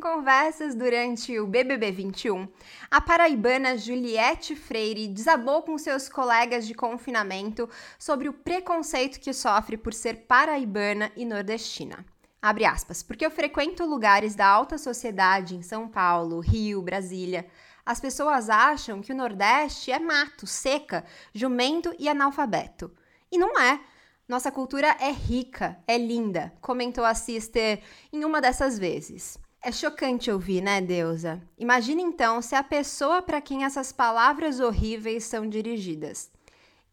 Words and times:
Em 0.00 0.02
conversas 0.02 0.74
durante 0.74 1.38
o 1.38 1.46
BBB 1.46 1.92
21, 1.92 2.48
a 2.90 3.02
paraibana 3.02 3.76
Juliette 3.76 4.56
Freire 4.56 5.06
desabou 5.06 5.60
com 5.60 5.76
seus 5.76 6.08
colegas 6.08 6.66
de 6.66 6.72
confinamento 6.72 7.68
sobre 7.98 8.26
o 8.26 8.32
preconceito 8.32 9.20
que 9.20 9.34
sofre 9.34 9.76
por 9.76 9.92
ser 9.92 10.24
paraibana 10.26 11.12
e 11.14 11.26
nordestina. 11.26 12.02
Abre 12.40 12.64
aspas, 12.64 13.02
porque 13.02 13.26
eu 13.26 13.30
frequento 13.30 13.84
lugares 13.84 14.34
da 14.34 14.46
alta 14.46 14.78
sociedade 14.78 15.54
em 15.54 15.60
São 15.60 15.86
Paulo, 15.86 16.40
Rio, 16.40 16.80
Brasília. 16.80 17.46
As 17.84 18.00
pessoas 18.00 18.48
acham 18.48 19.02
que 19.02 19.12
o 19.12 19.16
Nordeste 19.16 19.92
é 19.92 19.98
mato, 19.98 20.46
seca, 20.46 21.04
jumento 21.34 21.94
e 21.98 22.08
analfabeto. 22.08 22.90
E 23.30 23.36
não 23.36 23.60
é. 23.60 23.78
Nossa 24.26 24.50
cultura 24.50 24.96
é 24.98 25.10
rica, 25.10 25.76
é 25.86 25.98
linda, 25.98 26.54
comentou 26.62 27.04
a 27.04 27.14
Sister 27.14 27.82
em 28.10 28.24
uma 28.24 28.40
dessas 28.40 28.78
vezes. 28.78 29.38
É 29.62 29.70
chocante 29.70 30.30
ouvir, 30.30 30.62
né, 30.62 30.80
Deusa? 30.80 31.42
Imagine 31.58 32.02
então 32.02 32.40
se 32.40 32.54
a 32.54 32.62
pessoa 32.62 33.20
para 33.20 33.42
quem 33.42 33.64
essas 33.64 33.92
palavras 33.92 34.58
horríveis 34.58 35.24
são 35.24 35.46
dirigidas. 35.46 36.30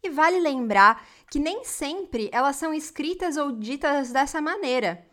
E 0.03 0.09
vale 0.09 0.37
lembrar 0.41 1.01
que 1.31 1.39
nem 1.39 1.63
sempre 1.63 2.29
elas 2.29 2.57
são 2.57 2.73
escritas 2.73 3.37
ou 3.37 3.53
ditas 3.53 4.11
dessa 4.11 4.41
maneira. 4.41 5.07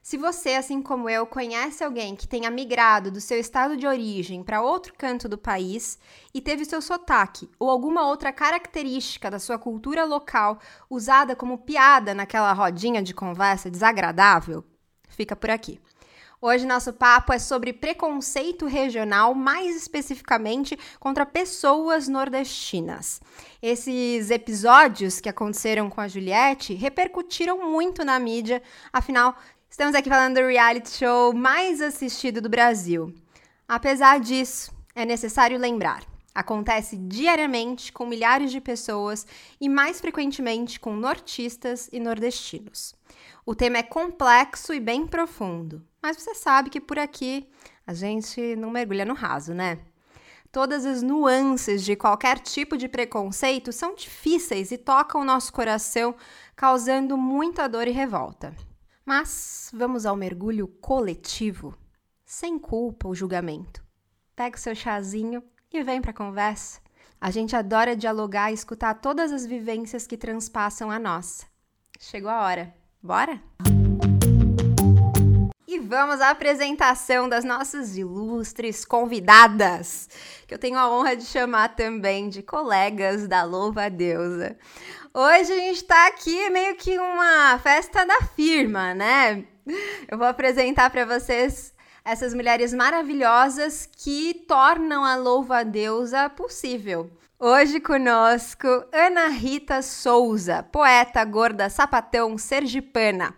Se 0.00 0.16
você, 0.16 0.54
assim 0.54 0.80
como 0.80 1.10
eu, 1.10 1.26
conhece 1.26 1.82
alguém 1.82 2.14
que 2.14 2.28
tenha 2.28 2.50
migrado 2.52 3.10
do 3.10 3.20
seu 3.20 3.38
estado 3.38 3.76
de 3.76 3.86
origem 3.86 4.44
para 4.44 4.62
outro 4.62 4.94
canto 4.96 5.28
do 5.28 5.36
país 5.36 5.98
e 6.32 6.40
teve 6.40 6.64
seu 6.64 6.80
sotaque 6.80 7.50
ou 7.58 7.68
alguma 7.68 8.06
outra 8.06 8.32
característica 8.32 9.28
da 9.28 9.40
sua 9.40 9.58
cultura 9.58 10.04
local 10.04 10.56
usada 10.88 11.34
como 11.34 11.58
piada 11.58 12.14
naquela 12.14 12.52
rodinha 12.52 13.02
de 13.02 13.12
conversa 13.12 13.68
desagradável, 13.68 14.64
fica 15.08 15.34
por 15.34 15.50
aqui. 15.50 15.80
Hoje 16.44 16.66
nosso 16.66 16.92
papo 16.92 17.32
é 17.32 17.38
sobre 17.38 17.72
preconceito 17.72 18.66
regional, 18.66 19.32
mais 19.32 19.76
especificamente 19.76 20.76
contra 20.98 21.24
pessoas 21.24 22.08
nordestinas. 22.08 23.20
Esses 23.62 24.28
episódios 24.28 25.20
que 25.20 25.28
aconteceram 25.28 25.88
com 25.88 26.00
a 26.00 26.08
Juliette 26.08 26.74
repercutiram 26.74 27.70
muito 27.70 28.04
na 28.04 28.18
mídia, 28.18 28.60
afinal, 28.92 29.36
estamos 29.70 29.94
aqui 29.94 30.08
falando 30.08 30.40
do 30.40 30.48
reality 30.48 30.90
show 30.90 31.32
mais 31.32 31.80
assistido 31.80 32.40
do 32.40 32.48
Brasil. 32.48 33.14
Apesar 33.68 34.18
disso, 34.18 34.74
é 34.96 35.04
necessário 35.04 35.56
lembrar. 35.56 36.11
Acontece 36.34 36.96
diariamente 36.96 37.92
com 37.92 38.06
milhares 38.06 38.50
de 38.50 38.60
pessoas 38.60 39.26
e 39.60 39.68
mais 39.68 40.00
frequentemente 40.00 40.80
com 40.80 40.96
nortistas 40.96 41.90
e 41.92 42.00
nordestinos. 42.00 42.94
O 43.44 43.54
tema 43.54 43.78
é 43.78 43.82
complexo 43.82 44.72
e 44.72 44.80
bem 44.80 45.06
profundo, 45.06 45.84
mas 46.00 46.16
você 46.16 46.34
sabe 46.34 46.70
que 46.70 46.80
por 46.80 46.98
aqui 46.98 47.48
a 47.86 47.92
gente 47.92 48.56
não 48.56 48.70
mergulha 48.70 49.04
no 49.04 49.14
raso, 49.14 49.52
né? 49.52 49.78
Todas 50.50 50.84
as 50.84 51.02
nuances 51.02 51.82
de 51.82 51.96
qualquer 51.96 52.38
tipo 52.38 52.76
de 52.76 52.86
preconceito 52.86 53.72
são 53.72 53.94
difíceis 53.94 54.70
e 54.70 54.78
tocam 54.78 55.22
o 55.22 55.24
nosso 55.24 55.52
coração, 55.52 56.14
causando 56.54 57.16
muita 57.16 57.66
dor 57.66 57.88
e 57.88 57.90
revolta. 57.90 58.54
Mas 59.04 59.70
vamos 59.72 60.06
ao 60.06 60.14
mergulho 60.14 60.68
coletivo, 60.68 61.76
sem 62.24 62.58
culpa 62.58 63.08
ou 63.08 63.14
julgamento. 63.14 63.82
Pega 64.36 64.56
o 64.56 64.60
seu 64.60 64.74
chazinho 64.74 65.42
e 65.72 65.82
vem 65.82 66.00
para 66.00 66.12
conversa. 66.12 66.80
A 67.20 67.30
gente 67.30 67.54
adora 67.54 67.96
dialogar 67.96 68.50
e 68.50 68.54
escutar 68.54 68.94
todas 68.94 69.32
as 69.32 69.46
vivências 69.46 70.06
que 70.06 70.16
transpassam 70.16 70.90
a 70.90 70.98
nossa. 70.98 71.46
Chegou 71.98 72.30
a 72.30 72.42
hora. 72.42 72.74
Bora? 73.02 73.40
E 75.66 75.78
vamos 75.78 76.20
à 76.20 76.30
apresentação 76.30 77.28
das 77.28 77.44
nossas 77.44 77.96
ilustres 77.96 78.84
convidadas, 78.84 80.08
que 80.46 80.52
eu 80.52 80.58
tenho 80.58 80.76
a 80.76 80.90
honra 80.90 81.16
de 81.16 81.24
chamar 81.24 81.74
também 81.74 82.28
de 82.28 82.42
colegas 82.42 83.26
da 83.26 83.42
Louva 83.42 83.88
Deusa. 83.88 84.56
Hoje 85.14 85.52
a 85.52 85.56
gente 85.56 85.76
está 85.76 86.08
aqui 86.08 86.50
meio 86.50 86.76
que 86.76 86.98
uma 86.98 87.58
festa 87.58 88.04
da 88.04 88.20
firma, 88.36 88.94
né? 88.94 89.44
Eu 90.10 90.18
vou 90.18 90.26
apresentar 90.26 90.90
para 90.90 91.06
vocês 91.06 91.71
essas 92.04 92.34
mulheres 92.34 92.72
maravilhosas 92.74 93.88
que 93.96 94.34
tornam 94.46 95.04
a 95.04 95.16
Louva 95.16 95.58
a 95.58 95.62
Deusa 95.62 96.28
possível. 96.28 97.10
Hoje 97.38 97.80
conosco 97.80 98.68
Ana 98.92 99.28
Rita 99.28 99.82
Souza, 99.82 100.62
poeta 100.62 101.24
gorda 101.24 101.68
sapatão 101.68 102.38
sergipana, 102.38 103.34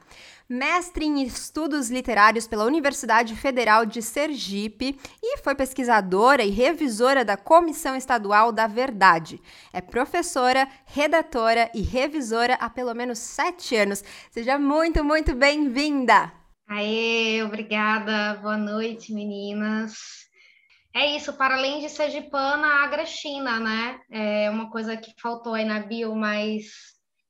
mestre 0.46 1.06
em 1.06 1.22
estudos 1.22 1.90
literários 1.90 2.46
pela 2.46 2.66
Universidade 2.66 3.34
Federal 3.34 3.86
de 3.86 4.02
Sergipe 4.02 4.98
e 5.22 5.38
foi 5.38 5.54
pesquisadora 5.54 6.42
e 6.42 6.50
revisora 6.50 7.24
da 7.24 7.36
Comissão 7.36 7.96
Estadual 7.96 8.52
da 8.52 8.66
Verdade. 8.66 9.40
É 9.72 9.80
professora, 9.80 10.68
redatora 10.84 11.70
e 11.74 11.80
revisora 11.80 12.54
há 12.60 12.68
pelo 12.68 12.94
menos 12.94 13.18
sete 13.18 13.74
anos. 13.74 14.04
Seja 14.30 14.58
muito, 14.58 15.02
muito 15.02 15.34
bem-vinda! 15.34 16.43
Aê, 16.66 17.42
obrigada. 17.42 18.34
Boa 18.40 18.56
noite, 18.56 19.12
meninas. 19.12 19.94
É 20.94 21.14
isso, 21.16 21.32
para 21.34 21.56
além 21.56 21.80
de 21.80 21.88
sergipana, 21.88 22.66
a 22.66 22.84
agrestina, 22.84 23.60
né? 23.60 24.00
É 24.10 24.48
uma 24.50 24.70
coisa 24.70 24.96
que 24.96 25.12
faltou 25.20 25.54
aí 25.54 25.64
na 25.64 25.80
bio, 25.80 26.14
mas 26.14 26.72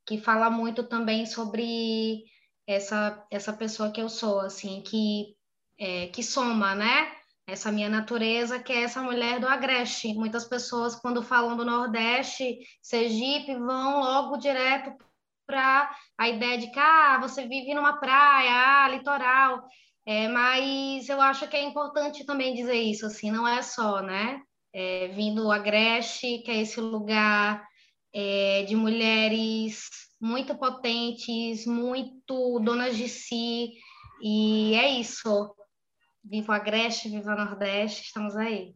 que 0.07 0.21
fala 0.21 0.51
muito 0.51 0.85
também 0.85 1.27
sobre 1.27 2.25
essa, 2.67 3.27
essa 3.31 3.53
pessoa 3.53 3.91
que 3.91 4.01
eu 4.01 4.09
sou, 4.09 4.41
assim, 4.41 4.83
que, 4.83 5.35
é, 5.79 6.07
que 6.09 6.23
soma, 6.23 6.75
né? 6.75 7.13
Essa 7.47 7.73
minha 7.73 7.89
natureza, 7.89 8.61
que 8.61 8.73
é 8.73 8.83
essa 8.83 9.03
mulher 9.03 9.41
do 9.41 9.49
agreste. 9.49 10.15
Muitas 10.15 10.45
pessoas, 10.45 10.95
quando 10.95 11.23
falam 11.23 11.57
do 11.57 11.65
Nordeste, 11.65 12.59
Sergipe, 12.81 13.55
vão 13.57 14.01
logo 14.01 14.37
direto 14.37 14.95
para 15.47 15.91
a 16.19 16.29
ideia 16.29 16.59
de 16.59 16.71
que 16.71 16.79
ah, 16.79 17.19
você 17.21 17.47
vive 17.47 17.75
numa 17.75 17.99
praia, 17.99 18.85
ah, 18.85 18.89
litoral. 18.89 19.65
É, 20.07 20.29
mas 20.29 21.09
eu 21.09 21.21
acho 21.21 21.49
que 21.49 21.57
é 21.57 21.63
importante 21.63 22.27
também 22.27 22.55
dizer 22.55 22.75
isso, 22.75 23.07
assim, 23.07 23.31
não 23.31 23.49
é 23.49 23.63
só, 23.63 24.03
né? 24.03 24.43
É, 24.73 25.09
vindo 25.09 25.51
a 25.51 25.57
Agreste, 25.57 26.39
que 26.39 26.51
é 26.51 26.61
esse 26.61 26.81
lugar 26.81 27.67
é, 28.13 28.65
de 28.65 28.77
mulheres 28.77 29.89
muito 30.21 30.55
potentes, 30.57 31.67
muito 31.67 32.61
donas 32.61 32.97
de 32.97 33.09
si, 33.09 33.73
e 34.23 34.75
é 34.75 34.89
isso. 35.01 35.55
Viva 36.23 36.55
a 36.55 36.57
Agreste, 36.57 37.09
viva 37.09 37.33
a 37.33 37.45
Nordeste, 37.45 38.03
estamos 38.03 38.37
aí. 38.37 38.75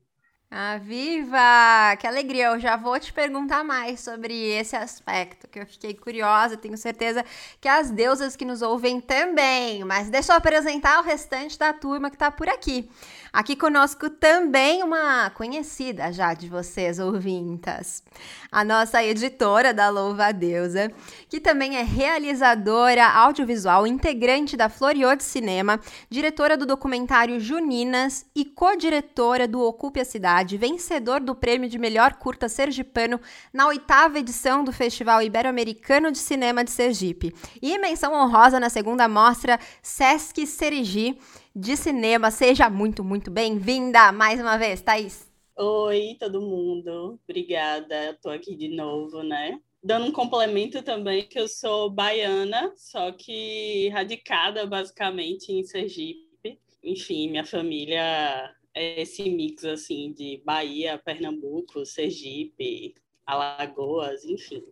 Ah, 0.51 0.79
viva! 0.79 1.95
Que 2.01 2.07
alegria! 2.07 2.47
Eu 2.47 2.59
já 2.59 2.75
vou 2.75 2.99
te 2.99 3.13
perguntar 3.13 3.63
mais 3.63 4.01
sobre 4.01 4.35
esse 4.35 4.75
aspecto, 4.75 5.47
que 5.47 5.59
eu 5.59 5.67
fiquei 5.67 5.93
curiosa, 5.93 6.57
tenho 6.57 6.77
certeza 6.79 7.23
que 7.61 7.69
as 7.69 7.91
deusas 7.91 8.35
que 8.35 8.47
nos 8.47 8.63
ouvem 8.63 8.99
também. 8.99 9.85
Mas 9.85 10.09
deixa 10.09 10.33
eu 10.33 10.37
apresentar 10.39 11.01
o 11.01 11.03
restante 11.03 11.59
da 11.59 11.75
turma 11.75 12.09
que 12.09 12.17
está 12.17 12.31
por 12.31 12.49
aqui. 12.49 12.89
Aqui 13.31 13.55
conosco 13.55 14.09
também 14.09 14.83
uma 14.83 15.29
conhecida 15.31 16.11
já 16.11 16.33
de 16.33 16.49
vocês, 16.49 16.99
ouvintas. 16.99 18.03
A 18.51 18.65
nossa 18.65 19.05
editora 19.05 19.75
da 19.75 19.91
Louva 19.91 20.33
Deusa, 20.33 20.91
que 21.29 21.39
também 21.39 21.77
é 21.77 21.83
realizadora 21.83 23.07
audiovisual, 23.07 23.87
integrante 23.87 24.57
da 24.57 24.71
Floriô 24.71 25.15
de 25.15 25.25
Cinema, 25.25 25.79
diretora 26.09 26.57
do 26.57 26.65
documentário 26.65 27.39
Juninas 27.39 28.25
e 28.35 28.47
co-diretora 28.47 29.47
do 29.47 29.61
Ocupe 29.61 30.01
a 30.01 30.07
Cidade, 30.07 30.38
vencedor 30.45 31.21
do 31.21 31.35
prêmio 31.35 31.69
de 31.69 31.79
melhor 31.79 32.15
curta 32.15 32.49
sergipano 32.49 33.21
na 33.53 33.67
oitava 33.67 34.19
edição 34.19 34.63
do 34.63 34.73
Festival 34.73 35.23
Ibero-Americano 35.23 36.13
de 36.13 36.19
Cinema 36.19 36.63
de 36.63 36.71
Sergipe. 36.71 37.35
E 37.61 37.79
menção 37.79 38.13
honrosa 38.13 38.61
na 38.61 38.71
segunda 38.71 39.09
mostra 39.09 39.59
Sesc 39.83 40.47
Serigi 40.47 41.19
de 41.55 41.77
cinema. 41.77 42.31
Seja 42.31 42.71
muito, 42.71 43.03
muito 43.03 43.31
bem-vinda 43.31 44.13
mais 44.13 44.41
uma 44.41 44.57
vez, 44.57 44.81
Thaís. 44.81 45.29
Oi, 45.57 46.17
todo 46.21 46.41
mundo. 46.41 47.19
Obrigada. 47.29 48.11
Estou 48.11 48.31
aqui 48.31 48.55
de 48.55 48.69
novo, 48.69 49.25
né? 49.25 49.61
Dando 49.83 50.07
um 50.07 50.13
complemento 50.13 50.83
também 50.83 51.27
que 51.27 51.39
eu 51.39 51.49
sou 51.49 51.91
baiana, 51.91 52.73
só 52.77 53.11
que 53.13 53.89
radicada 53.89 54.67
basicamente 54.67 55.53
em 55.53 55.65
Sergipe. 55.65 56.61
Enfim, 56.83 57.31
minha 57.31 57.45
família 57.45 58.55
esse 58.81 59.29
mix 59.31 59.65
assim 59.65 60.13
de 60.13 60.43
Bahia, 60.45 60.99
Pernambuco, 60.99 61.85
Sergipe, 61.87 62.95
Alagoas, 63.27 64.25
enfim. 64.25 64.65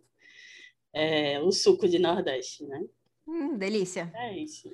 é, 0.93 1.39
o 1.41 1.51
suco 1.51 1.87
de 1.87 1.99
Nordeste, 1.99 2.65
né? 2.65 2.83
Hum, 3.27 3.57
delícia. 3.57 4.11
É 4.15 4.37
isso. 4.37 4.69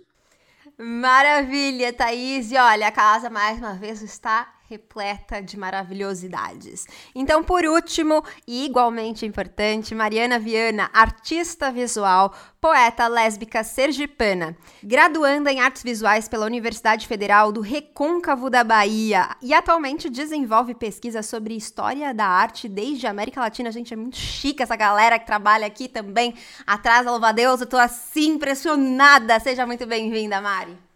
Maravilha, 0.77 1.91
Thaís. 1.91 2.51
E 2.51 2.57
olha, 2.57 2.88
a 2.88 2.91
casa 2.91 3.30
mais 3.30 3.57
uma 3.57 3.74
vez 3.75 4.01
está 4.01 4.62
repleta 4.73 5.41
de 5.41 5.57
maravilhosidades. 5.57 6.87
Então, 7.13 7.43
por 7.43 7.63
último, 7.63 8.23
e 8.47 8.65
igualmente 8.65 9.25
importante, 9.25 9.93
Mariana 9.93 10.39
Viana, 10.39 10.89
artista 10.91 11.71
visual, 11.71 12.33
poeta 12.59 13.07
lésbica 13.07 13.63
sergipana, 13.63 14.57
graduanda 14.81 15.51
em 15.51 15.59
artes 15.59 15.83
visuais 15.83 16.27
pela 16.27 16.47
Universidade 16.47 17.07
Federal 17.07 17.51
do 17.51 17.61
Recôncavo 17.61 18.49
da 18.49 18.63
Bahia 18.63 19.29
e 19.41 19.53
atualmente 19.53 20.09
desenvolve 20.09 20.73
pesquisa 20.73 21.21
sobre 21.21 21.55
história 21.55 22.13
da 22.13 22.25
arte 22.25 22.67
desde 22.67 23.05
a 23.05 23.11
América 23.11 23.41
Latina. 23.41 23.71
Gente, 23.71 23.93
é 23.93 23.97
muito 23.97 24.17
chique 24.17 24.63
essa 24.63 24.75
galera 24.75 25.19
que 25.19 25.27
trabalha 25.27 25.67
aqui 25.67 25.87
também. 25.87 26.33
Atrás, 26.65 27.05
louva 27.05 27.29
a 27.29 27.31
Deus, 27.31 27.61
eu 27.61 27.67
tô 27.67 27.77
assim 27.77 28.31
impressionada. 28.33 29.39
Seja 29.39 29.67
muito 29.67 29.85
bem-vinda, 29.85 30.41
Mari. 30.41 30.93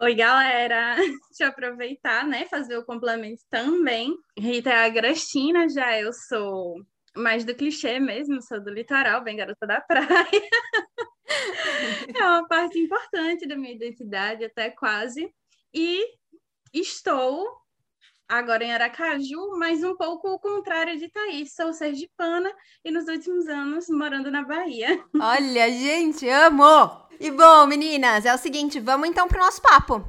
Oi, 0.00 0.14
galera! 0.14 0.94
Deixa 1.28 1.42
eu 1.42 1.48
aproveitar, 1.48 2.24
né, 2.24 2.44
fazer 2.46 2.76
o 2.78 2.84
complemento 2.84 3.42
também. 3.50 4.16
Rita 4.38 4.70
é 4.70 4.84
a 4.86 4.88
Grestina, 4.88 5.68
já 5.68 5.98
eu 5.98 6.12
sou 6.12 6.76
mais 7.16 7.44
do 7.44 7.52
clichê 7.52 7.98
mesmo, 7.98 8.40
sou 8.40 8.62
do 8.62 8.70
litoral, 8.70 9.24
bem 9.24 9.36
garota 9.36 9.66
da 9.66 9.80
praia. 9.80 10.06
é 12.14 12.22
uma 12.22 12.46
parte 12.46 12.78
importante 12.78 13.48
da 13.48 13.56
minha 13.56 13.74
identidade, 13.74 14.44
até 14.44 14.70
quase. 14.70 15.28
E 15.74 16.06
estou 16.72 17.44
agora 18.28 18.62
em 18.62 18.72
Aracaju, 18.72 19.56
mas 19.58 19.82
um 19.82 19.96
pouco 19.96 20.28
o 20.28 20.38
contrário 20.38 20.98
de 20.98 21.08
Thaís. 21.08 21.54
Sou 21.54 21.72
sergipana 21.72 22.52
e 22.84 22.90
nos 22.90 23.08
últimos 23.08 23.48
anos 23.48 23.88
morando 23.88 24.30
na 24.30 24.44
Bahia. 24.44 25.02
Olha, 25.18 25.70
gente, 25.70 26.28
amo! 26.28 27.08
E 27.18 27.30
bom, 27.30 27.66
meninas, 27.66 28.26
é 28.26 28.34
o 28.34 28.38
seguinte, 28.38 28.78
vamos 28.78 29.08
então 29.08 29.26
pro 29.26 29.38
nosso 29.38 29.62
papo. 29.62 30.04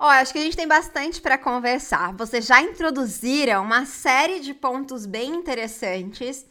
Ó, 0.00 0.06
acho 0.06 0.32
que 0.32 0.38
a 0.38 0.42
gente 0.42 0.56
tem 0.56 0.68
bastante 0.68 1.20
para 1.20 1.38
conversar. 1.38 2.12
Vocês 2.14 2.46
já 2.46 2.60
introduziram 2.60 3.64
uma 3.64 3.84
série 3.84 4.40
de 4.40 4.54
pontos 4.54 5.06
bem 5.06 5.34
interessantes, 5.34 6.46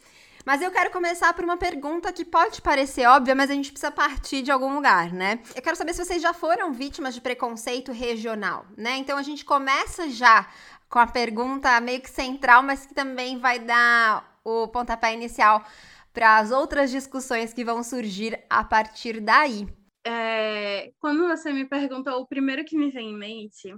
mas 0.47 0.61
eu 0.61 0.71
quero 0.71 0.89
começar 0.91 1.33
por 1.33 1.43
uma 1.43 1.57
pergunta 1.57 2.13
que 2.13 2.23
pode 2.23 2.61
parecer 2.61 3.05
óbvia, 3.05 3.35
mas 3.35 3.51
a 3.51 3.53
gente 3.53 3.69
precisa 3.69 3.91
partir 3.91 4.41
de 4.41 4.49
algum 4.49 4.73
lugar, 4.73 5.11
né? 5.11 5.41
Eu 5.53 5.61
quero 5.61 5.75
saber 5.75 5.93
se 5.93 6.05
vocês 6.05 6.21
já 6.21 6.33
foram 6.33 6.71
vítimas 6.71 7.13
de 7.13 7.19
preconceito 7.19 7.91
regional, 7.91 8.65
né? 8.77 8.95
Então 8.95 9.17
a 9.17 9.23
gente 9.23 9.43
começa 9.43 10.09
já 10.09 10.49
com 10.87 10.99
a 10.99 11.05
pergunta 11.05 11.81
meio 11.81 11.99
que 11.99 12.09
central, 12.09 12.63
mas 12.63 12.85
que 12.85 12.93
também 12.93 13.37
vai 13.37 13.59
dar 13.59 14.39
o 14.41 14.69
pontapé 14.69 15.13
inicial 15.13 15.65
para 16.13 16.37
as 16.37 16.49
outras 16.49 16.91
discussões 16.91 17.53
que 17.53 17.65
vão 17.65 17.83
surgir 17.83 18.41
a 18.49 18.63
partir 18.63 19.19
daí. 19.19 19.67
É, 20.05 20.93
quando 21.01 21.27
você 21.27 21.51
me 21.51 21.65
perguntou, 21.65 22.21
o 22.21 22.25
primeiro 22.25 22.63
que 22.63 22.77
me 22.77 22.89
vem 22.89 23.09
em 23.09 23.17
mente 23.17 23.75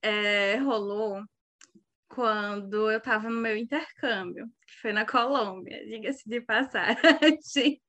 é, 0.00 0.56
rolou 0.56 1.22
quando 2.10 2.90
eu 2.90 2.98
estava 2.98 3.30
no 3.30 3.40
meu 3.40 3.56
intercâmbio, 3.56 4.46
que 4.66 4.80
foi 4.82 4.92
na 4.92 5.06
Colômbia, 5.06 5.86
diga-se 5.86 6.28
de 6.28 6.40
passagem. 6.40 7.00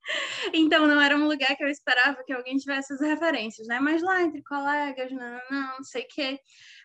Então, 0.54 0.88
não 0.88 1.00
era 1.02 1.16
um 1.16 1.28
lugar 1.28 1.56
que 1.56 1.64
eu 1.64 1.68
esperava 1.68 2.24
que 2.24 2.34
alguém 2.34 2.58
tivesse 2.58 2.94
as 2.94 3.02
referências, 3.02 3.68
né? 3.68 3.80
Mas 3.80 4.02
lá 4.02 4.22
entre 4.22 4.44
colegas, 4.44 5.12
não, 5.12 5.40
não, 5.50 5.78
não 5.78 5.84
sei 5.84 6.04
o 6.04 6.08
quê. 6.08 6.40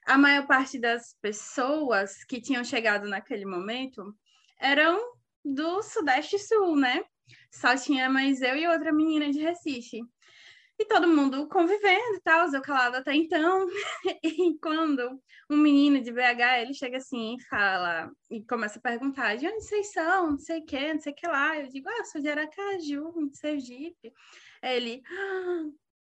A 0.07 0.17
maior 0.17 0.47
parte 0.47 0.79
das 0.79 1.15
pessoas 1.21 2.25
que 2.25 2.41
tinham 2.41 2.65
chegado 2.65 3.09
naquele 3.09 3.45
momento 3.45 4.15
eram 4.59 4.99
do 5.45 5.83
Sudeste 5.83 6.39
Sul, 6.39 6.77
né? 6.77 7.03
Só 7.51 7.77
tinha 7.77 8.09
mais 8.09 8.41
eu 8.43 8.57
e 8.57 8.67
outra 8.67 8.93
menina 8.93 9.31
de 9.31 9.41
Recife. 9.41 10.01
E 10.79 10.85
todo 10.85 11.09
mundo 11.09 11.49
convivendo 11.49 12.17
e 12.17 12.21
tal, 12.21 12.53
eu 12.53 12.61
calada 12.63 12.99
até 12.99 13.15
então. 13.15 13.67
E 14.23 14.59
quando 14.61 15.21
um 15.49 15.57
menino 15.57 16.03
de 16.03 16.13
BH, 16.13 16.61
ele 16.61 16.75
chega 16.75 16.99
assim 16.99 17.37
e 17.37 17.43
fala, 17.45 18.11
e 18.31 18.45
começa 18.45 18.79
a 18.79 18.83
perguntar, 18.83 19.37
de 19.37 19.47
onde 19.47 19.63
vocês 19.63 19.93
são? 19.93 20.33
Não 20.33 20.39
sei 20.39 20.61
o 20.61 20.67
que, 20.67 20.93
não 20.93 21.01
sei 21.01 21.13
o 21.13 21.15
que 21.17 21.27
lá. 21.27 21.59
Eu 21.59 21.69
digo, 21.69 21.89
ah, 21.89 22.05
sou 22.05 22.21
de 22.21 22.29
Aracaju, 22.29 23.31
de 23.31 23.39
Sergipe. 23.39 24.13
Ele, 24.63 25.03
ah, 25.09 25.65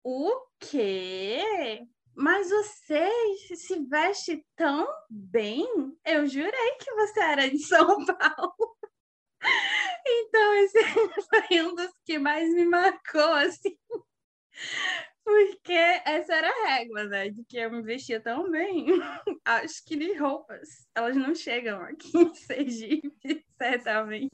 o 0.05 0.33
quê? 0.61 1.83
Mas 2.15 2.51
você 2.51 3.11
se 3.57 3.85
veste 3.87 4.45
tão 4.55 4.87
bem? 5.09 5.67
Eu 6.05 6.27
jurei 6.27 6.77
que 6.79 6.93
você 6.95 7.21
era 7.21 7.51
de 7.51 7.59
São 7.59 8.05
Paulo. 8.07 8.77
Então, 10.07 10.55
esse 10.55 10.79
foi 11.49 11.63
um 11.63 11.75
dos 11.75 11.93
que 12.05 12.19
mais 12.19 12.53
me 12.53 12.65
marcou, 12.65 13.33
assim. 13.35 13.77
Porque 15.25 15.73
essa 15.73 16.35
era 16.35 16.49
a 16.49 16.69
régua, 16.69 17.05
né? 17.05 17.29
De 17.31 17.45
que 17.45 17.57
eu 17.57 17.71
me 17.71 17.83
vestia 17.83 18.21
tão 18.21 18.51
bem. 18.51 18.87
Acho 19.45 19.85
que 19.87 19.97
de 19.97 20.15
roupas, 20.15 20.87
elas 20.95 21.17
não 21.17 21.35
chegam 21.35 21.81
aqui 21.83 22.11
em 22.17 22.35
Sergipe, 22.35 23.45
certamente. 23.57 24.31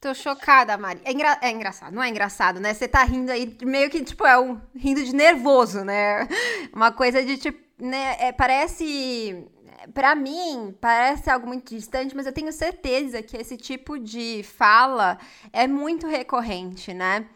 Tô 0.00 0.14
chocada, 0.14 0.78
Mari. 0.78 1.00
É, 1.04 1.12
engra... 1.12 1.38
é, 1.42 1.50
engraçado, 1.50 1.94
não 1.94 2.02
é 2.02 2.08
engraçado, 2.08 2.58
né? 2.58 2.72
Você 2.72 2.88
tá 2.88 3.04
rindo 3.04 3.30
aí, 3.30 3.56
meio 3.62 3.90
que, 3.90 4.02
tipo, 4.02 4.26
é 4.26 4.38
um 4.38 4.58
rindo 4.74 5.04
de 5.04 5.14
nervoso, 5.14 5.84
né? 5.84 6.26
Uma 6.72 6.90
coisa 6.90 7.22
de, 7.22 7.36
tipo, 7.36 7.60
né? 7.78 8.16
É, 8.18 8.32
parece 8.32 9.46
para 9.94 10.14
mim, 10.14 10.74
parece 10.80 11.30
algo 11.30 11.46
muito 11.46 11.74
distante, 11.74 12.14
mas 12.14 12.26
eu 12.26 12.32
tenho 12.32 12.52
certeza 12.52 13.22
que 13.22 13.36
esse 13.36 13.56
tipo 13.56 13.98
de 13.98 14.42
fala 14.42 15.18
é 15.52 15.66
muito 15.66 16.06
recorrente, 16.06 16.92
né? 16.92 17.26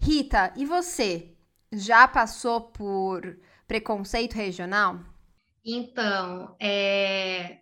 Rita, 0.00 0.52
e 0.56 0.64
você? 0.64 1.33
Já 1.76 2.06
passou 2.06 2.60
por 2.60 3.38
preconceito 3.66 4.34
regional? 4.34 5.00
Então, 5.64 6.54
é, 6.60 7.58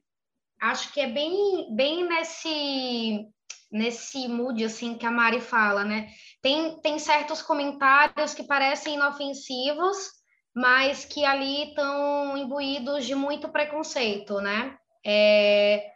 acho 0.60 0.92
que 0.92 1.00
é 1.00 1.06
bem, 1.06 1.74
bem 1.74 2.08
nesse, 2.08 3.26
nesse 3.70 4.28
mood 4.28 4.64
assim 4.64 4.98
que 4.98 5.06
a 5.06 5.10
Mari 5.10 5.40
fala, 5.40 5.84
né? 5.84 6.08
Tem, 6.40 6.80
tem 6.80 6.98
certos 6.98 7.40
comentários 7.40 8.34
que 8.34 8.42
parecem 8.42 8.94
inofensivos, 8.94 9.96
mas 10.54 11.04
que 11.04 11.24
ali 11.24 11.68
estão 11.68 12.36
imbuídos 12.36 13.06
de 13.06 13.14
muito 13.14 13.48
preconceito, 13.48 14.40
né? 14.40 14.76
É, 15.04 15.90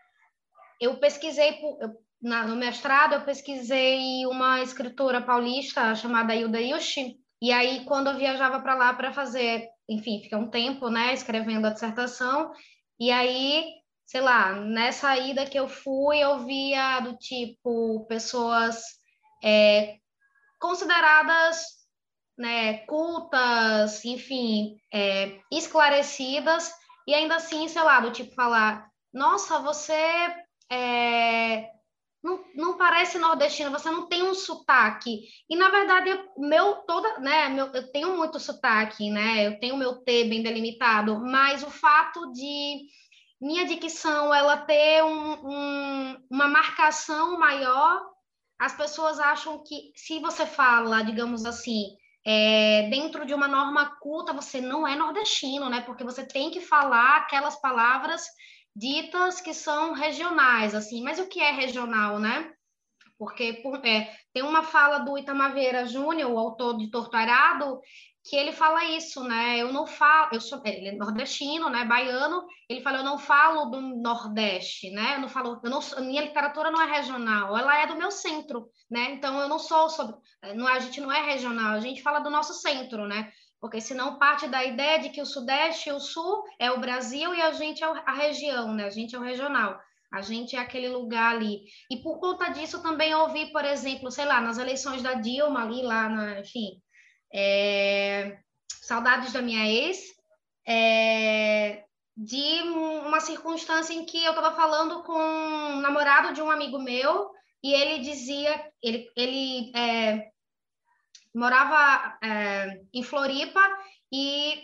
eu 0.81 0.97
pesquisei, 0.99 1.59
eu, 1.81 1.91
na, 2.23 2.47
no 2.47 2.57
mestrado, 2.57 3.15
eu 3.15 3.25
pesquisei 3.25 4.25
uma 4.27 4.63
escritora 4.63 5.21
paulista 5.21 5.95
chamada 5.95 6.35
Hilda 6.35 6.61
Ilch, 6.61 7.17
e 7.41 7.53
aí, 7.53 7.85
quando 7.85 8.09
eu 8.09 8.17
viajava 8.17 8.61
para 8.61 8.75
lá 8.75 8.95
para 8.95 9.13
fazer, 9.13 9.69
enfim, 9.89 10.21
fica 10.23 10.39
um 10.39 10.49
tempo, 10.49 10.89
né, 10.89 11.13
escrevendo 11.13 11.67
a 11.67 11.71
dissertação, 11.71 12.53
e 12.99 13.11
aí, 13.11 13.67
sei 14.07 14.21
lá, 14.21 14.53
nessa 14.53 15.17
ida 15.19 15.45
que 15.45 15.59
eu 15.59 15.69
fui, 15.69 16.19
eu 16.19 16.45
via 16.45 17.01
do 17.01 17.17
tipo 17.17 18.07
pessoas 18.07 18.83
é, 19.45 19.97
consideradas 20.59 21.77
né, 22.39 22.79
cultas, 22.87 24.05
enfim, 24.05 24.77
é, 24.93 25.39
esclarecidas, 25.53 26.73
e 27.07 27.15
ainda 27.15 27.37
assim, 27.37 27.69
sei 27.69 27.83
lá, 27.83 28.01
do 28.01 28.11
tipo 28.11 28.35
falar, 28.35 28.89
nossa, 29.13 29.59
você 29.61 29.95
é, 30.71 31.71
não, 32.27 32.45
não 32.55 32.77
parece 32.77 33.19
nordestino, 33.19 33.71
você 33.71 33.89
não 33.89 34.09
tem 34.09 34.25
um 34.25 34.35
sotaque. 34.35 35.21
E 35.49 35.57
na 35.57 35.71
verdade, 35.71 36.11
meu 36.37 36.75
toda, 36.83 37.21
né, 37.21 37.49
meu, 37.49 37.67
eu 37.67 37.91
tenho 37.93 38.17
muito 38.17 38.41
sotaque, 38.41 39.09
né? 39.09 39.47
Eu 39.47 39.61
tenho 39.61 39.77
meu 39.77 40.03
T 40.03 40.25
bem 40.25 40.43
delimitado, 40.43 41.21
mas 41.21 41.63
o 41.63 41.71
fato 41.71 42.33
de 42.33 42.81
minha 43.41 43.65
dicção 43.65 44.35
ela 44.35 44.57
ter 44.57 45.05
um, 45.05 45.49
um, 45.49 46.27
uma 46.29 46.49
marcação 46.49 47.39
maior, 47.39 48.03
as 48.59 48.77
pessoas 48.77 49.21
acham 49.21 49.63
que 49.63 49.93
se 49.95 50.19
você 50.19 50.47
fala, 50.47 51.03
digamos 51.03 51.45
assim, 51.45 51.97
é, 52.27 52.89
dentro 52.91 53.25
de 53.25 53.35
uma 53.35 53.47
norma 53.47 53.97
culta, 54.01 54.33
você 54.33 54.61
não 54.61 54.87
é 54.87 54.97
nordestino, 54.97 55.71
né? 55.71 55.83
Porque 55.83 56.03
você 56.03 56.27
tem 56.27 56.51
que 56.51 56.61
falar 56.61 57.19
aquelas 57.19 57.61
palavras 57.61 58.27
ditas 58.77 59.41
que 59.41 59.55
são 59.55 59.95
regionais, 59.95 60.75
assim. 60.75 61.03
Mas 61.03 61.19
o 61.19 61.27
que 61.27 61.41
é 61.41 61.51
regional, 61.51 62.19
né? 62.19 62.53
Porque 63.19 63.55
por, 63.63 63.85
é, 63.85 64.15
tem 64.35 64.43
uma 64.43 64.63
fala 64.63 64.99
do 64.99 65.17
Itamaveira 65.17 65.87
Júnior, 65.87 66.31
o 66.31 66.39
autor 66.39 66.77
de 66.77 66.91
Torturado, 66.91 67.81
que 68.23 68.37
ele 68.37 68.53
fala 68.53 68.85
isso, 68.85 69.25
né? 69.25 69.57
Eu 69.57 69.73
não 69.73 69.87
falo, 69.87 70.31
eu 70.33 70.41
sou, 70.41 70.61
ele 70.65 70.89
é 70.89 70.93
nordestino, 70.93 71.71
né? 71.71 71.85
Baiano. 71.85 72.45
Ele 72.69 72.83
fala, 72.83 72.99
eu 72.99 73.05
não 73.05 73.19
falo 73.19 73.67
do 73.67 73.81
Nordeste, 73.81 74.91
né? 74.91 75.15
Eu 75.15 75.21
não 75.21 75.29
falo, 75.29 75.59
eu 75.63 75.71
não, 75.71 75.81
minha 76.05 76.23
literatura 76.23 76.71
não 76.71 76.83
é 76.83 76.97
regional, 76.97 77.57
ela 77.57 77.81
é 77.81 77.87
do 77.87 77.97
meu 77.97 78.11
centro, 78.11 78.69
né? 78.91 79.13
Então 79.13 79.39
eu 79.41 79.49
não 79.49 79.59
sou 79.59 79.89
sobre, 79.89 80.17
não, 80.55 80.67
a 80.67 80.81
gente 80.81 81.01
não 81.01 81.11
é 81.11 81.23
regional, 81.23 81.75
a 81.75 81.81
gente 81.81 82.03
fala 82.03 82.19
do 82.19 82.29
nosso 82.29 82.53
centro, 82.53 83.07
né? 83.07 83.33
Porque 83.61 83.81
senão 83.81 84.19
parte 84.19 84.47
da 84.49 84.65
ideia 84.65 84.99
de 84.99 85.11
que 85.11 85.21
o 85.21 85.27
Sudeste 85.27 85.89
e 85.89 85.93
o 85.93 86.01
Sul 86.01 86.45
é 86.59 86.71
o 86.71 86.81
Brasil 86.81 87.35
e 87.35 87.41
a 87.41 87.53
gente 87.53 87.83
é 87.83 87.87
a 87.87 88.13
região, 88.13 88.73
né? 88.75 88.85
A 88.85 88.91
gente 88.91 89.15
é 89.15 89.19
o 89.19 89.23
regional. 89.23 89.79
A 90.13 90.23
gente 90.23 90.55
é 90.55 90.59
aquele 90.59 90.89
lugar 90.89 91.35
ali. 91.35 91.65
E 91.91 91.97
por 91.97 92.21
conta 92.21 92.49
disso 92.49 92.83
também 92.83 93.15
ouvi, 93.15 93.47
por 93.53 93.65
exemplo, 93.65 94.11
sei 94.11 94.25
lá, 94.25 94.41
nas 94.41 94.59
eleições 94.59 95.03
da 95.03 95.15
Dilma 95.15 95.63
ali, 95.63 95.83
lá, 95.83 96.09
na, 96.09 96.41
enfim, 96.41 96.81
é, 97.35 98.39
saudades 98.83 99.33
da 99.33 99.43
minha 99.43 99.67
ex, 99.67 99.99
é, 100.67 101.85
de 102.17 102.63
uma 102.63 103.21
circunstância 103.21 103.93
em 103.93 104.05
que 104.05 104.25
eu 104.25 104.31
estava 104.31 104.55
falando 104.55 105.03
com 105.03 105.19
um 105.19 105.81
namorado 105.81 106.33
de 106.33 106.41
um 106.41 106.51
amigo 106.51 106.79
meu 106.79 107.31
e 107.63 107.75
ele 107.75 107.99
dizia, 107.99 108.71
ele, 108.83 109.11
ele 109.17 109.73
é, 109.77 110.31
morava 111.37 112.17
é, 112.23 112.81
em 112.93 113.03
Floripa 113.03 113.61
e 114.13 114.61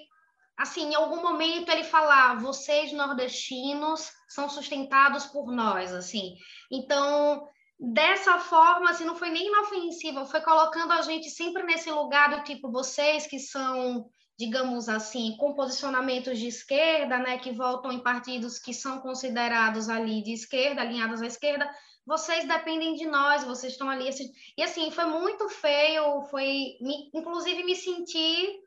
assim, 0.56 0.90
em 0.90 0.94
algum 0.94 1.20
momento 1.20 1.70
ele 1.70 1.84
falar, 1.84 2.38
vocês 2.38 2.92
nordestinos 2.92 4.10
são 4.28 4.48
sustentados 4.48 5.26
por 5.26 5.50
nós, 5.50 5.92
assim. 5.92 6.36
Então, 6.70 7.46
dessa 7.78 8.38
forma, 8.38 8.90
assim, 8.90 9.04
não 9.04 9.16
foi 9.16 9.30
nem 9.30 9.48
inofensiva, 9.48 10.24
foi 10.24 10.40
colocando 10.40 10.92
a 10.92 11.02
gente 11.02 11.28
sempre 11.30 11.64
nesse 11.64 11.90
lugar 11.90 12.30
do 12.30 12.44
tipo, 12.44 12.70
vocês 12.70 13.26
que 13.26 13.40
são, 13.40 14.06
digamos 14.38 14.88
assim, 14.88 15.36
com 15.36 15.54
posicionamentos 15.54 16.38
de 16.38 16.46
esquerda, 16.46 17.18
né, 17.18 17.38
que 17.38 17.52
votam 17.52 17.90
em 17.90 18.02
partidos 18.02 18.58
que 18.58 18.72
são 18.72 19.00
considerados 19.00 19.88
ali 19.88 20.22
de 20.22 20.32
esquerda, 20.32 20.82
alinhados 20.82 21.20
à 21.22 21.26
esquerda, 21.26 21.68
vocês 22.06 22.46
dependem 22.46 22.94
de 22.94 23.06
nós, 23.06 23.44
vocês 23.44 23.72
estão 23.72 23.88
ali. 23.88 24.10
E 24.56 24.62
assim, 24.62 24.90
foi 24.90 25.04
muito 25.06 25.48
feio, 25.48 26.22
foi, 26.30 26.76
me, 26.80 27.10
inclusive 27.14 27.62
me 27.64 27.76
senti 27.76 28.60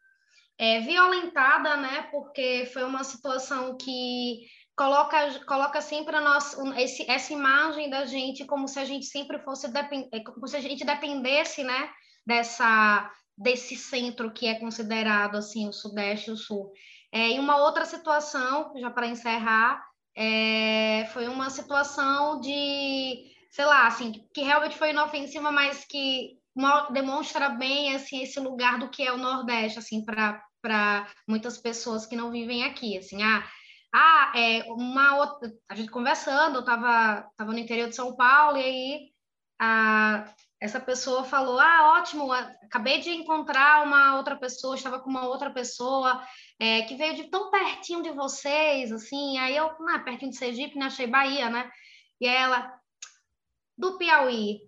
é, 0.58 0.80
violentada, 0.80 1.76
né? 1.78 2.08
Porque 2.12 2.70
foi 2.74 2.84
uma 2.84 3.04
situação 3.04 3.78
que 3.78 4.46
coloca, 4.76 5.40
coloca 5.46 5.82
sempre 5.82 6.16
a 6.16 6.22
nossa, 6.22 6.58
esse, 6.80 7.10
essa 7.10 7.34
imagem 7.34 7.90
da 7.90 8.06
gente 8.06 8.46
como 8.46 8.68
se 8.68 8.80
a 8.80 8.86
gente 8.86 9.06
sempre 9.06 9.40
fosse 9.40 9.68
é, 9.68 10.20
como 10.22 10.48
se 10.48 10.56
a 10.56 10.62
gente 10.62 10.86
dependesse, 10.86 11.64
né? 11.64 11.90
Dessa 12.26 13.12
desse 13.38 13.76
centro 13.76 14.32
que 14.32 14.48
é 14.48 14.56
considerado 14.56 15.36
assim 15.36 15.68
o 15.68 15.74
sudeste 15.74 16.30
e 16.30 16.34
o 16.34 16.38
sul. 16.38 16.72
É, 17.12 17.32
e 17.32 17.40
uma 17.40 17.58
outra 17.58 17.86
situação, 17.86 18.72
já 18.78 18.90
para 18.90 19.08
encerrar, 19.08 19.84
é, 20.16 21.06
foi 21.12 21.28
uma 21.28 21.50
situação 21.50 22.40
de, 22.40 23.32
sei 23.52 23.66
lá, 23.66 23.88
assim, 23.88 24.14
que 24.34 24.42
realmente 24.42 24.78
foi 24.78 24.92
inofensiva, 24.92 25.52
mas 25.52 25.84
que 25.86 26.40
demonstra 26.92 27.50
bem 27.50 27.94
assim 27.94 28.24
esse 28.24 28.40
lugar 28.40 28.80
do 28.80 28.90
que 28.90 29.04
é 29.04 29.12
o 29.12 29.18
Nordeste, 29.18 29.80
assim, 29.80 30.04
para 30.04 30.42
para 30.62 31.08
muitas 31.28 31.60
pessoas 31.60 32.08
que 32.08 32.16
não 32.16 32.32
vivem 32.32 32.64
aqui, 32.64 32.98
assim, 32.98 33.22
ah, 33.22 33.48
ah, 33.94 34.32
é 34.36 34.64
uma 34.68 35.16
outra, 35.18 35.54
a 35.70 35.76
gente 35.76 35.92
conversando, 35.92 36.56
eu 36.56 36.62
estava 36.62 37.30
tava 37.38 37.52
no 37.52 37.60
interior 37.60 37.88
de 37.88 37.96
São 37.96 38.16
Paulo 38.16 38.58
e 38.58 38.64
aí 38.64 39.00
a, 39.62 40.26
essa 40.60 40.80
pessoa 40.80 41.24
falou, 41.24 41.60
ah, 41.60 41.94
ótimo, 42.00 42.32
acabei 42.32 43.00
de 43.00 43.12
encontrar 43.12 43.86
uma 43.86 44.18
outra 44.18 44.36
pessoa, 44.36 44.76
estava 44.76 45.00
com 45.00 45.10
uma 45.10 45.28
outra 45.28 45.52
pessoa 45.52 46.20
é, 46.60 46.84
que 46.84 46.96
veio 46.96 47.16
de 47.16 47.26
tão 47.26 47.52
pertinho 47.52 48.02
de 48.02 48.12
vocês, 48.12 48.92
assim, 48.92 49.38
aí 49.38 49.56
eu, 49.56 49.70
ah, 49.90 50.00
pertinho 50.00 50.32
de 50.32 50.38
Sergipe, 50.38 50.78
né, 50.78 50.86
achei 50.86 51.08
Bahia, 51.08 51.50
né, 51.50 51.70
e 52.20 52.28
ela, 52.28 52.74
do 53.78 53.98
Piauí, 53.98 54.62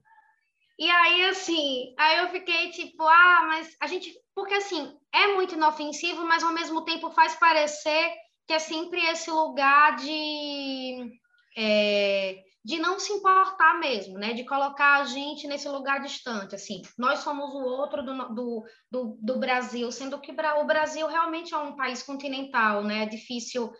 e 0.79 0.89
aí, 0.89 1.25
assim, 1.25 1.95
aí 1.97 2.19
eu 2.19 2.29
fiquei 2.29 2.69
tipo, 2.69 3.01
ah, 3.03 3.45
mas 3.47 3.75
a 3.81 3.87
gente. 3.87 4.13
Porque, 4.35 4.53
assim, 4.53 4.95
é 5.11 5.33
muito 5.33 5.55
inofensivo, 5.55 6.23
mas 6.23 6.43
ao 6.43 6.53
mesmo 6.53 6.85
tempo 6.85 7.09
faz 7.09 7.35
parecer 7.35 8.13
que 8.45 8.53
é 8.53 8.59
sempre 8.59 9.03
esse 9.07 9.31
lugar 9.31 9.95
de. 9.95 11.19
É, 11.57 12.43
de 12.67 12.79
não 12.79 12.99
se 12.99 13.13
importar 13.13 13.79
mesmo, 13.79 14.17
né? 14.17 14.33
De 14.33 14.43
colocar 14.43 14.99
a 14.99 15.05
gente 15.05 15.47
nesse 15.47 15.69
lugar 15.69 16.01
distante, 16.01 16.53
assim. 16.53 16.81
Nós 16.97 17.19
somos 17.19 17.55
o 17.55 17.63
outro 17.63 18.03
do, 18.03 18.35
do, 18.35 18.65
do, 18.91 19.17
do 19.21 19.39
Brasil, 19.39 19.89
sendo 19.89 20.19
que 20.19 20.33
o 20.33 20.65
Brasil 20.65 21.07
realmente 21.07 21.53
é 21.53 21.57
um 21.57 21.77
país 21.77 22.03
continental, 22.03 22.83
né? 22.83 23.03
É 23.03 23.05
difícil 23.05 23.71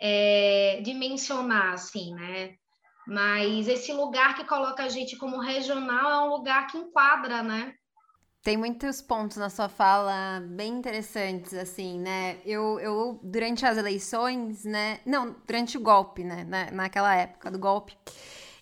é, 0.00 0.80
de 0.80 0.94
mencionar, 0.94 1.74
assim, 1.74 2.14
né? 2.14 2.54
Mas 3.08 3.66
esse 3.66 3.92
lugar 3.92 4.36
que 4.36 4.44
coloca 4.44 4.84
a 4.84 4.88
gente 4.88 5.16
como 5.16 5.40
regional 5.40 6.08
é 6.08 6.20
um 6.20 6.30
lugar 6.30 6.68
que 6.68 6.78
enquadra, 6.78 7.42
né? 7.42 7.74
Tem 8.46 8.56
muitos 8.56 9.02
pontos 9.02 9.38
na 9.38 9.50
sua 9.50 9.68
fala 9.68 10.40
bem 10.40 10.74
interessantes, 10.74 11.52
assim, 11.52 11.98
né? 11.98 12.38
Eu, 12.46 12.78
eu 12.78 13.18
durante 13.20 13.66
as 13.66 13.76
eleições, 13.76 14.64
né? 14.64 15.00
Não, 15.04 15.34
durante 15.44 15.76
o 15.76 15.80
golpe, 15.80 16.22
né? 16.22 16.44
Na, 16.44 16.70
naquela 16.70 17.12
época 17.16 17.50
do 17.50 17.58
golpe, 17.58 17.98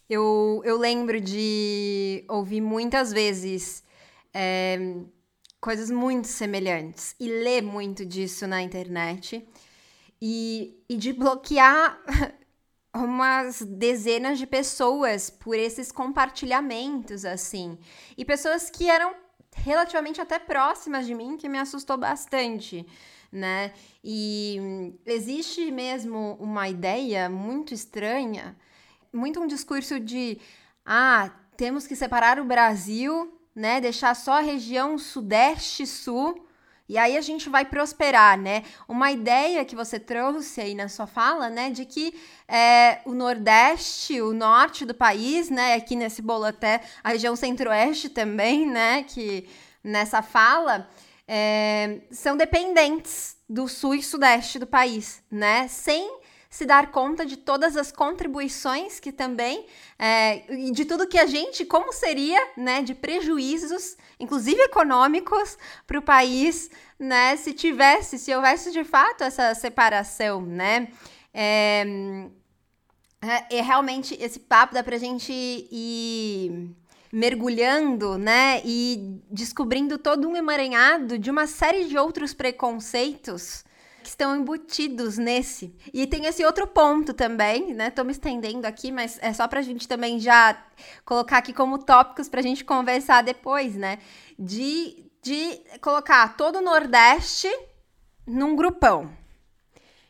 eu, 0.09 0.63
eu 0.65 0.79
lembro 0.79 1.21
de 1.21 2.25
ouvir 2.31 2.63
muitas 2.63 3.13
vezes 3.13 3.85
é, 4.33 4.79
coisas 5.61 5.91
muito 5.91 6.29
semelhantes 6.29 7.15
e 7.21 7.29
ler 7.29 7.61
muito 7.61 8.07
disso 8.07 8.47
na 8.47 8.63
internet 8.63 9.47
e, 10.19 10.83
e 10.89 10.97
de 10.97 11.13
bloquear 11.13 12.01
umas 12.97 13.61
dezenas 13.61 14.39
de 14.39 14.47
pessoas 14.47 15.29
por 15.29 15.59
esses 15.59 15.93
compartilhamentos, 15.93 17.27
assim. 17.27 17.77
E 18.17 18.25
pessoas 18.25 18.71
que 18.71 18.89
eram 18.89 19.24
relativamente 19.55 20.21
até 20.21 20.39
próximas 20.39 21.07
de 21.07 21.15
mim, 21.15 21.37
que 21.37 21.49
me 21.49 21.59
assustou 21.59 21.97
bastante, 21.97 22.87
né? 23.31 23.73
E 24.03 24.95
existe 25.07 25.71
mesmo 25.71 26.37
uma 26.41 26.69
ideia 26.69 27.29
muito 27.29 27.73
estranha, 27.73 28.57
muito 29.13 29.41
um 29.41 29.47
discurso 29.47 29.99
de 29.99 30.39
ah, 30.85 31.31
temos 31.57 31.87
que 31.87 31.97
separar 31.97 32.39
o 32.39 32.45
Brasil, 32.45 33.39
né? 33.55 33.81
Deixar 33.81 34.15
só 34.15 34.39
a 34.39 34.41
região 34.41 34.99
sudeste 34.99 35.87
sul 35.87 36.47
e 36.89 36.99
aí 36.99 37.17
a 37.17 37.21
gente 37.21 37.49
vai 37.49 37.65
prosperar, 37.65 38.39
né? 38.39 38.63
Uma 38.87 39.11
ideia 39.11 39.65
que 39.65 39.75
você 39.75 39.99
trouxe 39.99 40.61
aí 40.61 40.75
na 40.75 40.89
sua 40.89 41.07
fala, 41.07 41.49
né, 41.49 41.71
de 41.71 41.85
que 41.85 42.15
é, 42.47 43.01
o 43.05 43.15
Nordeste, 43.15 44.21
o 44.21 44.33
norte 44.33 44.85
do 44.85 44.95
país, 44.95 45.49
né, 45.49 45.75
aqui 45.75 45.97
nesse 45.97 46.21
bolo 46.21 46.45
até 46.45 46.83
a 47.03 47.11
região 47.11 47.35
Centro-Oeste 47.35 48.09
também, 48.09 48.67
né, 48.67 49.03
que 49.05 49.49
nessa 49.83 50.21
fala 50.21 50.89
é, 51.27 52.01
são 52.11 52.37
dependentes 52.37 53.37
do 53.49 53.67
Sul 53.69 53.95
e 53.95 54.03
Sudeste 54.03 54.59
do 54.59 54.67
país, 54.67 55.23
né? 55.31 55.69
Sem 55.69 56.19
se 56.55 56.65
dar 56.65 56.93
conta 56.93 57.27
de 57.27 57.37
todas 57.37 57.77
as 57.77 57.91
contribuições 57.91 59.01
que 59.01 59.11
também, 59.11 59.67
é, 59.99 60.45
de 60.71 60.85
tudo 60.85 61.09
que 61.09 61.19
a 61.19 61.27
gente, 61.27 61.65
como 61.65 61.93
seria, 61.93 62.41
né, 62.57 62.81
de 62.81 62.95
prejuízos, 62.95 63.97
inclusive 64.21 64.61
econômicos, 64.61 65.59
para 65.85 65.99
o 65.99 66.03
país, 66.03 66.71
né, 66.97 67.35
se 67.35 67.53
tivesse, 67.53 68.21
se 68.21 68.33
houvesse 68.33 68.71
de 68.71 68.85
fato 68.85 69.25
essa 69.25 69.53
separação, 69.57 70.43
né. 70.43 70.93
É, 71.35 71.85
é, 73.21 73.57
é 73.57 73.61
realmente 73.61 74.17
esse 74.21 74.39
papo 74.39 74.75
dá 74.75 74.85
para 74.85 74.95
a 74.95 75.01
gente 75.01 75.33
ir 75.33 76.71
mergulhando, 77.13 78.17
né, 78.17 78.63
e 78.65 79.21
descobrindo 79.29 79.99
todo 79.99 80.29
um 80.29 80.37
emaranhado 80.37 81.19
de 81.19 81.33
uma 81.33 81.49
série 81.49 81.87
de 81.87 81.99
outros 81.99 82.33
preconceitos 82.33 83.65
que 84.05 84.11
estão 84.11 84.37
embutidos 84.37 85.19
nesse. 85.19 85.75
E 85.93 86.07
tem 86.07 86.27
esse 86.27 86.45
outro 86.45 86.67
ponto 86.67 87.15
também, 87.15 87.75
né? 87.75 87.91
Tô 87.91 88.05
me 88.05 88.13
estendendo 88.13 88.67
aqui, 88.67 88.93
mas 88.93 89.19
é 89.23 89.33
só 89.33 89.49
pra 89.49 89.63
gente 89.63 89.89
também 89.89 90.21
já 90.21 90.57
colocar 91.05 91.39
aqui 91.39 91.53
como 91.53 91.79
tópicos 91.79 92.29
pra 92.29 92.43
gente 92.43 92.65
conversar 92.65 93.23
depois, 93.23 93.75
né? 93.75 93.99
De, 94.39 95.11
de 95.23 95.61
colocar 95.81 96.37
todo 96.37 96.59
o 96.59 96.63
Nordeste 96.63 97.49
num 98.27 98.55
grupão. 98.55 99.11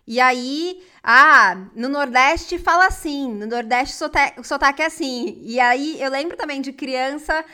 E 0.06 0.20
aí, 0.20 0.82
ah, 1.02 1.56
no 1.74 1.88
Nordeste 1.88 2.58
fala 2.58 2.86
assim, 2.88 3.32
no 3.32 3.46
Nordeste 3.46 4.04
o 4.36 4.44
sotaque 4.44 4.82
é 4.82 4.86
assim. 4.86 5.38
E 5.40 5.58
aí 5.58 6.02
eu 6.02 6.10
lembro 6.10 6.36
também 6.36 6.60
de 6.60 6.72
criança 6.72 7.44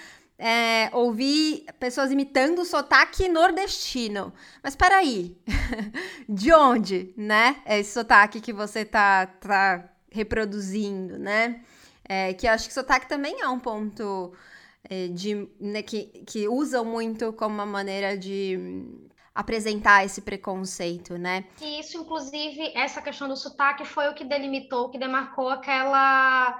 é, 0.40 0.88
ouvir 0.94 1.66
pessoas 1.78 2.10
imitando 2.10 2.60
o 2.60 2.64
sotaque 2.64 3.28
nordestino. 3.28 4.32
Mas 4.62 4.74
peraí, 4.74 5.36
de 6.26 6.52
onde, 6.52 7.12
né? 7.16 7.60
É 7.66 7.78
esse 7.78 7.92
sotaque 7.92 8.40
que 8.40 8.52
você 8.52 8.84
tá, 8.84 9.26
tá 9.26 9.88
reproduzindo, 10.10 11.18
né? 11.18 11.62
É, 12.08 12.32
que 12.32 12.48
acho 12.48 12.66
que 12.66 12.74
sotaque 12.74 13.06
também 13.06 13.40
é 13.40 13.48
um 13.48 13.60
ponto 13.60 14.32
é, 14.88 15.08
de, 15.08 15.46
né, 15.60 15.82
que, 15.82 16.06
que 16.26 16.48
usam 16.48 16.84
muito 16.84 17.32
como 17.34 17.54
uma 17.54 17.66
maneira 17.66 18.16
de 18.16 18.58
apresentar 19.34 20.04
esse 20.04 20.22
preconceito, 20.22 21.16
né? 21.16 21.44
E 21.60 21.80
isso, 21.80 21.98
inclusive, 21.98 22.72
essa 22.74 23.00
questão 23.00 23.28
do 23.28 23.36
sotaque 23.36 23.84
foi 23.84 24.08
o 24.08 24.14
que 24.14 24.24
delimitou, 24.24 24.88
que 24.88 24.98
demarcou 24.98 25.50
aquela 25.50 26.58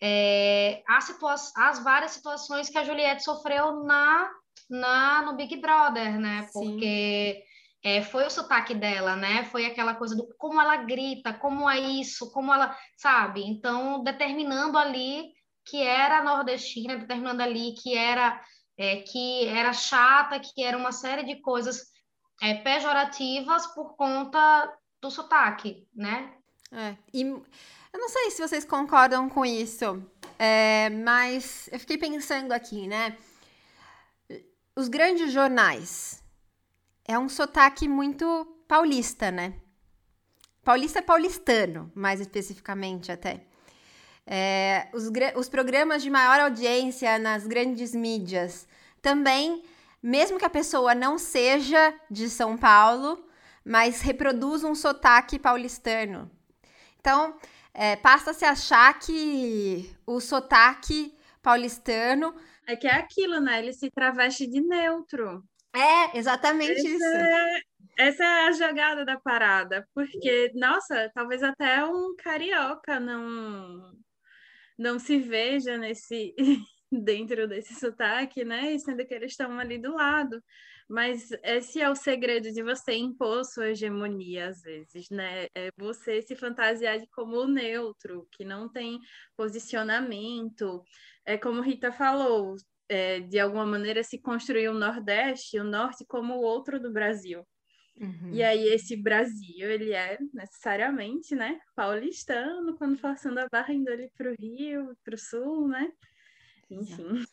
é, 0.00 0.82
as, 0.88 1.52
as 1.56 1.82
várias 1.82 2.12
situações 2.12 2.68
que 2.68 2.78
a 2.78 2.84
Juliette 2.84 3.24
sofreu 3.24 3.84
na, 3.84 4.30
na 4.68 5.22
no 5.22 5.36
Big 5.36 5.56
Brother, 5.56 6.18
né? 6.18 6.48
Porque 6.52 7.42
é, 7.82 8.02
foi 8.02 8.26
o 8.26 8.30
sotaque 8.30 8.74
dela, 8.74 9.16
né? 9.16 9.44
Foi 9.44 9.64
aquela 9.64 9.94
coisa 9.94 10.16
do 10.16 10.26
como 10.38 10.60
ela 10.60 10.76
grita, 10.76 11.32
como 11.32 11.68
é 11.68 11.78
isso, 11.78 12.30
como 12.32 12.52
ela, 12.52 12.76
sabe? 12.96 13.42
Então, 13.44 14.02
determinando 14.02 14.76
ali 14.76 15.32
que 15.64 15.82
era 15.82 16.22
nordestina, 16.22 16.96
determinando 16.96 17.42
ali 17.42 17.74
que 17.74 17.96
era 17.96 18.40
é, 18.78 18.96
que 18.96 19.46
era 19.48 19.72
chata, 19.72 20.38
que 20.38 20.62
era 20.62 20.76
uma 20.76 20.92
série 20.92 21.24
de 21.24 21.40
coisas 21.40 21.86
é, 22.42 22.54
pejorativas 22.54 23.66
por 23.68 23.96
conta 23.96 24.70
do 25.00 25.10
sotaque, 25.10 25.86
né? 25.94 26.34
É, 26.72 26.96
e 27.14 27.24
eu 27.96 28.00
não 28.00 28.10
sei 28.10 28.30
se 28.30 28.46
vocês 28.46 28.62
concordam 28.62 29.26
com 29.26 29.42
isso, 29.42 30.02
é, 30.38 30.90
mas 30.90 31.66
eu 31.72 31.80
fiquei 31.80 31.96
pensando 31.96 32.52
aqui, 32.52 32.86
né? 32.86 33.16
Os 34.76 34.86
grandes 34.86 35.32
jornais, 35.32 36.22
é 37.06 37.18
um 37.18 37.26
sotaque 37.26 37.88
muito 37.88 38.44
paulista, 38.68 39.30
né? 39.30 39.54
Paulista 40.62 40.98
é 40.98 41.02
paulistano, 41.02 41.90
mais 41.94 42.20
especificamente 42.20 43.10
até. 43.10 43.44
É, 44.26 44.88
os, 44.92 45.10
os 45.34 45.48
programas 45.48 46.02
de 46.02 46.10
maior 46.10 46.38
audiência 46.38 47.18
nas 47.18 47.46
grandes 47.46 47.94
mídias 47.94 48.68
também, 49.00 49.62
mesmo 50.02 50.38
que 50.38 50.44
a 50.44 50.50
pessoa 50.50 50.94
não 50.94 51.16
seja 51.16 51.94
de 52.10 52.28
São 52.28 52.58
Paulo, 52.58 53.24
mas 53.64 54.02
reproduz 54.02 54.64
um 54.64 54.74
sotaque 54.74 55.38
paulistano. 55.38 56.30
Então, 57.00 57.38
é, 57.76 57.94
passa-se 57.94 58.44
a 58.44 58.52
achar 58.52 58.98
que 58.98 59.94
o 60.06 60.18
sotaque 60.18 61.14
paulistano. 61.42 62.34
É 62.66 62.74
que 62.74 62.86
é 62.86 62.94
aquilo, 62.94 63.38
né? 63.38 63.58
Ele 63.58 63.72
se 63.72 63.90
traveste 63.90 64.46
de 64.46 64.62
neutro. 64.62 65.44
É, 65.74 66.18
exatamente 66.18 66.80
essa 66.80 66.88
isso. 66.88 67.04
É, 67.04 67.60
essa 67.98 68.24
é 68.24 68.48
a 68.48 68.52
jogada 68.52 69.04
da 69.04 69.20
parada, 69.20 69.86
porque, 69.94 70.50
nossa, 70.54 71.10
talvez 71.14 71.42
até 71.42 71.84
um 71.84 72.14
carioca 72.16 72.98
não 72.98 73.92
não 74.78 74.98
se 74.98 75.18
veja 75.18 75.76
nesse 75.76 76.34
dentro 76.90 77.46
desse 77.46 77.74
sotaque, 77.74 78.44
né? 78.44 78.76
sendo 78.78 79.06
que 79.06 79.14
eles 79.14 79.32
estão 79.32 79.58
ali 79.58 79.78
do 79.78 79.94
lado. 79.94 80.42
Mas 80.88 81.30
esse 81.42 81.80
é 81.80 81.90
o 81.90 81.96
segredo 81.96 82.52
de 82.52 82.62
você 82.62 82.94
impor 82.94 83.44
sua 83.44 83.70
hegemonia, 83.70 84.48
às 84.48 84.62
vezes, 84.62 85.10
né? 85.10 85.46
É 85.54 85.70
você 85.76 86.22
se 86.22 86.36
fantasiar 86.36 87.00
de 87.00 87.08
como 87.08 87.44
neutro, 87.46 88.28
que 88.30 88.44
não 88.44 88.68
tem 88.68 89.00
posicionamento. 89.36 90.84
É 91.24 91.36
como 91.36 91.60
Rita 91.60 91.90
falou, 91.90 92.54
é, 92.88 93.18
de 93.20 93.38
alguma 93.38 93.66
maneira 93.66 94.02
se 94.04 94.18
construiu 94.20 94.72
o 94.72 94.78
Nordeste, 94.78 95.58
o 95.58 95.64
Norte 95.64 96.04
como 96.06 96.34
o 96.34 96.42
outro 96.42 96.80
do 96.80 96.92
Brasil. 96.92 97.44
Uhum. 98.00 98.30
E 98.32 98.42
aí 98.42 98.68
esse 98.68 98.94
Brasil, 98.94 99.70
ele 99.70 99.92
é 99.92 100.18
necessariamente, 100.32 101.34
né, 101.34 101.58
paulistano, 101.74 102.76
quando 102.76 102.98
passando 103.00 103.38
a 103.38 103.48
barra 103.50 103.72
indo 103.72 103.90
ali 103.90 104.10
para 104.16 104.30
o 104.30 104.34
Rio, 104.38 104.96
para 105.02 105.14
o 105.14 105.18
Sul, 105.18 105.66
né? 105.66 105.90
Enfim. 106.70 107.24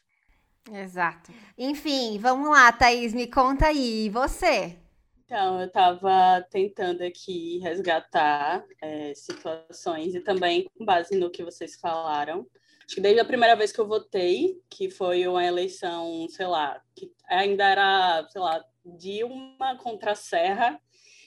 Exato. 0.71 1.31
Enfim, 1.57 2.17
vamos 2.19 2.49
lá, 2.49 2.71
Thaís, 2.71 3.13
me 3.13 3.27
conta 3.27 3.67
aí, 3.67 4.05
e 4.05 4.09
você? 4.09 4.77
Então, 5.25 5.59
eu 5.59 5.67
estava 5.67 6.45
tentando 6.49 7.01
aqui 7.01 7.59
resgatar 7.59 8.63
é, 8.81 9.13
situações 9.15 10.15
e 10.15 10.21
também 10.21 10.69
com 10.77 10.85
base 10.85 11.17
no 11.17 11.29
que 11.29 11.43
vocês 11.43 11.75
falaram, 11.75 12.47
Acho 12.85 12.95
que 12.95 13.01
desde 13.01 13.21
a 13.21 13.25
primeira 13.25 13.55
vez 13.55 13.71
que 13.71 13.79
eu 13.79 13.87
votei, 13.87 14.61
que 14.69 14.89
foi 14.89 15.25
uma 15.27 15.43
eleição, 15.43 16.27
sei 16.29 16.45
lá, 16.45 16.81
que 16.95 17.11
ainda 17.27 17.63
era, 17.63 18.27
sei 18.29 18.41
lá, 18.41 18.63
Dilma 18.85 19.77
contra 19.81 20.11
a 20.11 20.15
Serra, 20.15 20.79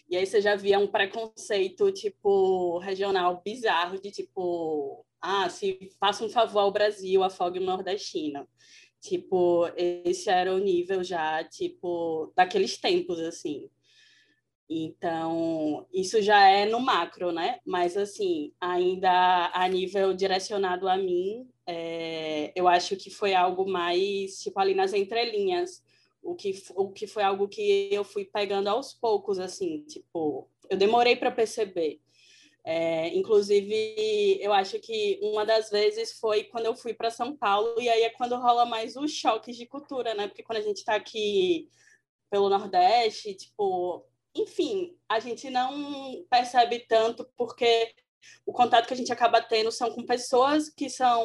e 0.09 0.17
aí 0.17 0.27
você 0.27 0.41
já 0.41 0.55
via 0.55 0.79
um 0.79 0.87
preconceito, 0.87 1.91
tipo, 1.91 2.79
regional 2.79 3.41
bizarro, 3.43 4.01
de 4.01 4.11
tipo, 4.11 5.05
ah, 5.21 5.49
se 5.49 5.91
faça 5.99 6.25
um 6.25 6.29
favor 6.29 6.61
ao 6.61 6.71
Brasil, 6.71 7.25
afogue 7.25 7.59
o 7.59 7.65
nordestino. 7.65 8.47
Tipo, 9.07 9.69
esse 9.77 10.29
era 10.29 10.53
o 10.53 10.59
nível 10.59 11.05
já, 11.05 11.45
tipo, 11.45 12.33
daqueles 12.35 12.77
tempos, 12.77 13.21
assim. 13.21 13.71
Então, 14.69 15.87
isso 15.93 16.21
já 16.21 16.49
é 16.49 16.67
no 16.67 16.81
macro, 16.81 17.31
né? 17.31 17.61
Mas, 17.65 17.97
assim, 17.97 18.53
ainda 18.61 19.51
a 19.55 19.69
nível 19.69 20.13
direcionado 20.13 20.89
a 20.89 20.97
mim, 20.97 21.49
é, 21.65 22.53
eu 22.57 22.67
acho 22.67 22.97
que 22.97 23.11
foi 23.11 23.33
algo 23.33 23.69
mais, 23.71 24.41
tipo, 24.41 24.59
ali 24.59 24.75
nas 24.75 24.93
entrelinhas. 24.93 25.85
O 26.21 26.35
que, 26.35 26.61
o 26.75 26.91
que 26.91 27.07
foi 27.07 27.23
algo 27.23 27.47
que 27.47 27.89
eu 27.93 28.03
fui 28.03 28.25
pegando 28.25 28.67
aos 28.67 28.93
poucos, 28.93 29.39
assim, 29.39 29.85
tipo, 29.85 30.51
eu 30.69 30.77
demorei 30.77 31.15
para 31.15 31.31
perceber. 31.31 32.01
É, 32.69 33.15
inclusive, 33.17 34.41
eu 34.43 34.53
acho 34.53 34.81
que 34.81 35.21
uma 35.23 35.47
das 35.47 35.71
vezes 35.71 36.19
foi 36.19 36.43
quando 36.43 36.67
eu 36.67 36.75
fui 36.75 36.93
para 36.93 37.13
São 37.13 37.37
Paulo, 37.37 37.81
e 37.81 37.89
aí 37.89 38.03
é 38.03 38.11
quando 38.11 38.35
rola 38.35 38.67
mais 38.67 38.97
os 38.97 39.13
choques 39.13 39.57
de 39.57 39.67
cultura, 39.67 40.15
né? 40.15 40.27
Porque 40.27 40.43
quando 40.43 40.59
a 40.59 40.63
gente 40.63 40.79
está 40.79 40.97
aqui 40.97 41.71
pelo 42.29 42.49
Nordeste, 42.49 43.35
tipo, 43.35 44.05
enfim, 44.35 44.99
a 45.09 45.21
gente 45.21 45.49
não 45.49 46.25
percebe 46.29 46.81
tanto 46.81 47.25
porque 47.37 47.95
o 48.45 48.53
contato 48.53 48.89
que 48.89 48.95
a 48.95 48.97
gente 48.97 49.13
acaba 49.13 49.41
tendo 49.41 49.71
são 49.71 49.93
com 49.93 50.05
pessoas 50.05 50.69
que 50.69 50.91
são 50.91 51.25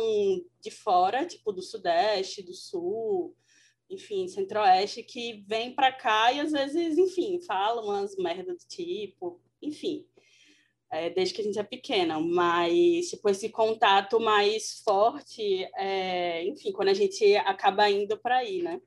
de 0.61 0.69
fora, 0.69 1.25
tipo 1.25 1.51
do 1.51 1.63
Sudeste, 1.63 2.43
do 2.43 2.53
Sul, 2.53 3.35
enfim, 3.89 4.27
Centro-Oeste, 4.27 5.01
que 5.01 5.43
vêm 5.47 5.73
para 5.73 5.91
cá 5.91 6.31
e 6.31 6.39
às 6.39 6.51
vezes, 6.51 6.99
enfim, 6.99 7.41
falam 7.41 7.85
umas 7.85 8.15
merdas 8.15 8.63
do 8.63 8.67
tipo, 8.67 9.41
enfim, 9.59 10.05
é, 10.91 11.09
desde 11.09 11.33
que 11.33 11.41
a 11.41 11.43
gente 11.43 11.57
é 11.57 11.63
pequena, 11.63 12.19
mas 12.19 13.09
tipo, 13.09 13.29
esse 13.29 13.49
contato 13.49 14.19
mais 14.19 14.81
forte, 14.83 15.63
é, 15.75 16.43
enfim, 16.45 16.71
quando 16.71 16.89
a 16.89 16.93
gente 16.93 17.35
acaba 17.37 17.89
indo 17.89 18.17
para 18.17 18.37
aí, 18.37 18.61
né? 18.61 18.81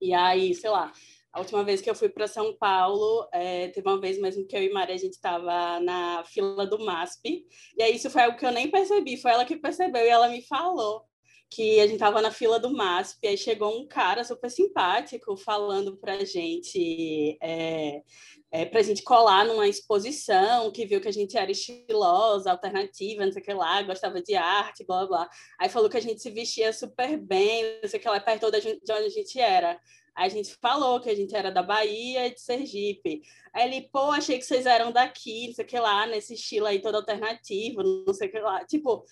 E 0.00 0.12
aí, 0.12 0.54
sei 0.54 0.68
lá, 0.68 0.92
a 1.32 1.40
última 1.40 1.64
vez 1.64 1.80
que 1.80 1.88
eu 1.88 1.94
fui 1.94 2.10
para 2.10 2.28
São 2.28 2.54
Paulo, 2.56 3.26
é, 3.32 3.68
teve 3.68 3.88
uma 3.88 4.00
vez 4.00 4.20
mesmo 4.20 4.46
que 4.46 4.54
eu 4.54 4.62
e 4.62 4.72
Maria, 4.72 4.94
a 4.94 4.98
gente 4.98 5.14
estava 5.14 5.80
na 5.80 6.22
fila 6.24 6.66
do 6.66 6.78
MASP, 6.78 7.46
e 7.76 7.82
aí 7.82 7.96
isso 7.96 8.10
foi 8.10 8.22
algo 8.22 8.38
que 8.38 8.44
eu 8.44 8.52
nem 8.52 8.70
percebi, 8.70 9.16
foi 9.16 9.30
ela 9.30 9.44
que 9.46 9.56
percebeu 9.56 10.04
e 10.04 10.08
ela 10.08 10.28
me 10.28 10.42
falou 10.42 11.06
que 11.48 11.80
a 11.80 11.84
gente 11.84 11.94
estava 11.94 12.20
na 12.20 12.30
fila 12.30 12.58
do 12.58 12.70
MASP, 12.70 13.26
aí 13.26 13.38
chegou 13.38 13.80
um 13.80 13.86
cara 13.86 14.24
super 14.24 14.50
simpático 14.50 15.36
falando 15.36 15.96
para 15.96 16.14
a 16.14 16.24
gente, 16.24 17.38
é, 17.40 18.02
é, 18.50 18.64
para 18.64 18.80
a 18.80 18.82
gente 18.82 19.02
colar 19.02 19.44
numa 19.44 19.68
exposição, 19.68 20.70
que 20.72 20.84
viu 20.84 21.00
que 21.00 21.08
a 21.08 21.12
gente 21.12 21.36
era 21.36 21.50
estilosa, 21.50 22.50
alternativa, 22.50 23.24
não 23.24 23.32
sei 23.32 23.42
o 23.42 23.44
que 23.44 23.54
lá, 23.54 23.82
gostava 23.82 24.20
de 24.20 24.34
arte, 24.34 24.84
blá, 24.84 25.06
blá. 25.06 25.28
Aí 25.58 25.68
falou 25.68 25.88
que 25.88 25.96
a 25.96 26.02
gente 26.02 26.20
se 26.20 26.30
vestia 26.30 26.72
super 26.72 27.16
bem, 27.16 27.78
não 27.80 27.88
sei 27.88 28.00
o 28.00 28.02
que 28.02 28.08
lá, 28.08 28.20
perto 28.20 28.50
de 28.50 28.92
onde 28.92 28.92
a 28.92 29.08
gente 29.08 29.38
era. 29.38 29.80
Aí 30.16 30.26
a 30.26 30.30
gente 30.30 30.54
falou 30.54 30.98
que 30.98 31.10
a 31.10 31.14
gente 31.14 31.36
era 31.36 31.52
da 31.52 31.62
Bahia 31.62 32.26
e 32.26 32.34
de 32.34 32.40
Sergipe. 32.40 33.20
Aí 33.52 33.68
ele, 33.68 33.88
pô, 33.92 34.10
achei 34.10 34.38
que 34.38 34.46
vocês 34.46 34.64
eram 34.64 34.90
daqui, 34.90 35.48
não 35.48 35.54
sei 35.54 35.64
o 35.64 35.68
que 35.68 35.78
lá, 35.78 36.06
nesse 36.06 36.34
estilo 36.34 36.66
aí 36.66 36.80
todo 36.80 36.94
alternativo, 36.96 37.82
não 37.82 38.14
sei 38.14 38.28
o 38.28 38.30
que 38.30 38.38
lá. 38.40 38.64
Tipo, 38.64 39.04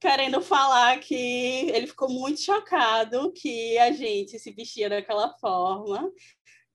querendo 0.00 0.40
falar 0.40 0.98
que 0.98 1.14
ele 1.14 1.86
ficou 1.86 2.08
muito 2.08 2.40
chocado 2.40 3.32
que 3.32 3.76
a 3.78 3.92
gente 3.92 4.38
se 4.38 4.50
vestia 4.50 4.88
daquela 4.88 5.36
forma, 5.38 6.10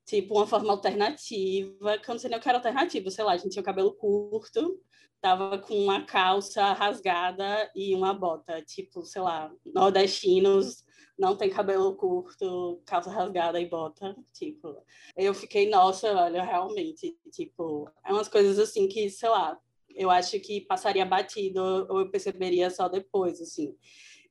tipo, 0.05 0.35
uma 0.35 0.47
forma 0.47 0.71
alternativa, 0.71 1.97
que 1.97 2.09
eu 2.09 2.13
não 2.13 2.19
sei 2.19 2.29
nem 2.29 2.39
o 2.39 2.41
que 2.41 2.47
era 2.47 2.59
alternativo, 2.59 3.09
sei 3.09 3.23
lá, 3.23 3.33
a 3.33 3.37
gente 3.37 3.51
tinha 3.51 3.61
o 3.63 3.65
cabelo 3.65 3.95
curto, 3.95 4.79
tava 5.19 5.57
com 5.57 5.73
uma 5.75 6.05
calça 6.05 6.71
rasgada 6.73 7.71
e 7.75 7.95
uma 7.95 8.13
bota, 8.13 8.61
tipo, 8.61 9.03
sei 9.03 9.21
lá, 9.23 9.51
nordestinos 9.65 10.85
não 11.17 11.35
tem 11.35 11.49
cabelo 11.49 11.95
curto, 11.95 12.81
calça 12.85 13.09
rasgada 13.09 13.59
e 13.59 13.67
bota, 13.67 14.15
tipo. 14.33 14.75
Eu 15.15 15.33
fiquei, 15.33 15.69
nossa, 15.69 16.13
olha, 16.13 16.43
realmente, 16.43 17.17
tipo, 17.31 17.89
é 18.05 18.11
umas 18.11 18.27
coisas 18.27 18.59
assim 18.59 18.87
que, 18.87 19.09
sei 19.09 19.29
lá, 19.29 19.57
eu 19.95 20.11
acho 20.11 20.39
que 20.39 20.61
passaria 20.61 21.05
batido 21.05 21.61
ou 21.89 22.01
eu 22.01 22.11
perceberia 22.11 22.69
só 22.69 22.87
depois, 22.89 23.41
assim. 23.41 23.75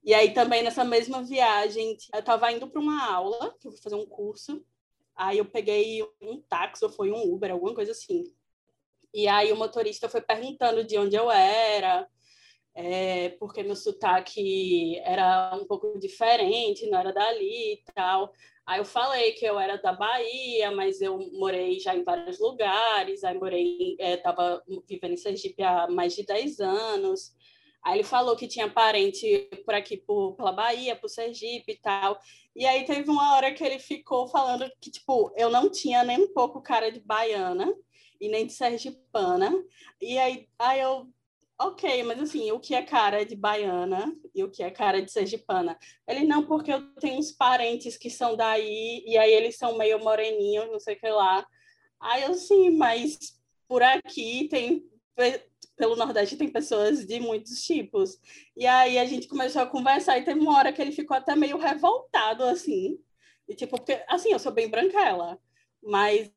E 0.04 0.12
aí 0.12 0.34
também 0.34 0.62
nessa 0.62 0.84
mesma 0.84 1.22
viagem, 1.22 1.96
eu 2.12 2.20
estava 2.20 2.52
indo 2.52 2.68
para 2.68 2.80
uma 2.80 3.10
aula, 3.10 3.56
que 3.58 3.66
eu 3.66 3.72
fui 3.72 3.80
fazer 3.80 3.96
um 3.96 4.06
curso, 4.06 4.62
aí 5.16 5.38
eu 5.38 5.46
peguei 5.46 6.02
um 6.20 6.40
táxi 6.42 6.84
ou 6.84 6.90
foi 6.90 7.10
um 7.10 7.32
Uber, 7.32 7.50
alguma 7.50 7.74
coisa 7.74 7.92
assim. 7.92 8.24
E 9.14 9.26
aí 9.26 9.50
o 9.52 9.56
motorista 9.56 10.08
foi 10.08 10.20
perguntando 10.20 10.84
de 10.84 10.98
onde 10.98 11.16
eu 11.16 11.30
era, 11.30 12.06
é, 12.74 13.30
porque 13.38 13.62
meu 13.62 13.76
sotaque 13.76 14.98
era 14.98 15.56
um 15.56 15.64
pouco 15.64 15.98
diferente, 15.98 16.90
não 16.90 16.98
era 16.98 17.12
dali 17.12 17.74
e 17.74 17.82
tal. 17.94 18.32
Aí 18.66 18.80
eu 18.80 18.84
falei 18.84 19.32
que 19.32 19.44
eu 19.44 19.58
era 19.58 19.76
da 19.76 19.92
Bahia, 19.92 20.70
mas 20.70 21.00
eu 21.00 21.18
morei 21.32 21.78
já 21.78 21.94
em 21.94 22.02
vários 22.02 22.38
lugares, 22.40 23.22
aí 23.22 23.38
morei, 23.38 23.96
estava 23.98 24.62
é, 24.66 24.74
vivendo 24.88 25.12
em 25.12 25.18
Sergipe 25.18 25.62
há 25.62 25.86
mais 25.88 26.14
de 26.14 26.24
10 26.24 26.60
anos. 26.60 27.34
Aí 27.82 27.98
ele 27.98 28.04
falou 28.04 28.34
que 28.34 28.48
tinha 28.48 28.70
parente 28.70 29.50
por 29.66 29.74
aqui, 29.74 29.98
por, 29.98 30.34
pela 30.34 30.52
Bahia, 30.52 30.96
por 30.96 31.10
Sergipe 31.10 31.72
e 31.72 31.76
tal. 31.76 32.18
E 32.56 32.64
aí 32.64 32.84
teve 32.86 33.10
uma 33.10 33.34
hora 33.34 33.52
que 33.52 33.62
ele 33.62 33.78
ficou 33.78 34.26
falando 34.28 34.70
que, 34.80 34.90
tipo, 34.90 35.30
eu 35.36 35.50
não 35.50 35.70
tinha 35.70 36.02
nem 36.02 36.18
um 36.18 36.32
pouco 36.32 36.62
cara 36.62 36.90
de 36.90 37.00
baiana 37.00 37.70
e 38.18 38.28
nem 38.28 38.46
de 38.46 38.54
sergipana. 38.54 39.52
E 40.00 40.16
aí, 40.16 40.48
aí 40.58 40.80
eu, 40.80 41.06
ok, 41.58 42.02
mas 42.02 42.20
assim, 42.20 42.50
o 42.52 42.60
que 42.60 42.74
é 42.74 42.82
cara 42.82 43.24
de 43.24 43.36
baiana 43.36 44.14
e 44.34 44.42
o 44.42 44.50
que 44.50 44.62
é 44.62 44.70
cara 44.70 45.00
de 45.02 45.10
sergipana? 45.10 45.78
Ele, 46.06 46.24
não, 46.24 46.46
porque 46.46 46.72
eu 46.72 46.94
tenho 46.96 47.18
uns 47.18 47.32
parentes 47.32 47.96
que 47.96 48.10
são 48.10 48.36
daí, 48.36 49.02
e 49.06 49.16
aí 49.16 49.32
eles 49.32 49.56
são 49.56 49.78
meio 49.78 49.98
moreninhos, 50.00 50.70
não 50.70 50.80
sei 50.80 50.94
o 50.96 50.98
que 50.98 51.08
lá. 51.08 51.46
Aí 52.00 52.22
eu, 52.24 52.34
sim, 52.34 52.70
mas 52.70 53.40
por 53.68 53.82
aqui 53.82 54.48
tem 54.48 54.84
pelo 55.76 55.96
Nordeste 55.96 56.36
tem 56.36 56.48
pessoas 56.48 57.04
de 57.04 57.20
muitos 57.20 57.62
tipos. 57.62 58.18
E 58.56 58.66
aí 58.66 58.98
a 58.98 59.04
gente 59.04 59.28
começou 59.28 59.62
a 59.62 59.66
conversar 59.66 60.18
e 60.18 60.24
teve 60.24 60.40
uma 60.40 60.56
hora 60.56 60.72
que 60.72 60.80
ele 60.80 60.92
ficou 60.92 61.16
até 61.16 61.34
meio 61.34 61.58
revoltado, 61.58 62.44
assim. 62.44 62.98
E 63.48 63.54
tipo, 63.54 63.76
porque, 63.76 64.02
assim, 64.08 64.32
eu 64.32 64.38
sou 64.38 64.52
bem 64.52 64.68
branquela, 64.68 65.38
mas 65.82 66.30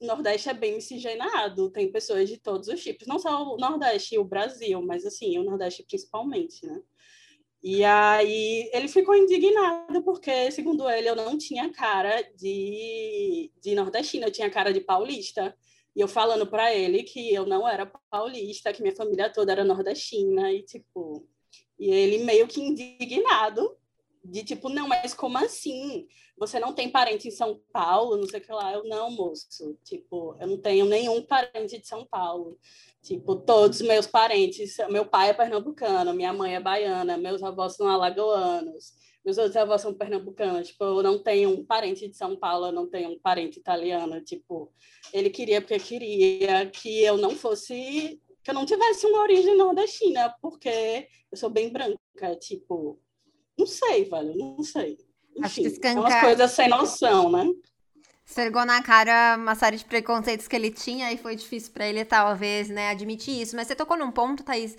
o 0.00 0.06
Nordeste 0.06 0.48
é 0.48 0.54
bem 0.54 0.74
miscigenado, 0.74 1.70
tem 1.70 1.92
pessoas 1.92 2.28
de 2.28 2.38
todos 2.38 2.68
os 2.68 2.82
tipos, 2.82 3.06
não 3.06 3.18
só 3.18 3.54
o 3.54 3.56
Nordeste 3.56 4.14
e 4.14 4.18
o 4.18 4.24
Brasil, 4.24 4.80
mas 4.82 5.04
assim, 5.04 5.38
o 5.38 5.44
Nordeste 5.44 5.84
principalmente, 5.84 6.66
né? 6.66 6.80
E 7.62 7.84
aí 7.84 8.70
ele 8.72 8.88
ficou 8.88 9.14
indignado 9.14 10.02
porque, 10.02 10.50
segundo 10.50 10.88
ele, 10.88 11.10
eu 11.10 11.14
não 11.14 11.36
tinha 11.36 11.70
cara 11.70 12.22
de, 12.34 13.52
de 13.60 13.74
nordestina, 13.74 14.26
eu 14.26 14.32
tinha 14.32 14.48
cara 14.50 14.72
de 14.72 14.80
paulista. 14.80 15.54
E 15.94 16.00
eu 16.00 16.08
falando 16.08 16.46
para 16.46 16.74
ele 16.74 17.02
que 17.02 17.34
eu 17.34 17.44
não 17.44 17.68
era 17.68 17.84
paulista, 18.10 18.72
que 18.72 18.80
minha 18.80 18.96
família 18.96 19.30
toda 19.30 19.52
era 19.52 19.64
nordestina 19.64 20.50
e 20.52 20.62
tipo, 20.62 21.28
e 21.78 21.90
ele 21.90 22.24
meio 22.24 22.46
que 22.46 22.62
indignado 22.62 23.76
de 24.24 24.44
tipo, 24.44 24.68
não, 24.68 24.88
mas 24.88 25.14
como 25.14 25.38
assim? 25.38 26.06
Você 26.36 26.58
não 26.58 26.72
tem 26.72 26.90
parente 26.90 27.28
em 27.28 27.30
São 27.30 27.60
Paulo, 27.72 28.16
não 28.16 28.26
sei 28.26 28.40
o 28.40 28.42
que 28.42 28.52
lá. 28.52 28.72
Eu 28.72 28.84
não, 28.84 29.10
moço. 29.10 29.78
Tipo, 29.84 30.36
eu 30.40 30.46
não 30.46 30.58
tenho 30.58 30.86
nenhum 30.86 31.22
parente 31.22 31.78
de 31.78 31.86
São 31.86 32.06
Paulo. 32.06 32.58
Tipo, 33.02 33.36
todos 33.36 33.80
os 33.80 33.86
meus 33.86 34.06
parentes, 34.06 34.76
meu 34.90 35.06
pai 35.06 35.30
é 35.30 35.34
pernambucano, 35.34 36.14
minha 36.14 36.32
mãe 36.32 36.54
é 36.54 36.60
baiana, 36.60 37.16
meus 37.16 37.42
avós 37.42 37.74
são 37.74 37.88
alagoanos 37.88 38.92
meus 39.24 39.36
outros 39.36 39.56
avós 39.56 39.82
são 39.82 39.92
pernambucanos, 39.92 40.68
tipo, 40.68 40.82
eu 40.82 41.02
não 41.02 41.18
tenho 41.18 41.50
um 41.50 41.64
parente 41.64 42.08
de 42.08 42.16
São 42.16 42.36
Paulo, 42.36 42.66
eu 42.66 42.72
não 42.72 42.88
tenho 42.88 43.10
um 43.10 43.18
parente 43.18 43.58
italiano, 43.58 44.20
tipo, 44.22 44.72
ele 45.12 45.28
queria 45.28 45.60
porque 45.60 45.78
queria 45.78 46.66
que 46.66 47.02
eu 47.02 47.16
não 47.16 47.30
fosse, 47.32 48.20
que 48.42 48.50
eu 48.50 48.54
não 48.54 48.64
tivesse 48.64 49.06
uma 49.06 49.20
origem 49.20 49.56
nordestina, 49.56 50.34
porque 50.40 51.06
eu 51.30 51.36
sou 51.36 51.50
bem 51.50 51.70
branca, 51.70 52.34
tipo, 52.40 52.98
não 53.60 53.66
sei, 53.66 54.04
velho, 54.04 54.34
não 54.36 54.62
sei. 54.62 54.98
Enfim, 55.36 55.44
Acho 55.44 55.54
que 55.54 55.66
escancar... 55.66 55.96
é 55.96 56.00
umas 56.00 56.20
coisas 56.20 56.50
sem 56.50 56.68
noção, 56.68 57.30
né? 57.30 57.50
Esfregou 58.26 58.64
na 58.64 58.80
cara 58.80 59.36
uma 59.36 59.56
série 59.56 59.76
de 59.76 59.84
preconceitos 59.84 60.46
que 60.46 60.54
ele 60.54 60.70
tinha 60.70 61.12
e 61.12 61.16
foi 61.16 61.34
difícil 61.34 61.72
para 61.72 61.88
ele, 61.88 62.04
talvez, 62.04 62.68
né, 62.68 62.90
admitir 62.90 63.42
isso. 63.42 63.56
Mas 63.56 63.66
você 63.66 63.74
tocou 63.74 63.96
num 63.96 64.12
ponto, 64.12 64.44
Thaís, 64.44 64.76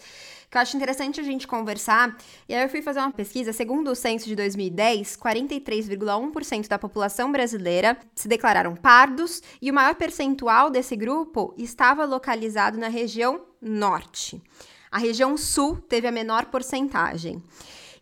que 0.50 0.58
eu 0.58 0.62
acho 0.62 0.78
interessante 0.78 1.20
a 1.20 1.24
gente 1.24 1.46
conversar. 1.46 2.18
E 2.48 2.56
aí 2.56 2.64
eu 2.64 2.70
fui 2.70 2.82
fazer 2.82 3.00
uma 3.02 3.12
pesquisa, 3.12 3.52
segundo 3.52 3.92
o 3.92 3.96
censo 3.96 4.26
de 4.26 4.38
2010, 4.38 5.18
43,1% 5.18 6.70
da 6.70 6.80
população 6.80 7.30
brasileira 7.30 7.98
se 8.16 8.30
declararam 8.30 8.74
pardos 8.74 9.44
e 9.62 9.70
o 9.70 9.74
maior 9.74 9.96
percentual 9.96 10.70
desse 10.70 10.96
grupo 10.96 11.54
estava 11.58 12.06
localizado 12.06 12.78
na 12.78 12.88
região 12.88 13.42
norte. 13.62 14.42
A 14.90 14.98
região 14.98 15.36
sul 15.36 15.76
teve 15.76 16.08
a 16.08 16.12
menor 16.12 16.46
porcentagem. 16.46 17.44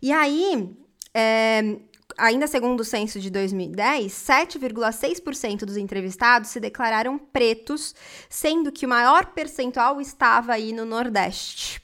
E 0.02 0.12
aí, 0.12 0.74
é, 1.14 1.76
ainda 2.16 2.46
segundo 2.46 2.80
o 2.80 2.84
censo 2.84 3.20
de 3.20 3.30
2010, 3.30 4.12
7,6% 4.12 5.64
dos 5.64 5.76
entrevistados 5.76 6.50
se 6.50 6.60
declararam 6.60 7.18
pretos, 7.18 7.94
sendo 8.28 8.72
que 8.72 8.86
o 8.86 8.88
maior 8.88 9.26
percentual 9.26 10.00
estava 10.00 10.52
aí 10.52 10.72
no 10.72 10.84
Nordeste 10.84 11.82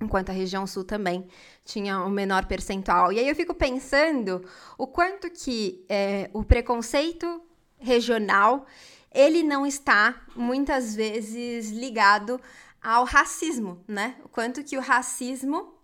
enquanto 0.00 0.30
a 0.30 0.32
região 0.32 0.66
sul 0.66 0.84
também 0.84 1.26
tinha 1.64 2.00
um 2.00 2.10
menor 2.10 2.46
percentual. 2.46 3.12
E 3.12 3.18
aí 3.18 3.28
eu 3.28 3.34
fico 3.34 3.54
pensando 3.54 4.44
o 4.76 4.86
quanto 4.86 5.30
que 5.30 5.84
é, 5.88 6.30
o 6.32 6.44
preconceito 6.44 7.42
regional 7.78 8.66
ele 9.12 9.42
não 9.42 9.66
está 9.66 10.22
muitas 10.34 10.94
vezes 10.94 11.70
ligado 11.70 12.40
ao 12.82 13.04
racismo, 13.04 13.82
né? 13.88 14.16
O 14.22 14.28
quanto 14.28 14.62
que 14.62 14.76
o 14.76 14.80
racismo, 14.80 15.74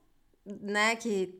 né, 0.45 0.97
que 0.97 1.39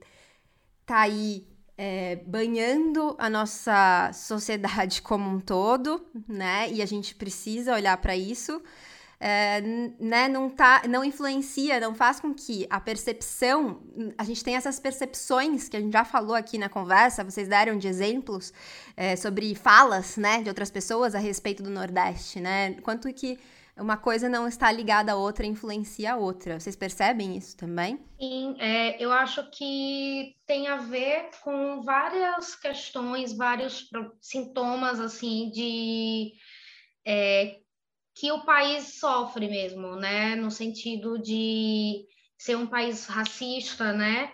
tá 0.87 1.01
aí 1.01 1.47
é, 1.77 2.17
banhando 2.27 3.15
a 3.19 3.29
nossa 3.31 4.11
sociedade 4.13 5.01
como 5.03 5.29
um 5.31 5.41
todo, 5.41 6.07
né? 6.29 6.71
E 6.71 6.83
a 6.83 6.87
gente 6.87 7.15
precisa 7.15 7.75
olhar 7.75 7.97
para 7.99 8.17
isso 8.17 8.63
é, 9.25 9.61
né, 10.01 10.27
não, 10.27 10.51
tá, 10.51 10.83
não 10.89 11.05
influencia, 11.05 11.79
não 11.79 11.95
faz 11.95 12.19
com 12.19 12.35
que 12.35 12.67
a 12.69 12.81
percepção, 12.81 13.81
a 14.19 14.25
gente 14.25 14.43
tem 14.43 14.57
essas 14.57 14.81
percepções 14.81 15.69
que 15.69 15.77
a 15.77 15.81
gente 15.81 15.93
já 15.93 16.05
falou 16.05 16.35
aqui 16.35 16.59
na 16.59 16.69
conversa, 16.69 17.23
vocês 17.23 17.47
deram 17.47 17.79
de 17.79 17.87
exemplos 17.87 18.53
é, 18.97 19.15
sobre 19.15 19.55
falas, 19.55 20.17
né, 20.17 20.43
de 20.43 20.49
outras 20.49 20.73
pessoas 20.73 21.15
a 21.15 21.21
respeito 21.21 21.63
do 21.63 21.71
Nordeste, 21.71 22.41
né, 22.41 22.75
quanto 22.83 23.13
que 23.15 23.39
uma 23.77 23.97
coisa 23.97 24.29
não 24.29 24.47
está 24.47 24.71
ligada 24.71 25.13
à 25.13 25.17
outra 25.17 25.47
influencia 25.47 26.13
a 26.13 26.17
outra. 26.17 26.61
Vocês 26.61 26.77
percebem 26.77 27.37
isso 27.37 27.57
também? 27.57 27.99
Sim, 28.21 28.57
é, 28.59 29.03
eu 29.03 29.13
acho 29.13 29.49
que 29.51 30.37
tem 30.47 30.69
a 30.69 30.77
ver 30.77 31.31
com 31.43 31.83
várias 31.83 32.55
questões, 32.55 33.37
vários 33.37 33.89
sintomas 34.21 35.01
assim 35.01 35.51
de 35.51 36.33
é, 37.05 37.59
que 38.15 38.31
o 38.31 38.45
país 38.45 38.99
sofre 38.99 39.49
mesmo, 39.49 39.97
né? 39.97 40.37
No 40.37 40.51
sentido 40.51 41.19
de 41.19 42.07
ser 42.37 42.57
um 42.57 42.67
país 42.67 43.07
racista, 43.07 43.93
né? 43.93 44.31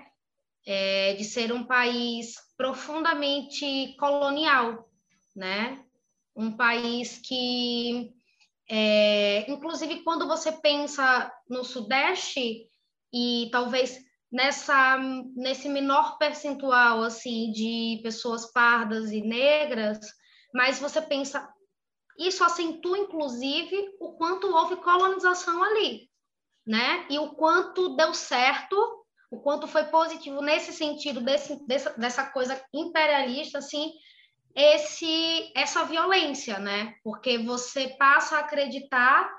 É, 0.66 1.14
de 1.14 1.24
ser 1.24 1.53
um 1.53 1.64
país 1.64 2.35
profundamente 2.57 3.94
colonial, 3.98 4.90
né? 5.35 5.83
Um 6.37 6.57
país 6.57 7.18
que, 7.18 8.12
é, 8.70 9.50
inclusive, 9.50 10.02
quando 10.02 10.26
você 10.26 10.52
pensa 10.52 11.33
no 11.48 11.64
Sudeste 11.64 12.68
e 13.12 13.48
talvez 13.50 13.98
nessa 14.31 14.98
nesse 15.35 15.70
menor 15.70 16.18
percentual 16.18 17.02
assim 17.02 17.50
de 17.50 17.98
pessoas 18.02 18.52
pardas 18.52 19.11
e 19.11 19.22
negras, 19.22 19.98
mas 20.52 20.78
você 20.78 21.00
pensa 21.00 21.48
isso 22.18 22.42
acentua, 22.42 22.98
inclusive, 22.98 23.96
o 24.00 24.14
quanto 24.14 24.52
houve 24.52 24.76
colonização 24.76 25.62
ali, 25.62 26.11
né? 26.66 27.07
E 27.09 27.18
o 27.18 27.31
quanto 27.31 27.94
deu 27.94 28.12
certo, 28.12 28.76
o 29.31 29.40
quanto 29.40 29.68
foi 29.68 29.85
positivo 29.85 30.42
nesse 30.42 30.72
sentido 30.72 31.20
desse, 31.20 31.64
dessa, 31.64 31.90
dessa 31.90 32.26
coisa 32.26 32.61
imperialista, 32.74 33.59
assim, 33.59 33.92
esse, 34.54 35.52
essa 35.54 35.84
violência, 35.84 36.58
né? 36.58 36.94
Porque 37.02 37.38
você 37.38 37.88
passa 37.90 38.37
a 38.37 38.40
acreditar 38.40 39.30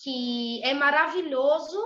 que 0.00 0.62
é 0.64 0.74
maravilhoso, 0.74 1.80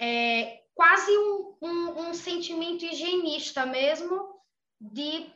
é 0.00 0.60
quase 0.74 1.10
um, 1.16 1.56
um, 1.62 2.00
um 2.00 2.14
sentimento 2.14 2.84
higienista 2.84 3.66
mesmo 3.66 4.40
de 4.80 5.30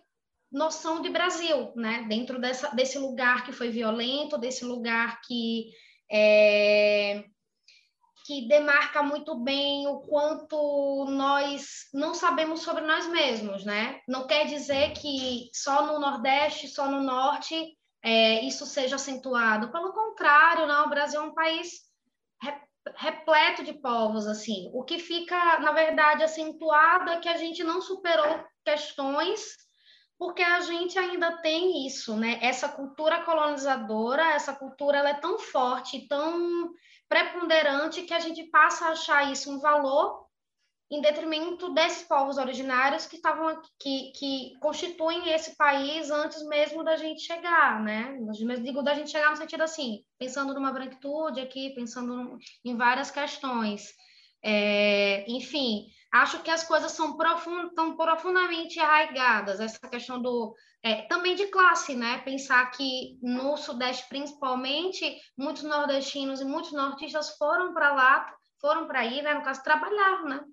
noção 0.50 1.02
de 1.02 1.10
Brasil, 1.10 1.72
né? 1.76 2.04
Dentro 2.08 2.40
dessa, 2.40 2.74
desse 2.74 2.98
lugar 2.98 3.44
que 3.44 3.52
foi 3.52 3.70
violento, 3.70 4.38
desse 4.38 4.64
lugar 4.64 5.20
que 5.22 5.70
é, 6.10 7.24
que 8.26 8.48
demarca 8.48 9.04
muito 9.04 9.36
bem 9.36 9.86
o 9.86 10.00
quanto 10.00 11.06
nós 11.10 11.88
não 11.94 12.12
sabemos 12.12 12.60
sobre 12.60 12.82
nós 12.82 13.06
mesmos, 13.06 13.64
né? 13.64 14.00
Não 14.08 14.26
quer 14.26 14.46
dizer 14.46 14.92
que 14.94 15.48
só 15.52 15.86
no 15.86 16.00
Nordeste, 16.00 16.66
só 16.66 16.90
no 16.90 17.00
Norte 17.00 17.54
é, 18.02 18.44
isso 18.44 18.66
seja 18.66 18.96
acentuado. 18.96 19.70
Pelo 19.70 19.92
contrário, 19.92 20.66
não. 20.66 20.86
O 20.86 20.90
Brasil 20.90 21.20
é 21.20 21.24
um 21.24 21.34
país 21.34 21.86
repleto 22.96 23.62
de 23.62 23.74
povos, 23.74 24.26
assim. 24.26 24.70
O 24.72 24.82
que 24.82 24.98
fica, 24.98 25.60
na 25.60 25.70
verdade, 25.70 26.24
acentuado 26.24 27.10
é 27.10 27.20
que 27.20 27.28
a 27.28 27.36
gente 27.36 27.62
não 27.62 27.80
superou 27.80 28.44
questões 28.64 29.54
porque 30.18 30.42
a 30.42 30.60
gente 30.60 30.98
ainda 30.98 31.36
tem 31.42 31.86
isso, 31.86 32.16
né? 32.16 32.38
Essa 32.40 32.68
cultura 32.68 33.22
colonizadora, 33.22 34.32
essa 34.32 34.54
cultura 34.54 34.98
ela 34.98 35.10
é 35.10 35.20
tão 35.20 35.38
forte, 35.38 36.08
tão 36.08 36.72
preponderante 37.08 38.02
que 38.02 38.14
a 38.14 38.20
gente 38.20 38.44
passa 38.44 38.86
a 38.86 38.90
achar 38.90 39.30
isso 39.30 39.50
um 39.50 39.60
valor 39.60 40.26
em 40.90 41.00
detrimento 41.00 41.72
desses 41.74 42.04
povos 42.04 42.38
originários 42.38 43.06
que 43.06 43.16
estavam 43.16 43.60
que, 43.78 44.12
que 44.12 44.52
constituem 44.60 45.30
esse 45.30 45.56
país 45.56 46.10
antes 46.10 46.46
mesmo 46.46 46.84
da 46.84 46.96
gente 46.96 47.22
chegar, 47.22 47.82
né? 47.82 48.16
Mas 48.20 48.62
digo 48.62 48.82
da 48.82 48.94
gente 48.94 49.10
chegar 49.10 49.30
no 49.30 49.36
sentido 49.36 49.62
assim, 49.62 50.04
pensando 50.18 50.54
numa 50.54 50.72
branquitude 50.72 51.40
aqui, 51.40 51.74
pensando 51.74 52.38
em 52.64 52.76
várias 52.76 53.10
questões. 53.10 53.92
É, 54.44 55.28
enfim, 55.28 55.88
acho 56.12 56.40
que 56.42 56.50
as 56.50 56.62
coisas 56.62 56.92
são 56.92 57.16
tão 57.74 57.96
profundamente 57.96 58.78
arraigadas, 58.78 59.58
essa 59.58 59.88
questão 59.88 60.22
do 60.22 60.54
é, 60.86 61.02
também 61.02 61.34
de 61.34 61.48
classe, 61.48 61.96
né? 61.96 62.18
Pensar 62.18 62.70
que 62.70 63.18
no 63.20 63.56
Sudeste, 63.56 64.08
principalmente, 64.08 65.20
muitos 65.36 65.64
nordestinos 65.64 66.40
e 66.40 66.44
muitos 66.44 66.70
nortistas 66.70 67.36
foram 67.36 67.74
para 67.74 67.92
lá, 67.92 68.32
foram 68.60 68.86
para 68.86 69.00
aí, 69.00 69.20
né? 69.20 69.34
No 69.34 69.42
caso, 69.42 69.64
trabalhar, 69.64 70.22
né? 70.22 70.44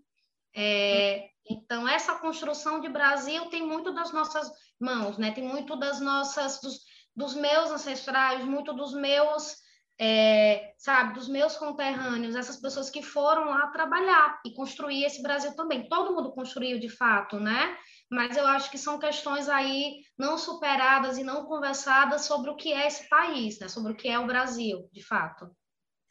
É, 0.56 1.30
então, 1.48 1.88
essa 1.88 2.16
construção 2.16 2.82
de 2.82 2.90
Brasil 2.90 3.46
tem 3.52 3.62
muito 3.62 3.94
das 3.94 4.12
nossas 4.12 4.52
mãos, 4.80 5.20
né? 5.20 5.30
Tem 5.30 5.48
muito 5.48 5.76
das 5.76 6.00
nossas, 6.00 6.60
dos, 6.62 6.80
dos 7.16 7.36
meus 7.36 7.70
ancestrais, 7.70 8.44
muito 8.44 8.74
dos 8.74 8.92
meus 8.92 9.62
é, 10.00 10.74
sabe, 10.78 11.14
dos 11.14 11.30
meus 11.30 11.56
conterrâneos, 11.56 12.36
essas 12.36 12.58
pessoas 12.58 12.90
que 12.90 13.04
foram 13.04 13.46
lá 13.46 13.68
trabalhar 13.68 14.42
e 14.46 14.52
construir 14.54 15.04
esse 15.04 15.22
Brasil 15.22 15.56
também. 15.56 15.88
Todo 15.88 16.16
mundo 16.16 16.34
construiu 16.34 16.80
de 16.80 16.90
fato, 16.90 17.40
né? 17.40 17.78
Mas 18.14 18.38
eu 18.38 18.46
acho 18.46 18.70
que 18.70 18.78
são 18.78 19.00
questões 19.00 19.50
aí 19.50 20.04
não 20.16 20.38
superadas 20.38 21.18
e 21.18 21.24
não 21.24 21.46
conversadas 21.46 22.26
sobre 22.26 22.52
o 22.52 22.56
que 22.56 22.72
é 22.72 22.86
esse 22.86 23.10
país, 23.10 23.58
né? 23.58 23.68
Sobre 23.68 23.92
o 23.92 23.96
que 23.96 24.08
é 24.08 24.20
o 24.20 24.28
Brasil, 24.28 24.88
de 24.94 25.04
fato. 25.04 25.50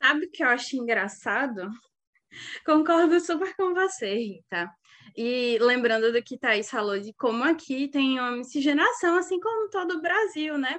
Sabe 0.02 0.26
o 0.26 0.30
que 0.32 0.42
eu 0.42 0.48
acho 0.48 0.76
engraçado? 0.76 1.70
Concordo 2.66 3.20
super 3.20 3.54
com 3.54 3.72
você, 3.72 4.16
Rita. 4.16 4.68
E 5.16 5.58
lembrando 5.60 6.12
do 6.12 6.20
que 6.20 6.36
Thaís 6.36 6.68
falou 6.68 6.98
de 6.98 7.12
como 7.14 7.44
aqui 7.44 7.86
tem 7.86 8.18
uma 8.18 8.32
miscigenação, 8.32 9.16
assim 9.16 9.38
como 9.38 9.70
todo 9.70 9.92
o 9.92 10.02
Brasil, 10.02 10.58
né? 10.58 10.76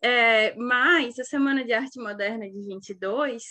É, 0.00 0.54
mas 0.54 1.18
a 1.18 1.24
Semana 1.24 1.64
de 1.64 1.72
Arte 1.72 1.98
Moderna 1.98 2.48
de 2.48 2.60
22, 2.60 3.42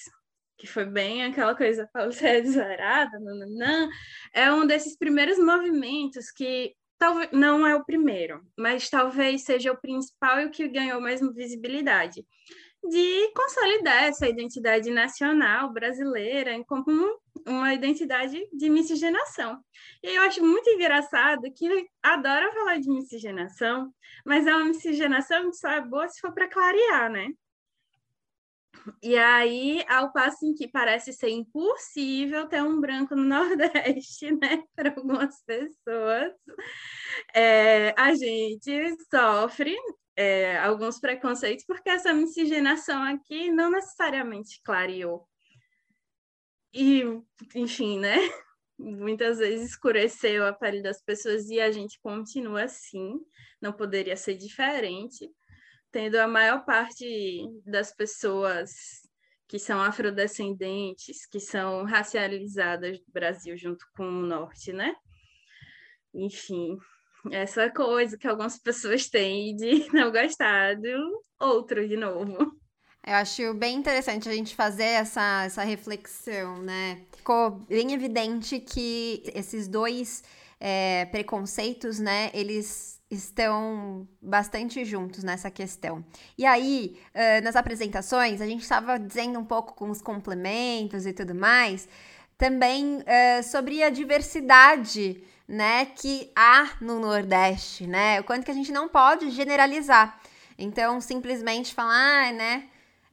que 0.58 0.66
foi 0.66 0.86
bem 0.86 1.26
aquela 1.26 1.56
coisa 1.56 1.86
falsada, 1.92 3.20
nananã, 3.20 3.90
é 4.34 4.50
um 4.54 4.66
desses 4.66 4.98
primeiros 4.98 5.38
movimentos 5.38 6.32
que 6.32 6.74
talvez 7.02 7.32
não 7.32 7.66
é 7.66 7.76
o 7.76 7.84
primeiro, 7.84 8.46
mas 8.56 8.88
talvez 8.88 9.44
seja 9.44 9.72
o 9.72 9.82
principal 9.82 10.40
e 10.40 10.46
o 10.46 10.52
que 10.52 10.68
ganhou 10.68 11.02
mais 11.02 11.20
visibilidade 11.34 12.24
de 12.84 13.32
consolidar 13.36 14.04
essa 14.04 14.28
identidade 14.28 14.92
nacional 14.92 15.74
brasileira 15.74 16.64
como 16.68 17.20
uma 17.48 17.74
identidade 17.74 18.40
de 18.54 18.70
miscigenação. 18.70 19.60
E 20.04 20.16
eu 20.16 20.22
acho 20.22 20.46
muito 20.46 20.70
engraçado 20.70 21.42
que 21.56 21.88
adora 22.04 22.52
falar 22.52 22.80
de 22.80 22.90
miscigenação, 22.90 23.92
mas 24.24 24.46
é 24.46 24.56
uma 24.56 24.66
miscigenação 24.66 25.50
que 25.50 25.58
só 25.58 25.70
é 25.70 25.82
boa 25.82 26.08
se 26.08 26.20
for 26.22 26.32
para 26.34 26.50
clarear, 26.50 27.12
né? 27.12 27.30
E 29.02 29.18
aí, 29.18 29.84
ao 29.88 30.12
passo 30.12 30.46
em 30.46 30.54
que 30.54 30.68
parece 30.68 31.14
ser 31.14 31.30
impossível 31.30 32.48
ter 32.48 32.64
um 32.64 32.80
branco 32.80 33.16
no 33.16 33.24
Nordeste, 33.24 34.32
né, 34.32 34.64
para 34.76 34.94
algumas 34.96 35.42
pessoas, 35.44 36.34
é, 37.36 37.94
a 37.98 38.14
gente 38.16 38.96
sofre 39.10 39.76
é, 40.16 40.58
alguns 40.60 41.00
preconceitos, 41.00 41.66
porque 41.66 41.90
essa 41.90 42.14
miscigenação 42.14 43.04
aqui 43.04 43.52
não 43.52 43.72
necessariamente 43.72 44.62
clareou. 44.64 45.28
E, 46.74 47.04
enfim, 47.56 48.00
né? 48.00 48.18
Muitas 48.80 49.38
vezes 49.38 49.72
escureceu 49.72 50.46
a 50.46 50.54
pele 50.54 50.82
das 50.82 51.02
pessoas 51.04 51.50
e 51.50 51.60
a 51.60 51.72
gente 51.72 52.00
continua 52.02 52.64
assim, 52.64 53.20
não 53.62 53.72
poderia 53.72 54.18
ser 54.18 54.36
diferente, 54.36 55.30
tendo 55.92 56.16
a 56.16 56.28
maior 56.28 56.66
parte 56.66 57.46
das 57.66 57.94
pessoas 57.94 59.02
que 59.48 59.60
são 59.60 59.82
afrodescendentes, 59.82 61.26
que 61.26 61.40
são 61.40 61.84
racializadas 61.84 62.98
do 63.00 63.12
Brasil 63.12 63.58
junto 63.58 63.86
com 63.96 64.04
o 64.04 64.26
Norte, 64.26 64.72
né? 64.72 64.96
Enfim, 66.14 66.78
essa 67.30 67.70
coisa 67.70 68.18
que 68.18 68.28
algumas 68.28 68.58
pessoas 68.58 69.10
têm 69.10 69.56
de 69.56 69.88
não 69.94 70.12
gostar 70.12 70.76
do 70.76 71.24
outro 71.40 71.86
de 71.88 71.98
novo. 71.98 72.38
Eu 73.06 73.16
acho 73.16 73.54
bem 73.56 73.76
interessante 73.76 74.30
a 74.30 74.32
gente 74.32 74.56
fazer 74.56 74.84
essa, 74.84 75.44
essa 75.44 75.64
reflexão, 75.64 76.62
né? 76.62 77.04
Ficou 77.18 77.52
bem 77.52 77.94
evidente 77.94 78.60
que 78.60 79.24
esses 79.34 79.68
dois 79.68 80.24
é, 80.62 81.06
preconceitos, 81.06 82.00
né, 82.00 82.30
eles 82.34 83.01
estão 83.12 84.08
bastante 84.22 84.84
juntos 84.86 85.24
nessa 85.24 85.52
questão. 85.52 86.04
E 86.38 86.46
aí, 86.46 86.98
uh, 87.14 87.44
nas 87.44 87.56
apresentações, 87.56 88.42
a 88.42 88.46
gente 88.46 88.62
estava 88.62 88.98
dizendo 88.98 89.38
um 89.38 89.46
pouco 89.46 89.74
com 89.74 89.90
os 89.90 90.02
complementos 90.02 91.06
e 91.06 91.14
tudo 91.14 91.36
mais, 91.36 91.88
também 92.38 92.98
uh, 92.98 93.44
sobre 93.44 93.84
a 93.84 93.90
diversidade 93.90 95.24
né, 95.48 95.86
que 95.86 96.32
há 96.36 96.78
no 96.80 97.00
Nordeste, 97.00 97.86
né? 97.86 98.22
O 98.22 98.24
quanto 98.24 98.46
que 98.46 98.52
a 98.52 98.54
gente 98.54 98.72
não 98.72 98.88
pode 98.88 99.30
generalizar. 99.32 100.18
Então, 100.58 101.02
simplesmente 101.02 101.74
falar, 101.74 102.30
ah, 102.30 102.32
né, 102.32 102.64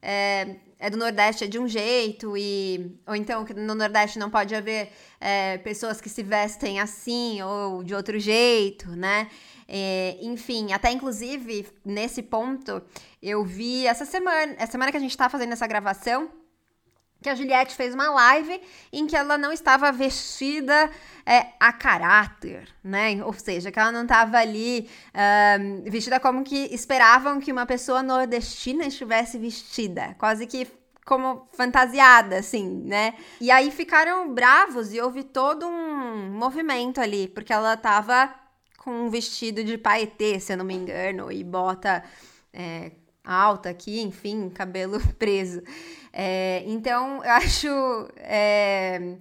é, 0.00 0.56
é, 0.79 0.88
do 0.88 0.97
Nordeste 0.97 1.45
é 1.45 1.47
de 1.47 1.59
um 1.59 1.67
jeito, 1.67 2.37
e, 2.37 2.97
ou 3.07 3.17
então 3.17 3.45
que 3.45 3.53
no 3.53 3.75
Nordeste 3.75 4.19
não 4.19 4.31
pode 4.31 4.55
haver 4.55 4.91
é, 5.21 5.59
pessoas 5.59 6.01
que 6.01 6.09
se 6.09 6.23
vestem 6.23 6.79
assim 6.79 7.43
ou 7.43 7.83
de 7.83 7.95
outro 7.95 8.19
jeito, 8.19 8.91
né? 8.91 9.29
É, 9.67 10.17
enfim, 10.23 10.73
até 10.73 10.91
inclusive 10.91 11.67
nesse 11.85 12.23
ponto, 12.23 12.81
eu 13.23 13.45
vi 13.45 13.87
essa 13.87 14.07
semana, 14.07 14.55
essa 14.57 14.73
semana 14.73 14.91
que 14.91 14.97
a 14.97 15.01
gente 15.01 15.11
está 15.11 15.29
fazendo 15.29 15.53
essa 15.53 15.67
gravação, 15.67 16.31
que 17.20 17.28
a 17.28 17.35
Juliette 17.35 17.74
fez 17.74 17.94
uma 17.94 18.11
live 18.11 18.61
em 18.92 19.07
que 19.07 19.16
ela 19.16 19.37
não 19.37 19.52
estava 19.52 19.90
vestida 19.90 20.90
é, 21.26 21.48
a 21.59 21.72
caráter, 21.72 22.68
né? 22.83 23.22
Ou 23.24 23.33
seja, 23.33 23.72
que 23.72 23.78
ela 23.78 23.90
não 23.90 24.02
estava 24.02 24.38
ali 24.38 24.88
vestida 25.85 26.20
como 26.20 26.44
que 26.44 26.72
esperavam 26.72 27.40
que 27.40 27.50
uma 27.50 27.66
pessoa 27.66 28.02
nordestina 28.02 28.87
estivesse 28.87 29.38
vestida, 29.38 30.14
quase 30.18 30.46
que 30.46 30.66
como 31.04 31.48
fantasiada, 31.54 32.38
assim, 32.38 32.83
né? 32.85 33.14
E 33.40 33.50
aí 33.50 33.70
ficaram 33.70 34.33
bravos 34.33 34.92
e 34.92 35.00
houve 35.00 35.24
todo 35.24 35.66
um 35.66 36.31
movimento 36.31 37.00
ali, 37.00 37.26
porque 37.28 37.52
ela 37.52 37.74
estava 37.74 38.33
com 38.76 38.90
um 39.07 39.11
vestido 39.11 39.64
de 39.64 39.78
paetê, 39.78 40.38
se 40.38 40.52
eu 40.52 40.59
não 40.59 40.66
me 40.66 40.74
engano, 40.74 41.33
e 41.33 41.42
bota 41.42 42.04
é, 42.52 42.92
alta 43.24 43.70
aqui, 43.70 44.00
enfim, 44.00 44.48
cabelo 44.50 45.00
preso. 45.18 45.62
É, 46.12 46.62
então, 46.66 47.22
eu 47.24 47.31
acho. 47.31 47.68
É, 48.16 49.16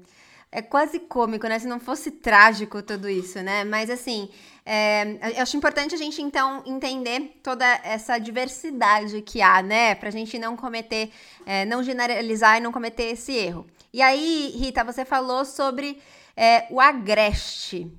é 0.52 0.62
quase 0.62 1.00
cômico, 1.00 1.48
né? 1.48 1.60
Se 1.60 1.68
não 1.68 1.80
fosse 1.80 2.10
trágico 2.10 2.82
tudo 2.82 3.10
isso, 3.10 3.42
né? 3.42 3.64
Mas 3.64 3.90
assim, 3.90 4.30
é, 4.66 5.36
eu 5.38 5.44
acho 5.44 5.58
importante 5.58 5.94
a 5.94 5.98
gente 5.98 6.22
então 6.22 6.64
entender 6.66 7.40
toda 7.44 7.66
essa 7.84 8.18
diversidade 8.18 9.22
que 9.22 9.42
há, 9.42 9.62
né? 9.62 9.96
Pra 9.96 10.10
gente 10.10 10.40
não 10.40 10.56
cometer, 10.56 11.12
é, 11.46 11.66
não 11.66 11.84
generalizar 11.84 12.58
e 12.58 12.62
não 12.62 12.72
cometer 12.72 13.12
esse 13.12 13.34
erro. 13.34 13.68
E 13.94 14.02
aí, 14.02 14.54
Rita, 14.58 14.84
você 14.84 15.06
falou 15.06 15.46
sobre 15.46 16.02
é, 16.36 16.68
o 16.70 16.80
agreste. 16.80 17.92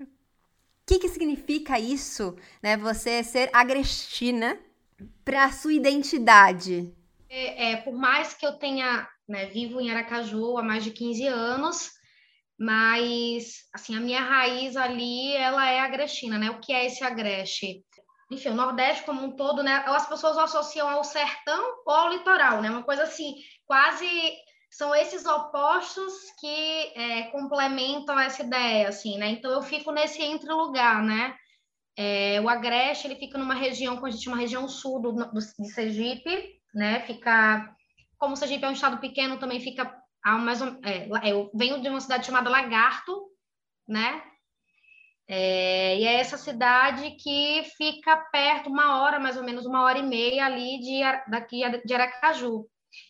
O 0.00 0.06
que, 0.86 0.98
que 1.00 1.08
significa 1.08 1.78
isso, 1.78 2.36
né? 2.62 2.76
Você 2.76 3.24
ser 3.24 3.50
agrestina 3.52 4.58
para 5.24 5.44
a 5.44 5.52
sua 5.52 5.72
identidade? 5.72 6.92
É, 7.28 7.72
é, 7.72 7.76
por 7.76 7.94
mais 7.94 8.34
que 8.34 8.46
eu 8.46 8.52
tenha, 8.52 9.08
né, 9.28 9.46
vivo 9.46 9.80
em 9.80 9.90
Aracaju 9.90 10.58
há 10.58 10.62
mais 10.62 10.84
de 10.84 10.90
15 10.90 11.26
anos, 11.26 11.90
mas, 12.58 13.68
assim, 13.72 13.96
a 13.96 14.00
minha 14.00 14.22
raiz 14.22 14.76
ali, 14.76 15.34
ela 15.36 15.68
é 15.68 15.80
agrestina, 15.80 16.38
né? 16.38 16.50
O 16.50 16.60
que 16.60 16.72
é 16.72 16.86
esse 16.86 17.04
agreste? 17.04 17.84
Enfim, 18.30 18.48
o 18.48 18.54
Nordeste 18.54 19.04
como 19.04 19.24
um 19.24 19.36
todo, 19.36 19.62
né? 19.62 19.84
As 19.86 20.08
pessoas 20.08 20.38
associam 20.38 20.88
ao 20.88 21.04
sertão 21.04 21.82
ou 21.86 21.92
ao 21.92 22.08
litoral, 22.10 22.62
né? 22.62 22.70
Uma 22.70 22.82
coisa 22.82 23.02
assim, 23.02 23.34
quase 23.66 24.08
são 24.70 24.94
esses 24.94 25.24
opostos 25.26 26.12
que 26.40 26.92
é, 26.94 27.24
complementam 27.24 28.18
essa 28.18 28.42
ideia, 28.42 28.88
assim, 28.88 29.18
né? 29.18 29.28
Então 29.28 29.50
eu 29.50 29.62
fico 29.62 29.92
nesse 29.92 30.22
entre 30.22 30.50
lugar, 30.52 31.02
né? 31.02 31.36
É, 31.96 32.40
o 32.40 32.48
Agreste 32.48 33.06
ele 33.06 33.16
fica 33.16 33.38
numa 33.38 33.54
região, 33.54 33.94
como 33.94 34.06
a 34.06 34.10
gente 34.10 34.24
chama 34.24 34.36
região 34.36 34.68
sul 34.68 35.00
do, 35.00 35.12
do, 35.12 35.40
de 35.40 35.72
Sergipe, 35.72 36.60
né? 36.74 37.00
Fica, 37.00 37.74
como 38.18 38.34
o 38.34 38.36
Sergipe 38.36 38.64
é 38.64 38.68
um 38.68 38.72
estado 38.72 38.98
pequeno, 38.98 39.38
também 39.38 39.60
fica 39.60 39.96
a 40.22 40.36
mais 40.36 40.60
é, 40.60 41.08
eu 41.30 41.50
venho 41.54 41.80
de 41.80 41.88
uma 41.88 42.00
cidade 42.00 42.26
chamada 42.26 42.50
Lagarto, 42.50 43.30
né? 43.88 44.22
É, 45.28 45.98
e 45.98 46.04
é 46.04 46.14
essa 46.20 46.36
cidade 46.36 47.12
que 47.12 47.62
fica 47.76 48.16
perto, 48.30 48.68
uma 48.68 49.02
hora, 49.02 49.18
mais 49.18 49.36
ou 49.36 49.44
menos, 49.44 49.66
uma 49.66 49.82
hora 49.82 49.98
e 49.98 50.02
meia 50.02 50.46
ali 50.46 50.78
de, 50.80 51.00
daqui 51.30 51.62
de 51.84 51.94
Aracaju. 51.94 52.68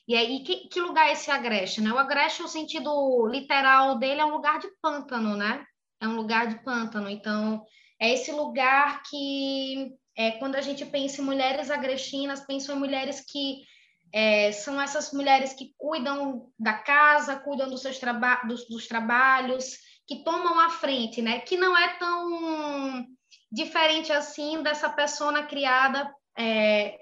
E 0.09 0.15
aí, 0.15 0.41
que, 0.41 0.69
que 0.69 0.81
lugar 0.81 1.09
é 1.09 1.13
esse 1.13 1.31
Agreste, 1.31 1.81
né? 1.81 1.93
O 1.93 1.99
Agreste, 1.99 2.43
o 2.43 2.49
sentido 2.49 3.27
literal 3.29 3.99
dele, 3.99 4.21
é 4.21 4.25
um 4.25 4.33
lugar 4.33 4.59
de 4.59 4.69
pântano, 4.81 5.37
né? 5.37 5.65
É 6.01 6.09
um 6.09 6.17
lugar 6.17 6.47
de 6.47 6.63
pântano. 6.63 7.09
Então, 7.09 7.63
é 7.99 8.13
esse 8.13 8.33
lugar 8.33 9.03
que, 9.03 9.93
é, 10.17 10.33
quando 10.33 10.57
a 10.57 10.61
gente 10.61 10.85
pensa 10.87 11.21
em 11.21 11.25
mulheres 11.25 11.71
agrestinas, 11.71 12.47
penso 12.47 12.73
em 12.73 12.79
mulheres 12.79 13.21
que 13.21 13.65
É, 14.13 14.53
são 14.53 14.81
essas 14.81 15.13
mulheres 15.13 15.53
que 15.53 15.75
cuidam 15.77 16.49
da 16.57 16.73
casa, 16.73 17.43
cuidam 17.45 17.69
dos 17.69 17.83
seus 17.83 17.99
traba 17.99 18.41
dos, 18.47 18.67
dos 18.69 18.87
trabalhos, 18.87 19.77
que 20.07 20.23
tomam 20.23 20.61
a 20.61 20.71
frente, 20.71 21.21
né? 21.21 21.41
Que 21.41 21.57
não 21.57 21.77
é 21.77 21.99
tão 21.99 23.05
diferente 23.51 24.13
assim 24.13 24.63
dessa 24.63 24.89
persona 24.89 25.43
criada 25.43 26.09
é, 26.39 26.97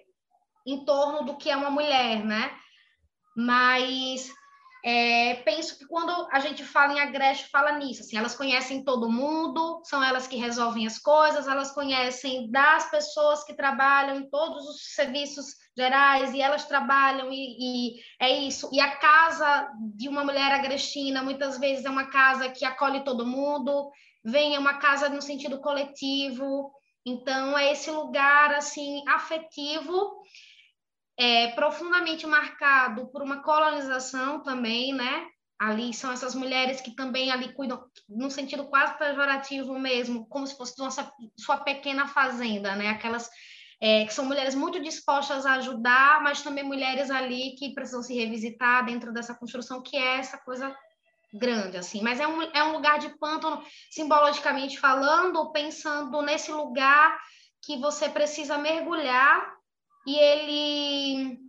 em 0.67 0.83
torno 0.85 1.25
do 1.27 1.37
que 1.37 1.51
é 1.51 1.57
uma 1.57 1.71
mulher, 1.71 2.25
né? 2.25 2.51
Mas 3.37 4.33
é, 4.87 5.37
penso 5.37 5.79
que 5.79 5.87
quando 5.87 6.13
a 6.31 6.39
gente 6.41 6.63
fala 6.63 6.93
em 6.93 7.01
Agreste, 7.01 7.49
fala 7.49 7.73
nisso, 7.79 8.03
assim, 8.03 8.19
elas 8.19 8.37
conhecem 8.37 8.85
todo 8.85 9.11
mundo, 9.11 9.81
são 9.83 10.05
elas 10.05 10.27
que 10.27 10.37
resolvem 10.37 10.87
as 10.87 10.99
coisas, 10.99 11.49
elas 11.49 11.71
conhecem 11.71 12.51
das 12.51 12.91
pessoas 12.91 13.43
que 13.45 13.55
trabalham 13.55 14.19
em 14.19 14.29
todos 14.29 14.69
os 14.69 14.95
serviços 14.95 15.47
gerais, 15.75 16.35
e 16.35 16.43
elas 16.43 16.67
trabalham, 16.67 17.33
e, 17.33 17.95
e 17.97 18.01
é 18.21 18.31
isso. 18.41 18.69
E 18.75 18.79
a 18.79 18.95
casa 18.97 19.71
de 19.97 20.07
uma 20.07 20.23
mulher 20.23 20.53
agrestina, 20.53 21.23
muitas 21.23 21.59
vezes, 21.59 21.87
é 21.87 21.91
uma 21.91 22.11
casa 22.11 22.51
que 22.51 22.67
acolhe 22.67 23.05
todo 23.05 23.27
mundo, 23.27 23.91
vem, 24.23 24.55
é 24.55 24.59
uma 24.59 24.75
casa 24.75 25.09
no 25.09 25.23
sentido 25.23 25.63
coletivo, 25.63 26.71
então 27.07 27.57
é 27.57 27.73
esse 27.73 27.91
lugar, 27.91 28.53
assim, 28.53 29.03
afetivo, 29.09 30.23
é, 31.17 31.49
profundamente 31.49 32.27
marcado 32.27 33.07
por 33.09 33.23
uma 33.23 33.43
colonização 33.43 34.43
também, 34.43 34.93
né? 34.93 35.27
Ali 35.59 35.95
são 35.95 36.13
essas 36.13 36.35
mulheres 36.35 36.81
que 36.81 36.95
também 36.95 37.31
ali 37.31 37.53
cuidam, 37.53 37.85
num 38.09 38.29
sentido 38.29 38.65
quase 38.65 38.99
pejorativo 38.99 39.79
mesmo, 39.79 40.27
como 40.27 40.47
se 40.47 40.57
fosse 40.57 40.79
nossa, 40.79 41.11
sua 41.39 41.59
pequena 41.59 42.09
fazenda, 42.09 42.75
né? 42.75 42.89
Aquelas 42.89 43.31
é, 43.81 44.05
que 44.05 44.15
são 44.15 44.25
mulheres 44.25 44.55
muito 44.55 44.81
dispostas 44.83 45.47
a 45.47 45.55
ajudar, 45.55 46.23
mas 46.23 46.43
também 46.43 46.65
mulheres 46.65 47.11
ali 47.11 47.55
que 47.57 47.75
precisam 47.75 48.03
se 48.03 48.15
revisitar 48.15 48.85
dentro 48.85 49.13
dessa 49.13 49.35
construção 49.35 49.83
que 49.83 49.97
é 49.97 50.19
essa 50.19 50.39
coisa 50.39 50.75
grande, 51.33 51.77
assim. 51.77 52.01
Mas 52.03 52.21
é 52.21 52.27
um, 52.27 52.43
é 52.43 52.65
um 52.65 52.73
lugar 52.73 52.99
de 52.99 53.11
pântano, 53.19 53.63
simbologicamente 53.91 54.79
falando, 54.79 55.53
pensando 55.53 56.23
nesse 56.23 56.51
lugar 56.51 57.21
que 57.63 57.79
você 57.79 58.09
precisa 58.09 58.59
mergulhar 58.59 59.54
e 60.07 60.19
ele 60.19 61.45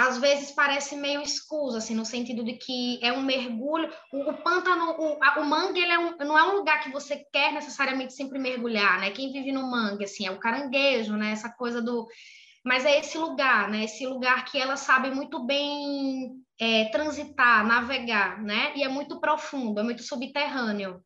às 0.00 0.18
vezes 0.18 0.50
parece 0.52 0.96
meio 0.96 1.20
escuso, 1.20 1.76
assim, 1.76 1.94
no 1.94 2.04
sentido 2.06 2.42
de 2.42 2.54
que 2.54 2.98
é 3.02 3.12
um 3.12 3.22
mergulho. 3.22 3.92
O, 4.12 4.30
o 4.30 4.34
pântano, 4.42 4.92
o, 4.98 5.22
a, 5.22 5.40
o 5.40 5.44
mangue, 5.44 5.80
ele 5.80 5.92
é 5.92 5.98
um, 5.98 6.16
não 6.18 6.38
é 6.38 6.42
um 6.44 6.56
lugar 6.56 6.80
que 6.80 6.90
você 6.90 7.22
quer 7.30 7.52
necessariamente 7.52 8.14
sempre 8.14 8.38
mergulhar, 8.38 8.98
né? 8.98 9.10
Quem 9.10 9.32
vive 9.32 9.52
no 9.52 9.70
mangue, 9.70 10.04
assim, 10.04 10.26
é 10.26 10.30
o 10.30 10.38
caranguejo, 10.38 11.16
né? 11.16 11.32
Essa 11.32 11.50
coisa 11.50 11.82
do. 11.82 12.08
Mas 12.64 12.84
é 12.86 12.98
esse 12.98 13.18
lugar, 13.18 13.68
né? 13.68 13.84
Esse 13.84 14.06
lugar 14.06 14.44
que 14.44 14.58
ela 14.58 14.76
sabe 14.76 15.10
muito 15.10 15.44
bem 15.44 16.30
é, 16.58 16.86
transitar, 16.86 17.66
navegar, 17.66 18.42
né? 18.42 18.72
E 18.76 18.82
é 18.82 18.88
muito 18.88 19.20
profundo, 19.20 19.80
é 19.80 19.82
muito 19.82 20.02
subterrâneo, 20.02 21.02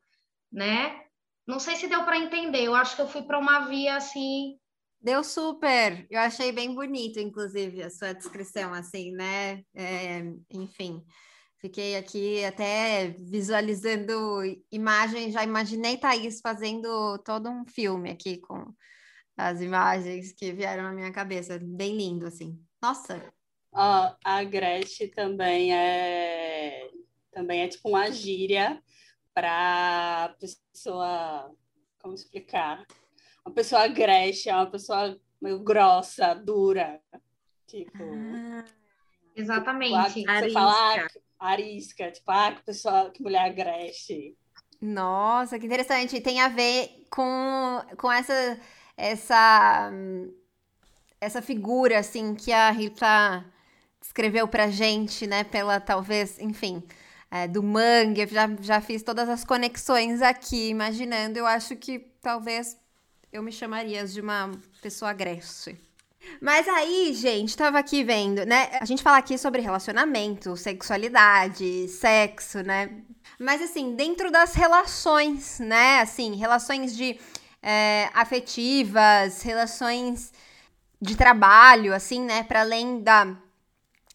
né? 0.52 1.00
Não 1.46 1.58
sei 1.58 1.76
se 1.76 1.88
deu 1.88 2.04
para 2.04 2.18
entender. 2.18 2.62
Eu 2.62 2.74
acho 2.74 2.94
que 2.94 3.02
eu 3.02 3.08
fui 3.08 3.22
para 3.22 3.38
uma 3.38 3.66
via 3.66 3.96
assim 3.96 4.56
Deu 5.04 5.22
super. 5.22 6.06
Eu 6.10 6.18
achei 6.18 6.50
bem 6.50 6.74
bonito, 6.74 7.20
inclusive, 7.20 7.82
a 7.82 7.90
sua 7.90 8.14
descrição, 8.14 8.72
assim, 8.72 9.12
né? 9.12 9.62
É, 9.74 10.22
enfim, 10.50 11.04
fiquei 11.58 11.94
aqui 11.94 12.42
até 12.42 13.14
visualizando 13.20 14.42
imagens, 14.72 15.34
já 15.34 15.44
imaginei 15.44 15.98
Thaís 15.98 16.40
fazendo 16.40 17.18
todo 17.18 17.50
um 17.50 17.66
filme 17.66 18.10
aqui 18.10 18.38
com 18.38 18.64
as 19.36 19.60
imagens 19.60 20.32
que 20.32 20.52
vieram 20.52 20.84
na 20.84 20.92
minha 20.92 21.12
cabeça. 21.12 21.60
Bem 21.62 21.98
lindo, 21.98 22.26
assim. 22.26 22.58
Nossa! 22.82 23.18
Uh, 23.74 24.16
a 24.24 24.42
Gretchen 24.42 25.10
também 25.10 25.74
é 25.74 26.88
também 27.30 27.60
é 27.60 27.68
tipo 27.68 27.90
uma 27.90 28.10
gíria 28.10 28.82
para 29.34 30.34
pessoa 30.40 31.54
como 31.98 32.14
explicar 32.14 32.86
uma 33.44 33.54
pessoa 33.54 33.82
agreste, 33.82 34.48
é 34.48 34.54
uma 34.54 34.70
pessoa 34.70 35.18
meio 35.40 35.58
grossa, 35.60 36.34
dura. 36.34 37.00
Tipo. 37.66 38.02
Ah, 38.02 38.64
exatamente. 39.36 40.14
Tipo, 40.14 40.32
você 40.32 40.50
fala 40.50 40.72
ah, 40.72 41.08
arisca, 41.38 42.10
tipo, 42.10 42.30
ah, 42.30 42.52
que 42.52 42.62
pessoa, 42.62 43.10
que 43.10 43.22
mulher 43.22 43.44
agreste. 43.44 44.36
Nossa, 44.80 45.58
que 45.58 45.66
interessante. 45.66 46.20
Tem 46.20 46.40
a 46.40 46.48
ver 46.48 47.06
com, 47.10 47.82
com 47.96 48.10
essa, 48.10 48.58
essa, 48.96 49.90
essa 51.20 51.42
figura, 51.42 51.98
assim, 51.98 52.34
que 52.34 52.52
a 52.52 52.70
Rita 52.70 53.44
descreveu 54.00 54.48
pra 54.48 54.68
gente, 54.68 55.26
né? 55.26 55.44
Pela, 55.44 55.80
talvez, 55.80 56.38
enfim, 56.38 56.82
é, 57.30 57.48
do 57.48 57.62
mangue. 57.62 58.22
Eu 58.22 58.28
já, 58.28 58.48
já 58.60 58.80
fiz 58.80 59.02
todas 59.02 59.28
as 59.28 59.44
conexões 59.44 60.22
aqui, 60.22 60.68
imaginando. 60.68 61.38
Eu 61.38 61.46
acho 61.46 61.76
que 61.76 61.98
talvez 62.20 62.78
eu 63.34 63.42
me 63.42 63.50
chamaria 63.50 64.06
de 64.06 64.20
uma 64.20 64.52
pessoa 64.80 65.10
agreste. 65.10 65.76
Mas 66.40 66.68
aí, 66.68 67.12
gente, 67.12 67.56
tava 67.56 67.80
aqui 67.80 68.04
vendo, 68.04 68.46
né? 68.46 68.70
A 68.80 68.84
gente 68.84 69.02
fala 69.02 69.18
aqui 69.18 69.36
sobre 69.36 69.60
relacionamento, 69.60 70.56
sexualidade, 70.56 71.88
sexo, 71.88 72.62
né? 72.62 73.02
Mas 73.36 73.60
assim, 73.60 73.96
dentro 73.96 74.30
das 74.30 74.54
relações, 74.54 75.58
né? 75.58 76.00
Assim, 76.00 76.36
relações 76.36 76.96
de 76.96 77.18
é, 77.60 78.08
afetivas, 78.14 79.42
relações 79.42 80.32
de 81.02 81.16
trabalho, 81.16 81.92
assim, 81.92 82.20
né? 82.24 82.44
Para 82.44 82.60
além 82.60 83.00
da 83.02 83.36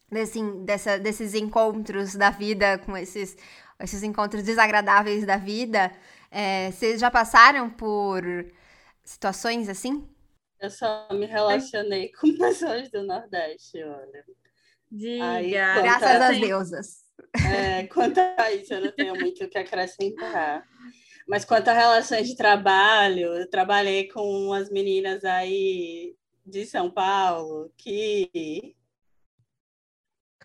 desse, 0.10 0.42
dessa, 0.64 0.98
desses 0.98 1.34
encontros 1.34 2.16
da 2.16 2.30
vida 2.30 2.78
com 2.86 2.96
esses, 2.96 3.36
esses 3.82 4.02
encontros 4.02 4.44
desagradáveis 4.44 5.26
da 5.26 5.36
vida, 5.36 5.92
é, 6.32 6.72
vocês 6.72 7.02
já 7.02 7.12
passaram 7.12 7.70
por 7.70 8.24
situações 9.10 9.68
assim? 9.68 10.08
Eu 10.60 10.70
só 10.70 11.08
me 11.12 11.26
relacionei 11.26 12.12
com 12.12 12.32
pessoas 12.38 12.92
do 12.92 13.04
Nordeste, 13.04 13.84
olha. 13.84 14.26
Diga, 14.92 15.32
Aí, 15.32 15.52
graças 15.52 16.22
às 16.22 16.40
deusas. 16.40 17.10
É, 17.52 17.88
quanto 17.88 18.20
a 18.20 18.52
isso, 18.52 18.74
eu 18.74 18.82
não 18.82 18.92
tenho 18.92 19.16
muito 19.16 19.44
o 19.44 19.50
que 19.50 19.58
acrescentar. 19.58 20.64
Mas 21.28 21.46
quanto 21.46 21.68
a 21.68 21.74
relações 21.74 22.28
de 22.28 22.36
trabalho, 22.36 23.36
eu 23.36 23.50
trabalhei 23.50 24.08
com 24.08 24.22
umas 24.22 24.70
meninas 24.72 25.24
aí 25.24 26.16
de 26.46 26.66
São 26.66 26.90
Paulo 26.90 27.72
que. 27.78 28.76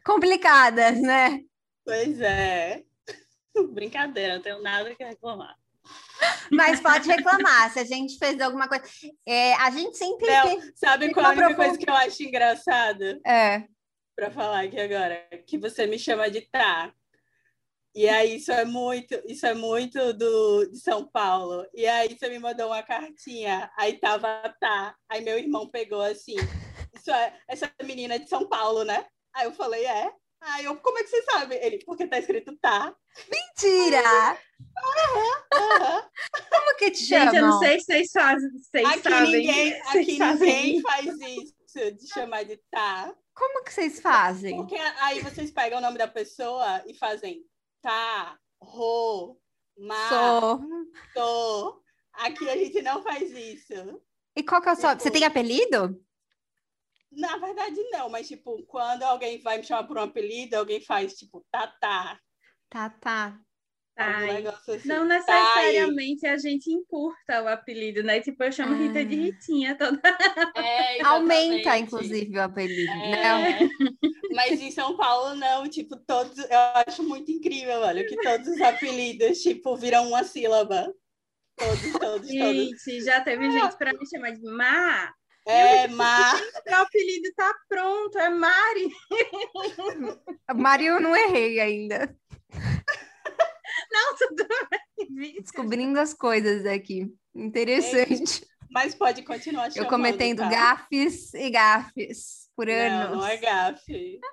Complicadas, 0.05 1.01
né? 1.01 1.43
Pois 1.85 2.21
é. 2.21 2.85
Brincadeira, 3.73 4.35
não 4.35 4.43
tenho 4.43 4.63
nada 4.63 4.95
que 4.95 5.05
reclamar. 5.05 5.57
Mas 6.51 6.81
pode 6.81 7.09
reclamar 7.09 7.73
se 7.73 7.79
a 7.79 7.85
gente 7.85 8.19
fez 8.19 8.41
alguma 8.41 8.69
coisa. 8.69 8.85
É, 9.27 9.55
a 9.55 9.71
gente 9.71 9.97
sempre. 9.97 10.27
Não, 10.27 10.61
sabe 10.75 11.13
qual 11.13 11.27
é 11.27 11.29
a 11.29 11.33
única 11.33 11.55
coisa 11.55 11.79
que 11.79 11.89
eu 11.89 11.95
acho 11.95 12.23
engraçada? 12.23 13.21
É. 13.27 13.65
Pra 14.17 14.31
falar 14.31 14.65
aqui 14.65 14.79
agora, 14.79 15.27
que 15.47 15.59
você 15.59 15.87
me 15.87 15.99
chama 15.99 16.31
de 16.31 16.43
tá. 16.43 16.93
E 17.97 18.09
aí 18.09 18.37
isso 18.37 18.51
é 18.51 18.65
muito, 18.65 19.15
isso 19.25 19.47
é 19.47 19.55
muito 19.55 20.13
do 20.15 20.67
de 20.67 20.79
São 20.81 21.07
Paulo. 21.07 21.65
E 21.73 21.87
aí 21.87 22.17
você 22.17 22.29
me 22.29 22.41
mandou 22.41 22.67
uma 22.67 22.83
cartinha, 22.83 23.71
aí 23.79 23.99
tava 23.99 24.53
tá. 24.61 24.97
Aí 25.09 25.21
meu 25.21 25.39
irmão 25.39 25.71
pegou 25.71 26.03
assim, 26.03 26.35
isso 26.93 27.11
é 27.13 27.39
essa 27.49 27.71
menina 27.85 28.15
é 28.17 28.19
de 28.19 28.29
São 28.29 28.49
Paulo, 28.49 28.85
né? 28.85 29.07
Aí 29.33 29.47
eu 29.47 29.53
falei, 29.53 29.85
é. 29.85 30.11
Aí 30.47 30.67
eu, 30.67 30.77
como 30.77 30.99
é 30.99 31.03
que 31.03 31.09
você 31.09 31.23
sabe? 31.23 31.55
Ele, 31.57 31.83
porque 31.85 32.07
tá 32.07 32.19
escrito 32.19 32.57
tá. 32.59 32.95
Mentira! 33.31 34.39
Como 36.51 36.77
que 36.79 36.91
te 36.91 37.07
chama? 37.07 37.25
Gente, 37.25 37.37
eu 37.37 37.47
não 37.47 37.59
sei 37.59 37.81
se 37.81 37.87
vocês 37.87 38.11
fazem. 38.13 38.51
Vocês 38.51 38.87
aqui 38.87 39.03
sabem, 39.03 39.33
ninguém, 39.33 39.81
aqui 39.83 40.19
ninguém 40.19 40.81
faz 40.83 41.07
isso 41.07 41.93
de 41.93 42.09
chamar 42.13 42.45
de 42.45 42.61
tá. 42.71 43.15
Como 43.35 43.65
que 43.65 43.73
vocês 43.73 44.01
fazem? 44.01 44.57
Porque 44.57 44.77
aí 45.01 45.21
vocês 45.21 45.51
pegam 45.51 45.79
o 45.79 45.83
nome 45.83 45.99
da 45.99 46.07
pessoa 46.07 46.83
e 46.87 46.95
fazem 46.95 47.43
tá, 47.81 48.39
ro, 48.61 49.39
ma, 49.79 50.59
tô. 51.15 51.83
Aqui 52.13 52.49
a 52.49 52.57
gente 52.57 52.81
não 52.83 53.03
faz 53.03 53.31
isso. 53.33 54.01
E 54.37 54.43
qual 54.43 54.61
que 54.61 54.69
é 54.69 54.73
o 54.73 54.77
seu... 54.77 54.91
Tipo, 54.91 55.03
Você 55.03 55.11
tem 55.11 55.25
apelido? 55.25 56.04
Na 57.17 57.37
verdade, 57.37 57.77
não, 57.91 58.09
mas 58.09 58.29
tipo, 58.29 58.63
quando 58.67 59.03
alguém 59.03 59.41
vai 59.41 59.59
me 59.59 59.65
chamar 59.65 59.85
por 59.85 59.99
um 59.99 60.03
apelido, 60.03 60.57
alguém 60.57 60.81
faz 60.81 61.15
tipo 61.15 61.45
Tatá. 61.51 62.19
Tatá. 62.69 63.39
Assim. 63.97 64.89
Não 64.89 65.05
necessariamente 65.05 66.27
a 66.27 66.37
gente 66.37 66.69
encurta 66.69 67.43
o 67.45 67.49
apelido, 67.49 68.03
né? 68.03 68.21
Tipo, 68.21 68.43
eu 68.43 68.51
chamo 68.51 68.75
ah. 68.75 68.77
Rita 68.77 69.05
de 69.05 69.15
ah. 69.15 69.23
Ritinha 69.23 69.79
toda. 69.79 70.01
É, 70.57 71.03
Aumenta, 71.07 71.79
inclusive, 71.79 72.37
o 72.37 72.43
apelido, 72.43 72.91
é. 72.91 73.11
né? 73.11 73.59
Mas 74.35 74.61
em 74.61 74.73
São 74.73 74.97
Paulo, 74.97 75.37
não, 75.37 75.69
tipo, 75.69 75.97
todos. 75.97 76.37
Eu 76.39 76.59
acho 76.89 77.05
muito 77.05 77.31
incrível, 77.31 77.81
olha, 77.81 78.05
que 78.05 78.17
todos 78.17 78.49
os 78.49 78.61
apelidos, 78.61 79.39
tipo, 79.39 79.77
viram 79.77 80.09
uma 80.09 80.25
sílaba. 80.25 80.93
Todos, 81.57 81.93
todos, 81.93 82.29
gente, 82.29 82.85
todos. 82.85 83.05
já 83.05 83.21
teve 83.21 83.49
gente 83.49 83.77
para 83.77 83.93
me 83.93 84.09
chamar 84.09 84.33
de 84.33 84.43
Má. 84.43 85.15
É, 85.47 85.87
Mar. 85.89 86.41
Meu 86.67 86.79
apelido 86.79 87.33
tá 87.37 87.55
pronto, 87.69 88.19
é 88.19 88.31
Mari. 88.31 88.91
Mari, 90.57 90.87
eu 90.87 91.01
não 91.01 91.15
errei 91.15 91.61
ainda. 91.61 92.17
Não, 93.91 94.17
tudo 94.17 94.47
bem. 95.11 95.35
Descobrindo 95.41 95.99
as 96.01 96.15
coisas 96.15 96.65
aqui. 96.67 97.13
Interessante. 97.35 98.47
Mas 98.71 98.95
pode 98.95 99.23
continuar 99.23 99.71
chamando, 99.71 99.85
Eu 99.85 99.89
cometendo 99.89 100.39
tá? 100.39 100.49
gafes 100.49 101.33
e 101.35 101.51
gafes 101.51 102.49
por 102.57 102.69
anos. 102.69 103.11
Não, 103.11 103.17
não 103.19 103.27
é 103.27 103.37
gafe. 103.37 104.21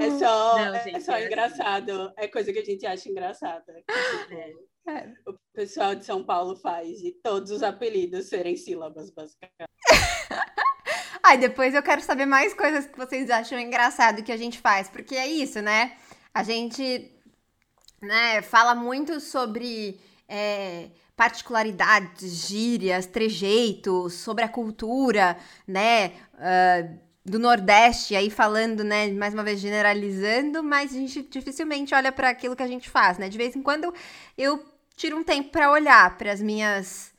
É 0.00 0.10
só, 0.18 0.56
Não, 0.56 0.74
é 0.74 0.84
gente, 0.84 1.02
só 1.02 1.16
é- 1.16 1.26
engraçado. 1.26 2.12
É 2.16 2.28
coisa 2.28 2.52
que 2.52 2.60
a 2.60 2.64
gente 2.64 2.86
acha 2.86 3.08
engraçada. 3.08 3.74
Tipo, 3.74 4.68
É. 4.86 5.08
O 5.26 5.34
pessoal 5.52 5.94
de 5.94 6.04
São 6.04 6.24
Paulo 6.24 6.56
faz 6.56 6.98
de 6.98 7.12
todos 7.22 7.50
os 7.50 7.62
apelidos 7.62 8.28
serem 8.28 8.56
sílabas, 8.56 9.10
basicamente. 9.10 9.70
Ai, 11.22 11.38
depois 11.38 11.74
eu 11.74 11.82
quero 11.82 12.00
saber 12.00 12.26
mais 12.26 12.54
coisas 12.54 12.86
que 12.86 12.96
vocês 12.96 13.30
acham 13.30 13.58
engraçado 13.58 14.22
que 14.22 14.32
a 14.32 14.36
gente 14.36 14.58
faz, 14.58 14.88
porque 14.88 15.14
é 15.14 15.26
isso, 15.26 15.60
né? 15.60 15.96
A 16.32 16.42
gente 16.42 17.14
né, 18.00 18.40
fala 18.42 18.74
muito 18.74 19.20
sobre 19.20 20.00
é, 20.28 20.90
particularidades, 21.14 22.46
gírias, 22.46 23.04
trejeitos, 23.06 24.14
sobre 24.14 24.44
a 24.44 24.48
cultura, 24.48 25.36
né? 25.66 26.12
ah, 26.38 26.88
do 27.24 27.38
Nordeste, 27.38 28.16
aí 28.16 28.30
falando, 28.30 28.82
né, 28.82 29.10
mais 29.12 29.34
uma 29.34 29.42
vez 29.42 29.60
generalizando, 29.60 30.62
mas 30.62 30.92
a 30.92 30.98
gente 30.98 31.22
dificilmente 31.22 31.94
olha 31.94 32.10
para 32.10 32.30
aquilo 32.30 32.56
que 32.56 32.62
a 32.62 32.66
gente 32.66 32.88
faz, 32.88 33.18
né? 33.18 33.28
De 33.28 33.36
vez 33.36 33.54
em 33.54 33.62
quando 33.62 33.92
eu 34.36 34.64
tiro 34.96 35.16
um 35.16 35.24
tempo 35.24 35.50
para 35.50 35.70
olhar 35.70 36.16
para 36.16 36.32
as 36.32 36.40
minhas 36.40 37.12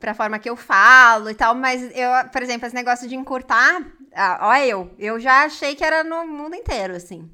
pra 0.00 0.14
forma 0.14 0.38
que 0.38 0.50
eu 0.50 0.56
falo 0.56 1.30
e 1.30 1.34
tal, 1.34 1.54
mas 1.54 1.82
eu, 1.94 2.10
por 2.32 2.42
exemplo, 2.42 2.66
esse 2.66 2.74
negócio 2.74 3.08
de 3.08 3.14
encurtar, 3.14 3.86
ah, 4.14 4.38
olha 4.42 4.66
eu, 4.66 4.90
eu 4.98 5.20
já 5.20 5.44
achei 5.44 5.76
que 5.76 5.84
era 5.84 6.02
no 6.02 6.26
mundo 6.26 6.56
inteiro, 6.56 6.96
assim. 6.96 7.30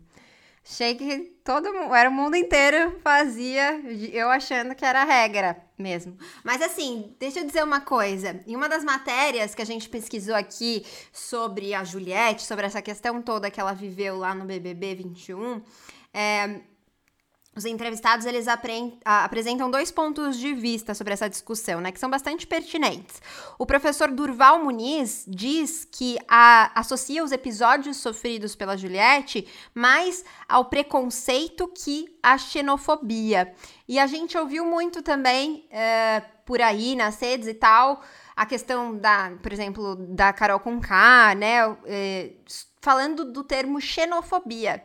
Achei 0.71 0.95
que 0.95 1.38
todo 1.49 1.73
mundo, 1.73 1.95
era 1.95 2.11
o 2.11 2.13
mundo 2.13 2.37
inteiro 2.37 3.01
fazia, 3.03 3.81
eu 4.13 4.29
achando 4.29 4.75
que 4.75 4.85
era 4.85 5.03
regra 5.03 5.57
mesmo. 5.79 6.15
Mas 6.45 6.61
assim, 6.61 7.17
deixa 7.19 7.41
eu 7.41 7.47
dizer 7.47 7.65
uma 7.65 7.81
coisa. 7.81 8.39
Em 8.47 8.55
uma 8.55 8.69
das 8.69 8.85
matérias 8.85 9.55
que 9.55 9.63
a 9.63 9.65
gente 9.65 9.89
pesquisou 9.89 10.35
aqui 10.35 10.85
sobre 11.11 11.73
a 11.73 11.83
Juliette, 11.85 12.43
sobre 12.43 12.67
essa 12.67 12.83
questão 12.83 13.23
toda 13.23 13.51
que 13.51 13.59
ela 13.59 13.73
viveu 13.73 14.19
lá 14.19 14.35
no 14.35 14.45
BBB 14.45 14.97
21, 14.97 15.63
é, 16.13 16.61
os 17.59 17.65
entrevistados 17.65 18.25
eles 18.25 18.47
apresentam 19.05 19.71
dois 19.71 19.91
pontos 19.91 20.39
de 20.39 20.55
vista 20.55 20.95
sobre 20.95 21.13
essa 21.13 21.29
discussão, 21.29 21.81
né, 21.81 21.93
que 21.93 22.01
são 22.01 22.09
bastante 22.09 22.47
pertinentes. 22.47 23.21
O 23.59 23.67
professor 23.67 24.11
Durval 24.11 24.63
Muniz 24.65 25.25
diz 25.29 25.85
que 25.85 26.17
a- 26.29 26.71
associa 26.75 27.23
os 27.23 27.33
episódios 27.33 27.97
sofridos 27.99 28.55
pela 28.55 28.77
Juliette 28.77 29.47
mais 29.75 30.25
ao 30.49 30.67
preconceito 30.67 31.69
que 31.69 32.17
à 32.23 32.39
xenofobia. 32.39 33.53
E 33.87 33.99
a 33.99 34.07
gente 34.07 34.39
ouviu 34.39 34.65
muito 34.65 35.03
também 35.03 35.67
eh, 35.71 36.23
por 36.47 36.63
aí 36.63 36.95
nas 36.95 37.21
redes 37.21 37.47
e 37.49 37.55
tal 37.55 38.03
a 38.37 38.47
questão 38.47 38.97
da, 38.97 39.33
por 39.43 39.53
exemplo, 39.53 39.97
da 39.97 40.33
Carol 40.33 40.61
Conká, 40.61 41.35
né, 41.35 41.77
eh, 41.87 42.33
falando 42.81 43.25
do 43.25 43.43
termo 43.43 43.81
xenofobia. 43.81 44.83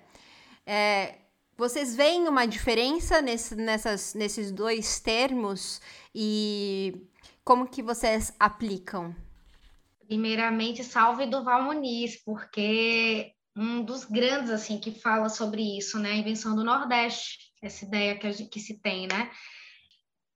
É, 0.66 1.16
vocês 1.58 1.96
veem 1.96 2.28
uma 2.28 2.46
diferença 2.46 3.22
nesse- 3.22 3.56
nessas- 3.56 4.14
nesses 4.14 4.52
dois 4.52 5.00
termos 5.00 5.82
e 6.14 7.02
como 7.44 7.68
que 7.68 7.82
vocês 7.82 8.34
aplicam? 8.40 9.16
Primeiramente, 10.08 10.84
salve 10.84 11.26
Duval 11.26 11.64
Muniz, 11.64 12.22
porque 12.24 13.34
um 13.56 13.84
dos 13.84 14.04
grandes 14.06 14.50
assim 14.50 14.78
que 14.80 14.92
fala 14.92 15.30
sobre 15.30 15.78
isso, 15.78 16.00
né, 16.00 16.12
a 16.12 16.16
invenção 16.18 16.56
do 16.56 16.64
Nordeste, 16.64 17.52
essa 17.62 17.86
ideia 17.86 18.18
que, 18.18 18.32
gente, 18.32 18.50
que 18.50 18.60
se 18.60 18.80
tem, 18.80 19.08
né? 19.08 19.30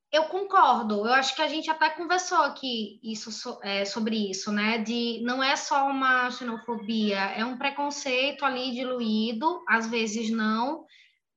Eu 0.09 0.23
concordo. 0.25 1.05
Eu 1.05 1.13
acho 1.13 1.35
que 1.35 1.41
a 1.41 1.47
gente 1.49 1.69
até 1.69 1.89
conversou 1.89 2.37
aqui 2.37 2.97
isso 3.03 3.29
so- 3.29 3.59
é, 3.61 3.83
sobre 3.83 4.31
isso, 4.31 4.51
né? 4.53 4.77
De 4.77 5.19
não 5.23 5.43
é 5.43 5.55
só 5.57 5.89
uma 5.89 6.31
xenofobia, 6.31 7.19
é 7.19 7.43
um 7.43 7.57
preconceito 7.57 8.45
ali 8.45 8.71
diluído, 8.71 9.61
às 9.67 9.87
vezes 9.87 10.29
não, 10.29 10.85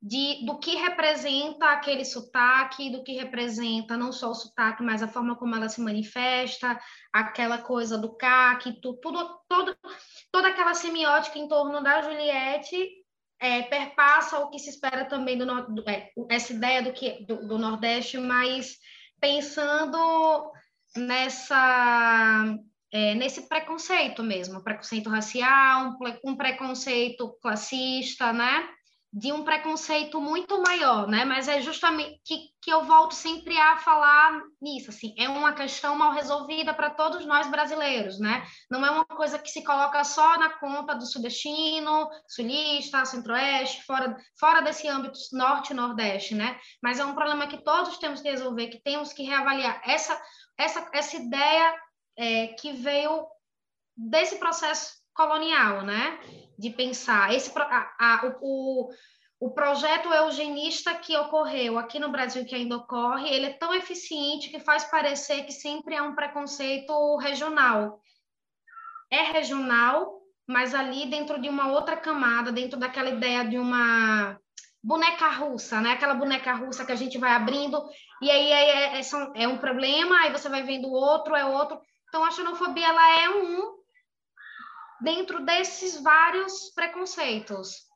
de 0.02 0.44
do 0.46 0.58
que 0.58 0.76
representa 0.76 1.72
aquele 1.72 2.04
sotaque, 2.06 2.90
do 2.90 3.04
que 3.04 3.12
representa 3.12 3.96
não 3.98 4.12
só 4.12 4.30
o 4.30 4.34
sotaque, 4.34 4.82
mas 4.82 5.02
a 5.02 5.08
forma 5.08 5.36
como 5.36 5.54
ela 5.54 5.68
se 5.68 5.80
manifesta, 5.80 6.80
aquela 7.12 7.58
coisa 7.58 7.98
do 7.98 8.16
CAC, 8.16 8.80
tu- 8.80 8.94
tudo, 8.94 9.38
todo, 9.46 9.76
toda 10.32 10.48
aquela 10.48 10.72
semiótica 10.74 11.38
em 11.38 11.46
torno 11.48 11.82
da 11.82 12.00
Juliette 12.00 12.88
é, 13.38 13.62
perpassa 13.62 14.38
o 14.38 14.50
que 14.50 14.58
se 14.58 14.70
espera 14.70 15.04
também 15.04 15.36
do, 15.36 15.44
do- 15.74 15.88
é, 15.88 16.10
essa 16.30 16.52
ideia 16.52 16.82
do 16.82 16.92
que 16.92 17.24
do, 17.26 17.46
do 17.46 17.58
Nordeste, 17.58 18.16
mas 18.16 18.76
pensando 19.20 20.50
nessa 20.96 22.56
é, 22.92 23.14
nesse 23.14 23.48
preconceito 23.48 24.22
mesmo, 24.22 24.64
preconceito 24.64 25.08
racial, 25.08 25.96
um 26.24 26.36
preconceito 26.36 27.38
classista, 27.40 28.32
né? 28.32 28.68
De 29.12 29.32
um 29.32 29.42
preconceito 29.42 30.20
muito 30.20 30.62
maior, 30.62 31.08
né? 31.08 31.24
Mas 31.24 31.48
é 31.48 31.60
justamente 31.60 32.20
que, 32.24 32.48
que 32.62 32.72
eu 32.72 32.84
volto 32.84 33.12
sempre 33.12 33.58
a 33.58 33.76
falar 33.76 34.40
nisso, 34.62 34.90
assim, 34.90 35.12
é 35.18 35.28
uma 35.28 35.52
questão 35.52 35.96
mal 35.96 36.12
resolvida 36.12 36.72
para 36.72 36.90
todos 36.90 37.26
nós 37.26 37.48
brasileiros, 37.48 38.20
né? 38.20 38.46
Não 38.70 38.86
é 38.86 38.90
uma 38.90 39.04
coisa 39.04 39.36
que 39.36 39.50
se 39.50 39.64
coloca 39.64 40.04
só 40.04 40.38
na 40.38 40.50
conta 40.58 40.94
do 40.94 41.04
sudestino, 41.04 42.08
sulista, 42.28 43.04
centro-oeste, 43.04 43.82
fora, 43.84 44.16
fora 44.38 44.60
desse 44.60 44.86
âmbito 44.86 45.18
norte 45.32 45.74
nordeste, 45.74 46.36
né? 46.36 46.56
Mas 46.80 47.00
é 47.00 47.04
um 47.04 47.14
problema 47.14 47.48
que 47.48 47.64
todos 47.64 47.98
temos 47.98 48.20
que 48.20 48.30
resolver, 48.30 48.68
que 48.68 48.80
temos 48.80 49.12
que 49.12 49.24
reavaliar. 49.24 49.82
Essa, 49.84 50.22
essa, 50.56 50.88
essa 50.94 51.16
ideia 51.16 51.74
é, 52.16 52.46
que 52.48 52.72
veio 52.74 53.26
desse 53.96 54.38
processo 54.38 54.99
colonial, 55.14 55.82
né? 55.82 56.18
De 56.58 56.70
pensar 56.70 57.34
esse 57.34 57.52
a, 57.56 57.94
a, 57.98 58.36
o, 58.40 58.90
o, 59.40 59.50
projeto 59.50 60.12
eugenista 60.12 60.94
que 60.94 61.16
ocorreu 61.16 61.78
aqui 61.78 61.98
no 61.98 62.10
Brasil, 62.10 62.44
que 62.44 62.54
ainda 62.54 62.76
ocorre, 62.76 63.28
ele 63.28 63.46
é 63.46 63.52
tão 63.54 63.74
eficiente 63.74 64.50
que 64.50 64.60
faz 64.60 64.84
parecer 64.84 65.44
que 65.44 65.52
sempre 65.52 65.94
é 65.94 66.02
um 66.02 66.14
preconceito 66.14 67.16
regional. 67.16 68.00
É 69.10 69.32
regional, 69.32 70.20
mas 70.46 70.74
ali 70.74 71.06
dentro 71.06 71.40
de 71.40 71.48
uma 71.48 71.72
outra 71.72 71.96
camada, 71.96 72.52
dentro 72.52 72.78
daquela 72.78 73.08
ideia 73.08 73.44
de 73.44 73.58
uma 73.58 74.38
boneca 74.82 75.28
russa, 75.30 75.80
né? 75.80 75.92
Aquela 75.92 76.14
boneca 76.14 76.54
russa 76.54 76.84
que 76.84 76.92
a 76.92 76.96
gente 76.96 77.18
vai 77.18 77.32
abrindo 77.32 77.82
e 78.22 78.30
aí 78.30 78.52
é, 78.52 78.98
é, 78.98 79.00
é, 79.00 79.42
é 79.42 79.48
um 79.48 79.58
problema, 79.58 80.20
aí 80.20 80.32
você 80.32 80.48
vai 80.48 80.62
vendo 80.62 80.90
outro, 80.90 81.34
é 81.34 81.44
outro. 81.44 81.80
Então 82.08 82.24
a 82.24 82.30
xenofobia 82.30 82.86
ela 82.86 83.22
é 83.22 83.30
um 83.30 83.79
dentro 85.00 85.44
desses 85.44 86.00
vários 86.02 86.70
preconceitos. 86.74 87.90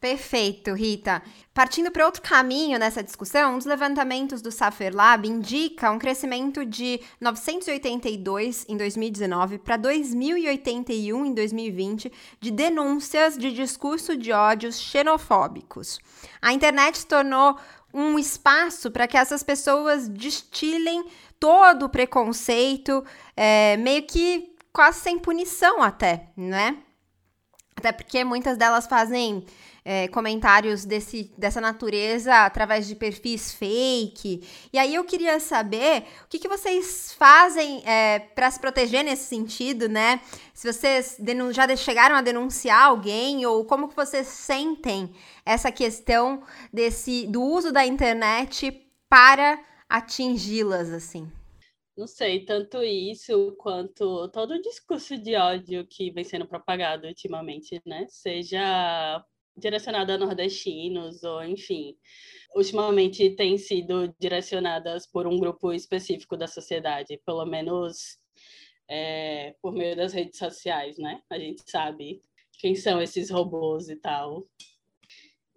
Perfeito, 0.00 0.72
Rita. 0.72 1.22
Partindo 1.52 1.90
para 1.90 2.06
outro 2.06 2.22
caminho 2.22 2.78
nessa 2.78 3.02
discussão, 3.02 3.58
dos 3.58 3.66
levantamentos 3.66 4.40
do 4.40 4.50
Safer 4.50 4.96
Lab 4.96 5.28
indica 5.28 5.90
um 5.90 5.98
crescimento 5.98 6.64
de 6.64 6.98
982 7.20 8.64
em 8.66 8.78
2019 8.78 9.58
para 9.58 9.76
2081 9.76 11.26
em 11.26 11.34
2020 11.34 12.10
de 12.40 12.50
denúncias 12.50 13.36
de 13.36 13.52
discurso 13.52 14.16
de 14.16 14.32
ódios 14.32 14.80
xenofóbicos. 14.80 16.00
A 16.40 16.50
internet 16.54 16.96
se 16.96 17.06
tornou 17.06 17.58
um 17.92 18.18
espaço 18.18 18.90
para 18.90 19.06
que 19.06 19.18
essas 19.18 19.42
pessoas 19.42 20.08
destilem 20.08 21.04
todo 21.38 21.84
o 21.84 21.88
preconceito, 21.90 23.04
é, 23.36 23.76
meio 23.76 24.02
que 24.04 24.49
quase 24.72 25.00
sem 25.00 25.18
punição 25.18 25.82
até, 25.82 26.28
né? 26.36 26.78
Até 27.76 27.92
porque 27.92 28.22
muitas 28.24 28.58
delas 28.58 28.86
fazem 28.86 29.46
é, 29.84 30.08
comentários 30.08 30.84
desse, 30.84 31.32
dessa 31.38 31.60
natureza 31.60 32.44
através 32.44 32.86
de 32.86 32.94
perfis 32.94 33.52
fake. 33.52 34.46
E 34.72 34.78
aí 34.78 34.94
eu 34.94 35.04
queria 35.04 35.40
saber 35.40 36.04
o 36.24 36.28
que, 36.28 36.38
que 36.38 36.48
vocês 36.48 37.14
fazem 37.18 37.82
é, 37.86 38.18
para 38.18 38.50
se 38.50 38.60
proteger 38.60 39.02
nesse 39.02 39.24
sentido, 39.24 39.88
né? 39.88 40.20
Se 40.52 40.70
vocês 40.70 41.16
já 41.52 41.74
chegaram 41.76 42.16
a 42.16 42.20
denunciar 42.20 42.84
alguém 42.84 43.46
ou 43.46 43.64
como 43.64 43.88
que 43.88 43.96
vocês 43.96 44.26
sentem 44.26 45.14
essa 45.44 45.72
questão 45.72 46.42
desse 46.70 47.26
do 47.26 47.42
uso 47.42 47.72
da 47.72 47.86
internet 47.86 48.86
para 49.08 49.58
atingi-las, 49.88 50.90
assim. 50.90 51.32
Não 52.00 52.06
sei, 52.06 52.46
tanto 52.46 52.82
isso 52.82 53.54
quanto 53.58 54.26
todo 54.30 54.52
o 54.54 54.62
discurso 54.62 55.18
de 55.18 55.36
ódio 55.36 55.86
que 55.86 56.10
vem 56.10 56.24
sendo 56.24 56.46
propagado 56.46 57.06
ultimamente, 57.06 57.78
né? 57.84 58.06
Seja 58.08 59.22
direcionado 59.54 60.10
a 60.10 60.16
nordestinos 60.16 61.22
ou, 61.22 61.44
enfim, 61.44 61.94
ultimamente 62.56 63.28
tem 63.36 63.58
sido 63.58 64.14
direcionadas 64.18 65.06
por 65.06 65.26
um 65.26 65.38
grupo 65.38 65.74
específico 65.74 66.38
da 66.38 66.46
sociedade, 66.46 67.20
pelo 67.26 67.44
menos 67.44 68.16
é, 68.88 69.54
por 69.60 69.70
meio 69.74 69.94
das 69.94 70.14
redes 70.14 70.38
sociais, 70.38 70.96
né? 70.96 71.20
A 71.28 71.38
gente 71.38 71.70
sabe 71.70 72.22
quem 72.54 72.74
são 72.74 73.02
esses 73.02 73.28
robôs 73.28 73.90
e 73.90 73.96
tal. 73.96 74.46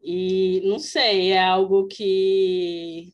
E 0.04 0.60
não 0.66 0.78
sei, 0.78 1.32
é 1.32 1.42
algo 1.42 1.88
que 1.88 3.14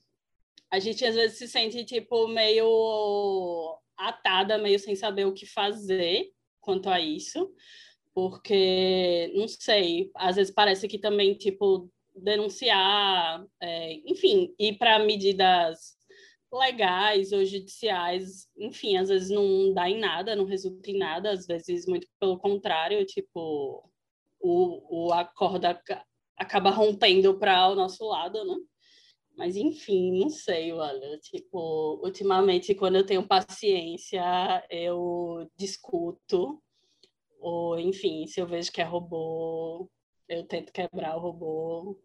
a 0.71 0.79
gente 0.79 1.03
às 1.05 1.15
vezes 1.15 1.37
se 1.37 1.47
sente 1.47 1.83
tipo 1.83 2.27
meio 2.27 3.77
atada, 3.97 4.57
meio 4.57 4.79
sem 4.79 4.95
saber 4.95 5.25
o 5.25 5.33
que 5.33 5.45
fazer 5.45 6.31
quanto 6.61 6.89
a 6.89 6.99
isso, 6.99 7.51
porque 8.13 9.31
não 9.35 9.47
sei, 9.47 10.11
às 10.15 10.35
vezes 10.35 10.53
parece 10.53 10.87
que 10.87 10.99
também 10.99 11.33
tipo 11.35 11.89
denunciar, 12.15 13.45
é, 13.61 13.93
enfim, 14.05 14.53
ir 14.59 14.77
para 14.77 14.99
medidas 14.99 15.97
legais 16.51 17.31
ou 17.31 17.45
judiciais, 17.45 18.47
enfim, 18.57 18.97
às 18.97 19.09
vezes 19.09 19.29
não 19.29 19.73
dá 19.73 19.89
em 19.89 19.99
nada, 19.99 20.35
não 20.35 20.45
resulta 20.45 20.89
em 20.89 20.97
nada, 20.97 21.31
às 21.31 21.45
vezes 21.45 21.85
muito 21.85 22.07
pelo 22.19 22.39
contrário, 22.39 23.05
tipo, 23.05 23.89
o, 24.39 25.07
o 25.07 25.13
acordo 25.13 25.65
acaba 26.37 26.69
rompendo 26.71 27.37
para 27.37 27.69
o 27.69 27.75
nosso 27.75 28.03
lado, 28.05 28.43
né? 28.45 28.55
Mas 29.39 29.55
enfim, 29.55 30.19
não 30.19 30.29
sei, 30.29 30.73
olha, 30.73 31.17
tipo, 31.19 32.01
ultimamente 32.03 32.75
quando 32.75 32.97
eu 32.97 33.05
tenho 33.05 33.25
paciência, 33.25 34.21
eu 34.69 35.49
discuto, 35.57 36.61
ou 37.39 37.79
enfim, 37.79 38.27
se 38.27 38.41
eu 38.41 38.45
vejo 38.45 38.69
que 38.69 38.81
é 38.81 38.83
robô, 38.83 39.89
eu 40.27 40.45
tento 40.45 40.73
quebrar 40.73 41.15
o 41.15 41.21
robô, 41.21 41.97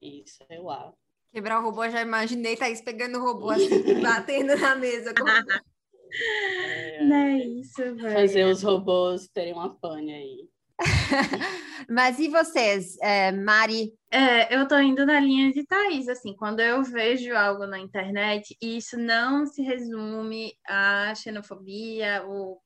e 0.00 0.24
sei 0.26 0.58
lá. 0.58 0.94
Quebrar 1.30 1.60
o 1.60 1.62
robô, 1.62 1.86
já 1.90 2.00
imaginei 2.00 2.56
Thaís 2.56 2.80
pegando 2.80 3.18
o 3.18 3.22
robô 3.22 3.50
assim, 3.52 4.00
batendo 4.00 4.56
na 4.56 4.74
mesa. 4.76 5.12
Como... 5.12 5.28
É, 5.28 7.04
não 7.04 7.16
é 7.16 7.38
isso, 7.38 7.82
velho. 7.96 8.12
Fazer 8.14 8.46
os 8.46 8.62
robôs 8.62 9.28
terem 9.28 9.52
uma 9.52 9.78
pane 9.78 10.10
aí. 10.10 10.48
Mas 11.88 12.18
e 12.18 12.28
vocês, 12.28 12.96
é, 13.00 13.32
Mari? 13.32 13.92
É, 14.10 14.54
eu 14.54 14.66
tô 14.66 14.78
indo 14.78 15.06
na 15.06 15.20
linha 15.20 15.52
de 15.52 15.64
Thaís, 15.64 16.08
assim, 16.08 16.34
quando 16.34 16.60
eu 16.60 16.82
vejo 16.82 17.34
algo 17.34 17.66
na 17.66 17.78
internet, 17.78 18.56
e 18.60 18.76
isso 18.76 18.98
não 18.98 19.46
se 19.46 19.62
resume 19.62 20.52
à 20.66 21.14
xenofobia 21.14 22.24
ou, 22.26 22.60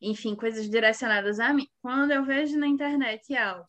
enfim, 0.00 0.34
coisas 0.34 0.68
direcionadas 0.68 1.40
a 1.40 1.52
mim. 1.52 1.66
Quando 1.80 2.12
eu 2.12 2.24
vejo 2.24 2.58
na 2.58 2.66
internet 2.66 3.34
algo 3.36 3.66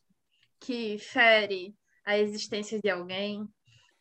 que 0.60 0.98
fere 0.98 1.76
a 2.06 2.18
existência 2.18 2.80
de 2.82 2.90
alguém, 2.90 3.48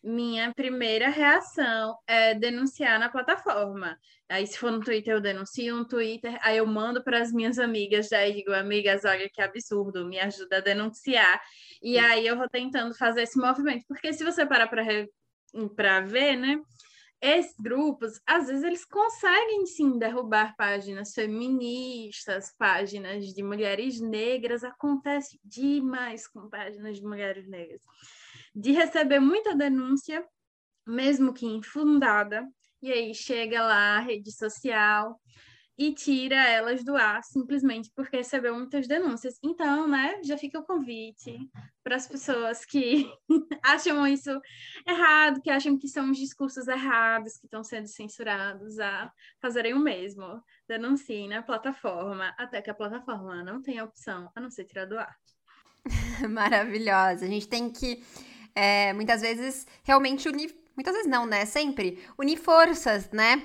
minha 0.02 0.52
primeira 0.52 1.08
reação 1.08 1.96
é 2.06 2.34
denunciar 2.34 2.98
na 2.98 3.08
plataforma. 3.08 3.96
Aí, 4.28 4.46
se 4.46 4.58
for 4.58 4.72
no 4.72 4.80
Twitter, 4.80 5.14
eu 5.14 5.20
denuncio 5.20 5.76
no 5.76 5.86
Twitter, 5.86 6.38
aí 6.42 6.56
eu 6.56 6.66
mando 6.66 7.04
para 7.04 7.20
as 7.20 7.32
minhas 7.32 7.58
amigas, 7.58 8.08
já 8.08 8.28
digo, 8.28 8.52
amigas, 8.52 9.04
olha 9.04 9.28
que 9.28 9.40
absurdo, 9.40 10.06
me 10.06 10.18
ajuda 10.18 10.56
a 10.56 10.60
denunciar. 10.60 11.40
E 11.82 11.98
aí 11.98 12.26
eu 12.26 12.36
vou 12.36 12.48
tentando 12.48 12.94
fazer 12.94 13.22
esse 13.22 13.38
movimento, 13.38 13.84
porque 13.86 14.12
se 14.12 14.24
você 14.24 14.44
parar 14.44 14.66
para 14.68 14.82
re... 14.82 15.08
ver, 16.06 16.36
né? 16.36 16.60
Esses 17.20 17.54
grupos, 17.56 18.20
às 18.26 18.48
vezes, 18.48 18.64
eles 18.64 18.84
conseguem 18.84 19.64
sim 19.66 19.96
derrubar 19.96 20.56
páginas 20.56 21.12
feministas, 21.14 22.52
páginas 22.58 23.26
de 23.26 23.44
mulheres 23.44 24.00
negras. 24.00 24.64
Acontece 24.64 25.38
demais 25.44 26.26
com 26.26 26.48
páginas 26.48 26.96
de 26.96 27.04
mulheres 27.04 27.46
negras 27.46 27.80
de 28.54 28.72
receber 28.72 29.20
muita 29.20 29.54
denúncia, 29.54 30.24
mesmo 30.86 31.32
que 31.32 31.46
infundada, 31.46 32.46
e 32.82 32.92
aí 32.92 33.14
chega 33.14 33.62
lá 33.62 33.96
a 33.96 34.00
rede 34.00 34.32
social 34.32 35.20
e 35.78 35.94
tira 35.94 36.36
elas 36.36 36.84
do 36.84 36.96
ar 36.96 37.22
simplesmente 37.24 37.90
porque 37.94 38.18
recebeu 38.18 38.54
muitas 38.54 38.86
denúncias. 38.86 39.38
Então, 39.42 39.88
né, 39.88 40.20
já 40.22 40.36
fica 40.36 40.58
o 40.58 40.64
convite 40.64 41.38
para 41.82 41.96
as 41.96 42.06
pessoas 42.06 42.64
que 42.64 43.10
acham 43.62 44.06
isso 44.06 44.38
errado, 44.86 45.40
que 45.40 45.50
acham 45.50 45.78
que 45.78 45.88
são 45.88 46.10
os 46.10 46.18
discursos 46.18 46.68
errados 46.68 47.38
que 47.38 47.46
estão 47.46 47.64
sendo 47.64 47.86
censurados, 47.88 48.78
a 48.78 49.10
fazerem 49.40 49.74
o 49.74 49.80
mesmo. 49.80 50.42
Denunciem 50.68 51.28
na 51.28 51.42
plataforma, 51.42 52.34
até 52.38 52.60
que 52.60 52.70
a 52.70 52.74
plataforma 52.74 53.42
não 53.42 53.62
tenha 53.62 53.84
opção 53.84 54.30
a 54.34 54.40
não 54.40 54.50
ser 54.50 54.64
tirar 54.64 54.86
do 54.86 54.98
ar. 54.98 55.16
Maravilhosa. 56.30 57.24
A 57.24 57.28
gente 57.28 57.48
tem 57.48 57.70
que 57.70 58.02
é, 58.54 58.92
muitas 58.92 59.20
vezes 59.20 59.66
realmente 59.82 60.28
unir. 60.28 60.54
Muitas 60.74 60.94
vezes 60.94 61.10
não, 61.10 61.26
né? 61.26 61.44
Sempre 61.44 61.98
unir 62.18 62.38
forças, 62.38 63.10
né? 63.10 63.42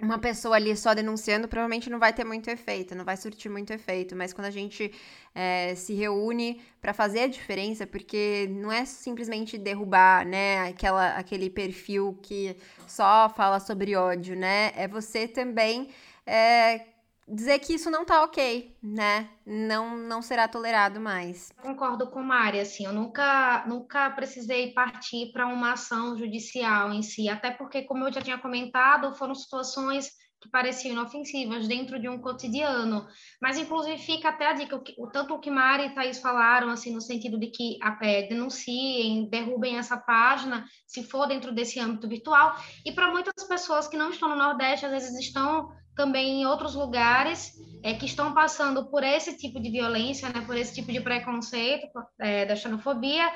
Uma 0.00 0.18
pessoa 0.18 0.56
ali 0.56 0.76
só 0.76 0.92
denunciando 0.92 1.46
provavelmente 1.46 1.88
não 1.88 2.00
vai 2.00 2.12
ter 2.12 2.24
muito 2.24 2.50
efeito, 2.50 2.96
não 2.96 3.04
vai 3.04 3.16
surtir 3.16 3.48
muito 3.48 3.72
efeito, 3.72 4.16
mas 4.16 4.32
quando 4.32 4.46
a 4.46 4.50
gente 4.50 4.92
é, 5.32 5.74
se 5.76 5.94
reúne 5.94 6.60
para 6.80 6.92
fazer 6.92 7.20
a 7.20 7.26
diferença, 7.28 7.86
porque 7.86 8.48
não 8.50 8.72
é 8.72 8.84
simplesmente 8.84 9.56
derrubar, 9.56 10.26
né, 10.26 10.68
aquela, 10.68 11.16
aquele 11.16 11.48
perfil 11.48 12.18
que 12.20 12.56
só 12.88 13.28
fala 13.28 13.60
sobre 13.60 13.94
ódio, 13.94 14.34
né? 14.34 14.72
É 14.76 14.88
você 14.88 15.28
também 15.28 15.88
é, 16.26 16.80
dizer 17.26 17.58
que 17.58 17.74
isso 17.74 17.90
não 17.90 18.04
tá 18.04 18.22
ok, 18.22 18.76
né? 18.82 19.28
Não, 19.46 19.96
não 19.96 20.22
será 20.22 20.46
tolerado 20.46 21.00
mais. 21.00 21.50
Concordo 21.60 22.10
com 22.10 22.22
Mari, 22.22 22.60
assim, 22.60 22.84
eu 22.84 22.92
nunca, 22.92 23.64
nunca 23.66 24.10
precisei 24.10 24.72
partir 24.72 25.32
para 25.32 25.46
uma 25.46 25.72
ação 25.72 26.16
judicial 26.16 26.92
em 26.92 27.02
si, 27.02 27.28
até 27.28 27.50
porque, 27.50 27.82
como 27.82 28.04
eu 28.06 28.12
já 28.12 28.20
tinha 28.20 28.38
comentado, 28.38 29.14
foram 29.14 29.34
situações 29.34 30.10
que 30.44 30.50
pareciam 30.50 30.92
inofensivas 30.92 31.66
dentro 31.66 31.98
de 31.98 32.06
um 32.06 32.20
cotidiano, 32.20 33.06
mas 33.40 33.58
inclusive 33.58 33.96
fica 33.96 34.28
até 34.28 34.46
a 34.46 34.52
dica, 34.52 34.78
o, 34.98 35.06
tanto 35.06 35.32
o 35.32 35.40
que 35.40 35.50
Mari 35.50 35.86
e 35.86 35.94
Thaís 35.94 36.18
falaram, 36.18 36.68
assim, 36.68 36.92
no 36.92 37.00
sentido 37.00 37.38
de 37.38 37.46
que 37.46 37.78
é, 38.02 38.28
denunciem, 38.28 39.26
derrubem 39.30 39.78
essa 39.78 39.96
página, 39.96 40.66
se 40.86 41.02
for 41.02 41.26
dentro 41.26 41.50
desse 41.50 41.80
âmbito 41.80 42.06
virtual, 42.06 42.54
e 42.84 42.92
para 42.92 43.10
muitas 43.10 43.32
pessoas 43.48 43.88
que 43.88 43.96
não 43.96 44.10
estão 44.10 44.28
no 44.28 44.36
Nordeste, 44.36 44.84
às 44.84 44.92
vezes 44.92 45.18
estão 45.18 45.72
também 45.94 46.42
em 46.42 46.46
outros 46.46 46.74
lugares 46.74 47.52
é, 47.82 47.94
que 47.94 48.06
estão 48.06 48.32
passando 48.32 48.90
por 48.90 49.02
esse 49.02 49.36
tipo 49.36 49.60
de 49.60 49.70
violência, 49.70 50.28
né, 50.28 50.42
por 50.46 50.56
esse 50.56 50.74
tipo 50.74 50.90
de 50.92 51.00
preconceito, 51.00 51.86
é, 52.20 52.44
da 52.44 52.56
xenofobia, 52.56 53.30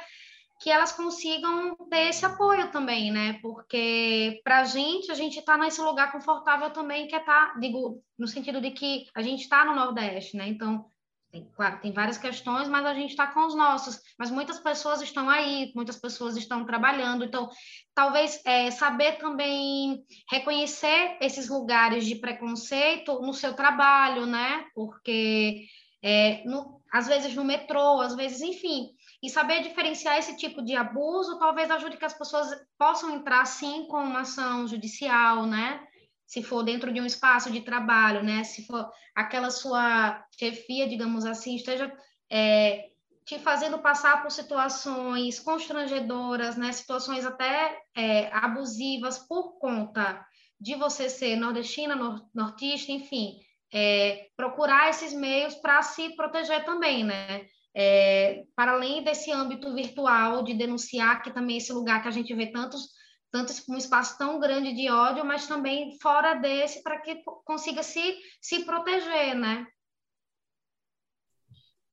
que 0.61 0.71
elas 0.71 0.91
consigam 0.91 1.77
ter 1.89 2.09
esse 2.09 2.25
apoio 2.25 2.71
também, 2.73 3.13
né? 3.13 3.39
Porque 3.41 4.41
para 4.43 4.61
a 4.61 4.65
gente, 4.65 5.11
a 5.11 5.15
gente 5.15 5.39
está 5.39 5.57
nesse 5.57 5.81
lugar 5.81 6.11
confortável 6.11 6.71
também, 6.71 7.07
que 7.07 7.15
é 7.15 7.21
tá, 7.21 7.55
digo, 7.61 8.03
no 8.19 8.27
sentido 8.27 8.61
de 8.61 8.73
que 8.73 9.07
a 9.15 9.23
gente 9.23 9.43
está 9.43 9.65
no 9.65 9.77
Nordeste, 9.77 10.37
né? 10.37 10.49
Então, 10.49 10.85
tem, 11.31 11.47
claro, 11.55 11.81
tem 11.81 11.93
várias 11.93 12.17
questões, 12.17 12.69
mas 12.69 12.87
a 12.87 12.95
gente 12.95 13.11
está 13.11 13.27
com 13.27 13.47
os 13.47 13.55
nossos. 13.55 14.01
Mas 14.19 14.31
muitas 14.31 14.59
pessoas 14.59 15.03
estão 15.03 15.29
aí, 15.29 15.71
muitas 15.75 15.97
pessoas 15.97 16.37
estão 16.37 16.65
trabalhando. 16.65 17.25
Então, 17.25 17.51
talvez 17.95 18.41
é, 18.47 18.71
saber 18.71 19.19
também 19.19 20.03
reconhecer 20.31 21.19
esses 21.21 21.49
lugares 21.49 22.07
de 22.07 22.15
preconceito 22.15 23.21
no 23.21 23.35
seu 23.35 23.53
trabalho, 23.53 24.25
né? 24.25 24.65
Porque 24.75 25.67
é, 26.03 26.43
no, 26.45 26.81
às 26.91 27.07
vezes 27.07 27.35
no 27.35 27.45
metrô, 27.45 28.01
às 28.01 28.15
vezes, 28.15 28.41
enfim. 28.41 28.89
E 29.23 29.29
saber 29.29 29.63
diferenciar 29.63 30.17
esse 30.17 30.37
tipo 30.37 30.63
de 30.63 30.77
abuso 30.77 31.39
talvez 31.39 31.71
ajude 31.71 31.97
que 31.97 32.05
as 32.05 32.17
pessoas 32.17 32.49
possam 32.79 33.15
entrar, 33.15 33.45
sim, 33.45 33.87
com 33.89 33.99
uma 33.99 34.21
ação 34.21 34.67
judicial, 34.67 35.45
né? 35.45 35.85
Se 36.29 36.43
for 36.43 36.63
dentro 36.63 36.93
de 36.93 37.01
um 37.01 37.07
espaço 37.07 37.51
de 37.51 37.63
trabalho, 37.63 38.23
né? 38.23 38.45
Se 38.45 38.67
for 38.67 38.93
aquela 39.15 39.51
sua 39.51 40.23
chefia, 40.39 40.87
digamos 40.87 41.25
assim, 41.25 41.57
esteja 41.57 41.91
é, 42.31 42.91
te 43.25 43.39
fazendo 43.39 43.79
passar 43.79 44.23
por 44.23 44.31
situações 44.31 45.41
constrangedoras, 45.41 46.55
né? 46.55 46.71
Situações 46.71 47.25
até 47.25 47.79
é, 47.97 48.31
abusivas 48.31 49.19
por 49.19 49.59
conta 49.59 50.23
de 50.61 50.75
você 50.75 51.09
ser 51.09 51.35
nordestina, 51.37 51.97
nor 51.97 52.23
nortista, 52.35 52.93
enfim, 52.93 53.41
é, 53.73 54.29
procurar 54.37 54.91
esses 54.91 55.15
meios 55.15 55.55
para 55.55 55.81
se 55.81 56.15
proteger 56.15 56.63
também, 56.63 57.05
né? 57.05 57.47
É, 57.75 58.45
para 58.55 58.73
além 58.73 59.03
desse 59.03 59.33
âmbito 59.33 59.75
virtual 59.75 60.43
de 60.43 60.53
denunciar, 60.53 61.23
que 61.23 61.31
também 61.31 61.57
é 61.57 61.59
esse 61.59 61.73
lugar 61.73 62.03
que 62.03 62.09
a 62.09 62.11
gente 62.13 62.35
vê 62.35 62.49
tantos 62.49 62.98
tanto 63.31 63.53
um 63.69 63.77
espaço 63.77 64.17
tão 64.19 64.39
grande 64.41 64.73
de 64.75 64.91
ódio, 64.91 65.25
mas 65.25 65.47
também 65.47 65.99
fora 66.01 66.35
desse 66.35 66.83
para 66.83 67.01
que 67.01 67.23
consiga 67.45 67.83
se, 67.83 68.19
se 68.41 68.65
proteger, 68.65 69.35
né? 69.35 69.67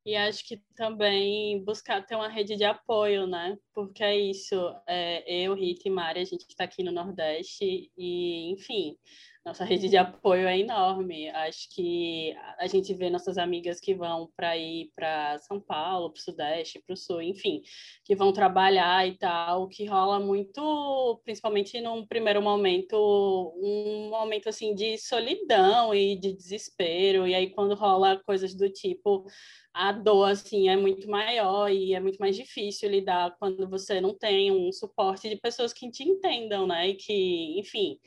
E 0.06 0.16
acho 0.16 0.48
que 0.48 0.62
também 0.76 1.64
buscar 1.64 2.06
ter 2.06 2.16
uma 2.16 2.28
rede 2.28 2.56
de 2.56 2.64
apoio, 2.64 3.26
né? 3.26 3.58
Porque 3.74 4.04
é 4.04 4.16
isso, 4.16 4.56
é, 4.88 5.24
eu, 5.28 5.56
Rita 5.56 5.88
e 5.88 5.92
Mari, 5.92 6.20
a 6.20 6.26
gente 6.26 6.46
está 6.48 6.64
aqui 6.64 6.84
no 6.84 6.92
Nordeste 6.92 7.92
e, 7.98 8.52
enfim, 8.52 8.96
nossa 9.46 9.64
rede 9.64 9.88
de 9.88 9.96
apoio 9.96 10.48
é 10.48 10.58
enorme. 10.60 11.30
Acho 11.30 11.70
que 11.70 12.36
a 12.58 12.66
gente 12.66 12.92
vê 12.96 13.12
nossas 13.12 13.38
amigas 13.38 13.80
que 13.80 13.94
vão 13.94 14.28
para 14.36 14.58
ir 14.58 14.92
para 14.96 15.38
São 15.38 15.62
Paulo, 15.62 16.12
para 16.12 16.20
o 16.20 16.24
Sudeste, 16.24 16.82
para 16.86 16.94
o 16.96 16.98
Sul, 16.98 17.22
enfim, 17.22 17.62
que 18.04 18.16
vão 18.16 18.34
trabalhar 18.34 19.08
e 19.08 19.16
tal, 19.16 19.68
que 19.68 19.86
rola 19.86 20.20
muito, 20.20 21.22
principalmente 21.24 21.80
num 21.80 22.06
primeiro 22.08 22.42
momento, 22.42 22.96
um 22.98 24.10
momento 24.10 24.50
assim 24.50 24.74
de 24.74 24.98
solidão 24.98 25.94
e 25.94 26.16
de 26.20 26.34
desespero. 26.34 27.28
E 27.28 27.36
aí 27.36 27.52
quando 27.52 27.76
rola 27.76 28.20
coisas 28.26 28.56
do 28.56 28.68
tipo 28.68 29.26
a 29.76 29.92
dor 29.92 30.32
assim 30.32 30.70
é 30.70 30.78
muito 30.78 31.08
maior 31.10 31.70
e 31.70 31.94
é 31.94 32.00
muito 32.00 32.18
mais 32.18 32.36
difícil 32.36 32.90
lidar 32.90 33.36
quando 33.38 33.70
você 33.70 34.00
não 34.02 34.18
tem 34.18 34.50
um 34.52 34.72
suporte 34.72 35.30
de 35.30 35.36
pessoas 35.36 35.74
que 35.74 35.92
te 35.92 36.04
entendam, 36.04 36.66
né? 36.66 36.90
E 36.90 36.96
que, 36.96 37.60
enfim, 37.60 38.00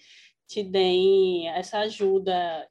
te 0.48 0.62
deem 0.64 1.48
essa 1.50 1.80
ajuda, 1.80 2.66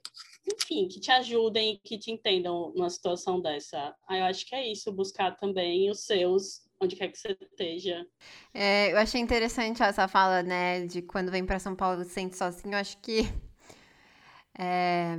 enfim, 0.51 0.87
que 0.87 0.99
te 0.99 1.11
ajudem, 1.11 1.79
que 1.83 1.97
te 1.97 2.11
entendam 2.11 2.73
numa 2.75 2.89
situação 2.89 3.39
dessa. 3.39 3.95
Aí 4.09 4.19
eu 4.19 4.25
acho 4.25 4.45
que 4.45 4.55
é 4.55 4.69
isso, 4.69 4.91
buscar 4.91 5.37
também 5.37 5.89
os 5.91 6.01
seus 6.05 6.65
onde 6.79 6.95
quer 6.95 7.07
que 7.07 7.17
você 7.17 7.37
esteja. 7.39 8.05
É, 8.53 8.91
eu 8.91 8.97
achei 8.97 9.21
interessante 9.21 9.81
essa 9.81 10.07
fala, 10.07 10.43
né, 10.43 10.85
de 10.85 11.01
quando 11.01 11.31
vem 11.31 11.45
para 11.45 11.59
São 11.59 11.75
Paulo 11.75 12.03
se 12.03 12.11
sente 12.11 12.35
sozinho. 12.35 12.73
Eu 12.73 12.79
acho 12.79 12.97
que 12.97 13.21
é, 14.57 15.15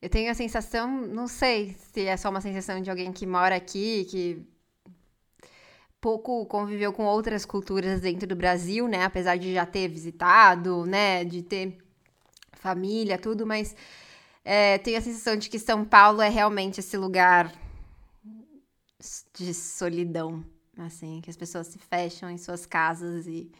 eu 0.00 0.08
tenho 0.08 0.30
a 0.30 0.34
sensação, 0.34 1.06
não 1.06 1.26
sei 1.26 1.74
se 1.92 2.06
é 2.06 2.16
só 2.16 2.30
uma 2.30 2.40
sensação 2.40 2.80
de 2.80 2.90
alguém 2.90 3.12
que 3.12 3.26
mora 3.26 3.56
aqui, 3.56 4.04
que 4.04 4.46
pouco 6.04 6.44
conviveu 6.44 6.92
com 6.92 7.06
outras 7.06 7.46
culturas 7.46 7.98
dentro 8.02 8.26
do 8.26 8.36
Brasil, 8.36 8.86
né? 8.86 9.04
Apesar 9.04 9.38
de 9.38 9.54
já 9.54 9.64
ter 9.64 9.88
visitado, 9.88 10.84
né? 10.84 11.24
De 11.24 11.42
ter 11.42 11.78
família, 12.52 13.16
tudo, 13.16 13.46
mas 13.46 13.74
é, 14.44 14.76
tenho 14.76 14.98
a 14.98 15.00
sensação 15.00 15.34
de 15.34 15.48
que 15.48 15.58
São 15.58 15.82
Paulo 15.82 16.20
é 16.20 16.28
realmente 16.28 16.80
esse 16.80 16.94
lugar 16.98 17.50
de 19.32 19.54
solidão, 19.54 20.44
assim, 20.76 21.22
que 21.22 21.30
as 21.30 21.38
pessoas 21.38 21.68
se 21.68 21.78
fecham 21.78 22.28
em 22.28 22.36
suas 22.36 22.66
casas 22.66 23.26
e 23.26 23.50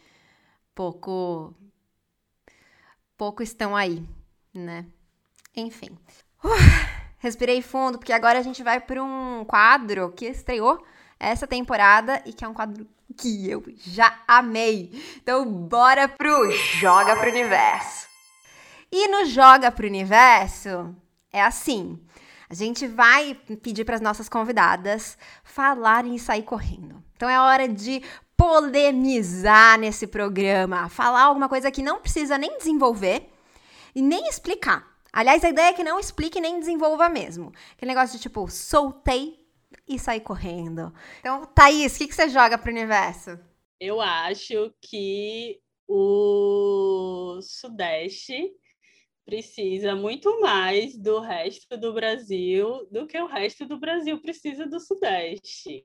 pouco 0.75 1.51
pouco 3.17 3.41
estão 3.41 3.75
aí, 3.75 4.07
né? 4.53 4.85
Enfim. 5.55 5.97
Respirei 7.17 7.63
fundo, 7.63 7.97
porque 7.97 8.13
agora 8.13 8.37
a 8.37 8.43
gente 8.43 8.61
vai 8.61 8.79
para 8.79 9.03
um 9.03 9.43
quadro 9.45 10.11
que 10.11 10.27
estreou 10.27 10.85
essa 11.27 11.47
temporada 11.47 12.21
e 12.25 12.33
que 12.33 12.43
é 12.43 12.47
um 12.47 12.53
quadro 12.53 12.87
que 13.17 13.49
eu 13.49 13.63
já 13.77 14.19
amei. 14.27 14.91
Então, 15.17 15.45
bora 15.45 16.07
pro 16.07 16.51
Joga 16.51 17.15
pro 17.15 17.29
Universo. 17.29 18.07
E 18.91 19.07
no 19.07 19.25
Joga 19.25 19.71
pro 19.71 19.87
Universo 19.87 20.95
é 21.31 21.41
assim: 21.41 21.99
a 22.49 22.53
gente 22.53 22.87
vai 22.87 23.33
pedir 23.61 23.83
para 23.83 23.95
as 23.95 24.01
nossas 24.01 24.29
convidadas 24.29 25.17
falarem 25.43 26.15
e 26.15 26.19
sair 26.19 26.43
correndo. 26.43 27.03
Então 27.15 27.29
é 27.29 27.39
hora 27.39 27.67
de 27.67 28.01
polemizar 28.37 29.79
nesse 29.79 30.05
programa, 30.05 30.89
falar 30.89 31.23
alguma 31.23 31.49
coisa 31.49 31.71
que 31.71 31.81
não 31.81 31.99
precisa 31.99 32.37
nem 32.37 32.57
desenvolver 32.57 33.29
e 33.93 34.01
nem 34.01 34.27
explicar. 34.27 34.85
Aliás, 35.11 35.43
a 35.43 35.49
ideia 35.49 35.69
é 35.69 35.73
que 35.73 35.83
não 35.83 35.99
explique 35.99 36.41
nem 36.41 36.59
desenvolva 36.59 37.07
mesmo. 37.07 37.53
Aquele 37.75 37.93
negócio 37.93 38.17
de 38.17 38.21
tipo, 38.21 38.49
soltei 38.49 39.44
e 39.87 39.99
sair 39.99 40.21
correndo. 40.21 40.93
Então, 41.19 41.45
Thaís, 41.45 41.95
o 41.95 41.97
que, 41.99 42.07
que 42.07 42.15
você 42.15 42.29
joga 42.29 42.57
pro 42.57 42.71
universo? 42.71 43.39
Eu 43.79 44.01
acho 44.01 44.73
que 44.81 45.59
o 45.87 47.39
Sudeste 47.41 48.51
precisa 49.25 49.95
muito 49.95 50.39
mais 50.39 50.95
do 50.97 51.19
resto 51.19 51.75
do 51.77 51.93
Brasil 51.93 52.87
do 52.91 53.07
que 53.07 53.19
o 53.19 53.25
resto 53.25 53.65
do 53.65 53.79
Brasil 53.79 54.21
precisa 54.21 54.67
do 54.67 54.79
Sudeste. 54.79 55.83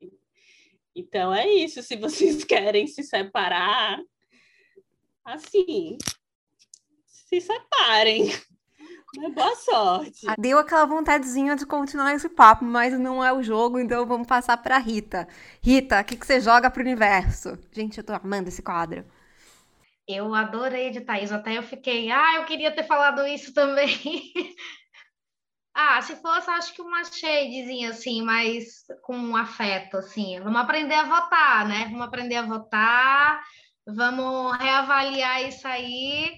Então 0.95 1.35
é 1.35 1.49
isso. 1.49 1.83
Se 1.83 1.97
vocês 1.97 2.45
querem 2.45 2.87
se 2.87 3.03
separar, 3.03 4.01
assim, 5.25 5.97
se 7.07 7.41
separem. 7.41 8.29
Boa 9.35 9.57
sorte. 9.57 10.29
Ah, 10.29 10.37
deu 10.39 10.59
aquela 10.59 10.87
vontadezinha 10.87 11.57
de 11.57 11.67
continuar 11.67 12.15
esse 12.15 12.29
papo, 12.29 12.65
mas 12.65 12.97
não 12.99 13.25
é 13.25 13.33
o 13.33 13.43
jogo, 13.43 13.81
então 13.81 14.07
vamos 14.07 14.27
passar 14.27 14.57
para 14.59 14.79
Rita. 14.79 15.27
Rita, 15.61 16.01
o 16.01 16.05
que, 16.05 16.17
que 16.17 16.25
você 16.25 16.41
joga 16.41 16.71
pro 16.71 16.83
universo? 16.83 17.59
Gente, 17.73 17.99
eu 17.99 18.05
tô 18.05 18.13
amando 18.13 18.49
esse 18.49 18.63
quadro. 18.63 19.05
Eu 20.07 20.33
adorei 20.33 20.91
de 20.91 21.01
Thaís, 21.01 21.33
até 21.33 21.59
eu 21.59 21.63
fiquei, 21.63 22.11
ah, 22.11 22.37
eu 22.37 22.45
queria 22.45 22.73
ter 22.73 22.85
falado 22.85 23.27
isso 23.27 23.53
também. 23.53 23.93
ah, 25.75 26.01
se 26.03 26.15
fosse, 26.17 26.49
acho 26.51 26.75
que 26.75 26.83
uma 26.83 27.03
shadezinha, 27.03 27.91
assim, 27.91 28.23
mas 28.23 28.85
com 29.03 29.17
um 29.17 29.37
afeto, 29.37 29.97
assim. 29.97 30.41
Vamos 30.41 30.61
aprender 30.61 30.95
a 30.95 31.05
votar, 31.05 31.69
né? 31.69 31.85
Vamos 31.87 32.03
aprender 32.03 32.37
a 32.37 32.47
votar, 32.47 33.41
vamos 33.87 34.57
reavaliar 34.57 35.49
isso 35.49 35.67
aí 35.67 36.31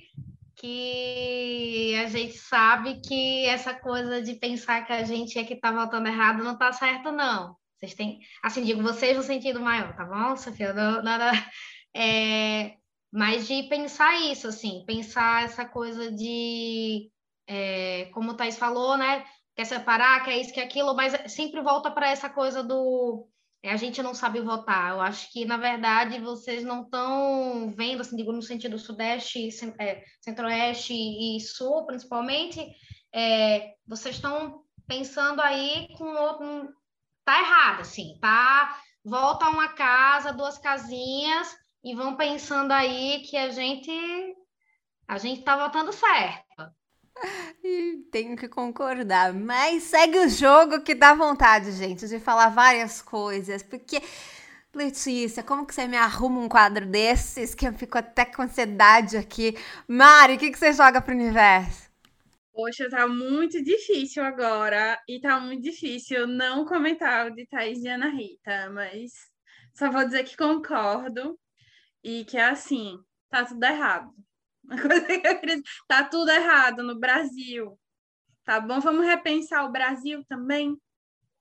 que 0.63 1.97
a 1.97 2.07
gente 2.07 2.39
sabe 2.39 3.01
que 3.01 3.47
essa 3.47 3.75
coisa 3.75 4.23
de 4.23 4.35
pensar 4.35 4.87
que 4.87 4.93
a 4.93 5.03
gente 5.03 5.37
é 5.37 5.43
que 5.43 5.55
está 5.55 5.73
voltando 5.73 6.07
errado 6.07 6.45
não 6.45 6.53
está 6.53 6.73
certo, 6.73 7.11
não. 7.11 7.57
Vocês 7.81 7.95
têm, 7.95 8.21
assim, 8.45 8.63
digo 8.63 8.81
vocês 8.81 9.17
no 9.17 9.25
sentido 9.25 9.59
maior, 9.59 9.93
tá 9.97 10.05
bom, 10.05 10.37
Sofia? 10.37 10.73
Não, 10.73 11.03
nada, 11.03 11.33
é, 11.93 12.77
mas 13.11 13.49
de 13.49 13.65
pensar 13.65 14.21
isso, 14.21 14.47
assim, 14.47 14.85
pensar 14.87 15.45
essa 15.45 15.65
coisa 15.65 16.13
de, 16.13 17.11
é, 17.49 18.05
como 18.15 18.31
o 18.31 18.35
Thais 18.35 18.57
falou, 18.57 18.97
né? 18.97 19.25
Quer 19.57 19.65
separar, 19.65 20.25
quer 20.25 20.39
isso, 20.39 20.55
quer 20.55 20.63
aquilo, 20.63 20.95
mas 20.95 21.33
sempre 21.33 21.61
volta 21.61 21.91
para 21.91 22.09
essa 22.09 22.31
coisa 22.31 22.63
do 22.63 23.29
a 23.69 23.77
gente 23.77 24.03
não 24.03 24.15
sabe 24.15 24.41
votar. 24.41 24.91
Eu 24.91 25.01
acho 25.01 25.31
que, 25.33 25.45
na 25.45 25.57
verdade, 25.57 26.19
vocês 26.21 26.65
não 26.65 26.83
estão 26.83 27.73
vendo, 27.77 28.01
assim, 28.01 28.17
digo, 28.17 28.33
no 28.33 28.43
sentido 28.43 28.79
sudeste, 28.79 29.49
é, 29.79 30.03
centro-oeste 30.21 30.93
e 30.93 31.41
sul, 31.41 31.87
principalmente, 31.87 32.61
é, 33.13 33.75
vocês 33.87 34.17
estão 34.17 34.63
pensando 34.87 35.41
aí 35.41 35.89
com 35.97 36.05
outro... 36.05 36.73
Tá 37.25 37.39
errado, 37.39 37.83
assim, 37.83 38.19
tá? 38.21 38.77
Volta 39.05 39.49
uma 39.49 39.69
casa, 39.69 40.33
duas 40.33 40.59
casinhas, 40.59 41.57
e 41.85 41.95
vão 41.95 42.17
pensando 42.17 42.73
aí 42.73 43.23
que 43.23 43.37
a 43.37 43.51
gente 43.51 43.91
a 45.07 45.19
gente 45.19 45.43
tá 45.43 45.57
votando 45.57 45.93
certo. 45.93 46.73
Tenho 48.11 48.37
que 48.37 48.49
concordar, 48.49 49.33
mas 49.33 49.85
segue 49.85 50.19
o 50.19 50.29
jogo 50.29 50.83
que 50.83 50.95
dá 50.95 51.15
vontade, 51.15 51.73
gente, 51.73 52.09
de 52.09 52.19
falar 52.19 52.49
várias 52.49 53.01
coisas, 53.03 53.63
porque 53.63 54.03
Letícia, 54.75 55.43
como 55.43 55.67
que 55.67 55.75
você 55.75 55.87
me 55.87 55.97
arruma 55.97 56.41
um 56.41 56.49
quadro 56.49 56.87
desses 56.87 57.55
que 57.55 57.67
eu 57.69 57.75
fico 57.75 57.99
até 57.99 58.25
com 58.25 58.43
ansiedade 58.43 59.17
aqui? 59.19 59.55
Mari, 59.87 60.35
o 60.35 60.39
que, 60.39 60.51
que 60.51 60.59
você 60.59 60.73
joga 60.73 61.01
pro 61.01 61.15
universo? 61.15 61.91
Poxa, 62.53 62.89
tá 62.89 63.07
muito 63.07 63.63
difícil 63.63 64.23
agora, 64.25 64.99
e 65.09 65.21
tá 65.21 65.41
muito 65.41 65.63
difícil 65.63 66.27
não 66.27 66.65
comentar 66.65 67.27
o 67.27 67.35
de 67.35 67.47
Thaís 67.47 67.83
e 67.83 67.89
Ana 67.89 68.09
Rita, 68.09 68.71
mas 68.71 69.13
só 69.75 69.91
vou 69.91 70.05
dizer 70.05 70.25
que 70.25 70.37
concordo 70.37 71.39
e 72.05 72.25
que 72.25 72.37
é 72.37 72.45
assim, 72.45 72.99
tá 73.31 73.45
tudo 73.45 73.65
errado. 73.65 74.11
Tá 75.89 76.05
tudo 76.05 76.31
errado 76.31 76.83
no 76.83 76.99
Brasil. 76.99 77.79
Tá 78.45 78.61
bom? 78.61 78.81
Vamos 78.81 79.07
repensar 79.07 79.64
o 79.64 79.73
Brasil 79.73 80.25
também? 80.29 80.77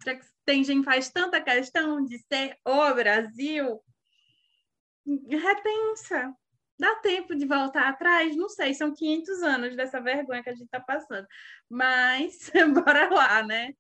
Já 0.06 0.16
que 0.16 0.26
tem 0.46 0.64
gente 0.64 0.86
faz 0.86 1.10
tanta 1.10 1.42
questão 1.42 2.04
de 2.04 2.18
ser 2.20 2.58
o 2.66 2.94
Brasil. 2.94 3.82
Repensa. 5.30 6.34
Dá 6.80 6.96
tempo 6.96 7.36
de 7.36 7.46
voltar 7.46 7.88
atrás? 7.88 8.36
Não 8.36 8.50
sei, 8.50 8.74
são 8.74 8.94
500 8.94 9.44
anos 9.44 9.76
dessa 9.76 10.02
vergonha 10.02 10.42
que 10.42 10.50
a 10.50 10.54
gente 10.54 10.66
está 10.66 10.80
passando. 10.80 11.28
Mas, 11.70 12.52
bora 12.74 13.08
lá, 13.10 13.44
né? 13.44 13.74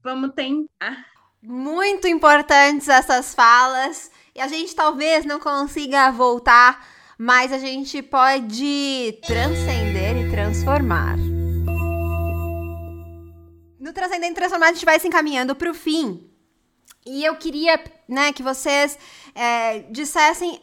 Vamos 0.00 0.32
tentar. 0.34 1.06
Muito 1.42 2.08
importantes 2.08 2.88
essas 2.88 3.34
falas. 3.34 4.10
E 4.34 4.40
a 4.40 4.48
gente 4.48 4.74
talvez 4.74 5.24
não 5.24 5.38
consiga 5.38 6.10
voltar 6.10 6.95
mas 7.18 7.52
a 7.52 7.58
gente 7.58 8.02
pode 8.02 9.18
transcender 9.26 10.16
e 10.16 10.30
transformar. 10.30 11.16
No 13.80 13.92
Transcender 13.92 14.30
e 14.30 14.34
Transformar, 14.34 14.68
a 14.68 14.72
gente 14.72 14.84
vai 14.84 14.98
se 14.98 15.06
encaminhando 15.08 15.54
para 15.54 15.70
o 15.70 15.74
fim. 15.74 16.28
E 17.06 17.24
eu 17.24 17.36
queria 17.36 17.82
né, 18.08 18.32
que 18.32 18.42
vocês 18.42 18.98
é, 19.34 19.80
dissessem 19.90 20.60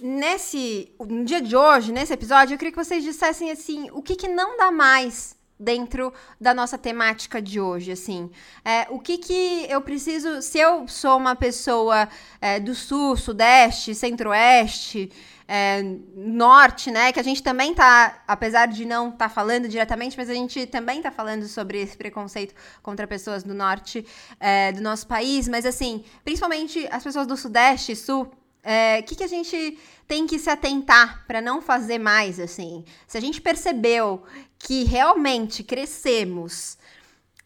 nesse 0.00 0.92
no 0.98 1.24
dia 1.24 1.40
de 1.40 1.54
hoje, 1.54 1.92
nesse 1.92 2.12
episódio, 2.12 2.54
eu 2.54 2.58
queria 2.58 2.72
que 2.72 2.84
vocês 2.84 3.04
dissessem 3.04 3.50
assim, 3.50 3.88
o 3.92 4.02
que, 4.02 4.16
que 4.16 4.26
não 4.26 4.56
dá 4.56 4.70
mais 4.70 5.36
dentro 5.58 6.12
da 6.40 6.52
nossa 6.52 6.76
temática 6.76 7.40
de 7.40 7.60
hoje, 7.60 7.92
assim. 7.92 8.30
É, 8.64 8.86
o 8.90 8.98
que 8.98 9.18
que 9.18 9.66
eu 9.68 9.80
preciso, 9.80 10.42
se 10.42 10.58
eu 10.58 10.86
sou 10.86 11.16
uma 11.16 11.34
pessoa 11.34 12.08
é, 12.40 12.60
do 12.60 12.74
sul, 12.74 13.16
sudeste, 13.16 13.94
centro-oeste, 13.94 15.10
é, 15.48 15.82
norte, 16.14 16.90
né, 16.90 17.12
que 17.12 17.20
a 17.20 17.22
gente 17.22 17.42
também 17.42 17.74
tá, 17.74 18.22
apesar 18.26 18.66
de 18.66 18.84
não 18.84 19.10
estar 19.10 19.28
tá 19.28 19.28
falando 19.28 19.68
diretamente, 19.68 20.16
mas 20.16 20.28
a 20.28 20.34
gente 20.34 20.66
também 20.66 21.00
tá 21.00 21.10
falando 21.10 21.46
sobre 21.46 21.80
esse 21.80 21.96
preconceito 21.96 22.54
contra 22.82 23.06
pessoas 23.06 23.42
do 23.42 23.54
norte 23.54 24.04
é, 24.40 24.72
do 24.72 24.80
nosso 24.80 25.06
país, 25.06 25.48
mas 25.48 25.64
assim, 25.64 26.04
principalmente 26.24 26.86
as 26.90 27.02
pessoas 27.02 27.26
do 27.26 27.36
sudeste 27.36 27.92
e 27.92 27.96
sul, 27.96 28.24
o 28.24 28.30
é, 28.68 29.00
que, 29.02 29.14
que 29.14 29.22
a 29.22 29.28
gente 29.28 29.78
tem 30.08 30.26
que 30.26 30.38
se 30.38 30.50
atentar 30.50 31.24
para 31.26 31.40
não 31.40 31.62
fazer 31.62 31.98
mais 31.98 32.40
assim? 32.40 32.84
Se 33.06 33.16
a 33.16 33.20
gente 33.20 33.40
percebeu 33.40 34.24
que 34.58 34.82
realmente 34.82 35.62
crescemos 35.62 36.76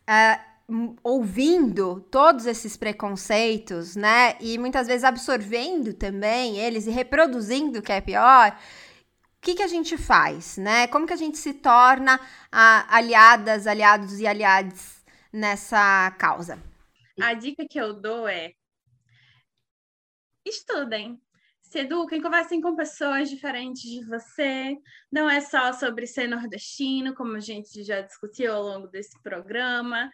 uh, 0.09 0.50
ouvindo 1.03 2.01
todos 2.11 2.47
esses 2.47 2.77
preconceitos, 2.77 3.97
né? 3.97 4.37
E 4.41 4.59
muitas 4.59 4.87
vezes 4.87 5.05
absorvendo 5.05 5.93
também 5.95 6.59
eles 6.59 6.87
e 6.87 6.91
reproduzindo 6.91 7.79
o 7.79 7.83
que 7.83 7.93
é 7.93 8.01
pior. 8.01 8.57
O 9.37 9.41
que, 9.41 9.55
que 9.55 9.63
a 9.63 9.69
gente 9.69 9.97
faz, 9.97 10.57
né? 10.57 10.87
Como 10.87 11.07
que 11.07 11.13
a 11.13 11.17
gente 11.17 11.39
se 11.39 11.55
torna 11.55 12.17
uh, 12.17 12.87
aliadas, 12.89 13.67
aliados 13.67 14.21
e 14.21 14.27
aliadas 14.27 15.03
nessa 15.33 16.11
causa? 16.19 16.63
A 17.21 17.35
dica 17.35 17.65
que 17.69 17.79
eu 17.79 17.95
dou 17.95 18.29
é 18.29 18.53
estudem, 20.47 21.21
se 21.63 21.81
eduquem, 21.81 22.21
conversem 22.21 22.61
com 22.61 22.75
pessoas 22.75 23.31
diferentes 23.31 23.83
de 23.83 24.05
você. 24.05 24.77
Não 25.11 25.31
é 25.31 25.41
só 25.41 25.73
sobre 25.73 26.07
ser 26.07 26.27
nordestino, 26.27 27.15
como 27.15 27.37
a 27.37 27.41
gente 27.41 27.83
já 27.85 28.01
discutiu 28.01 28.53
ao 28.53 28.63
longo 28.63 28.89
desse 28.89 29.21
programa. 29.23 30.11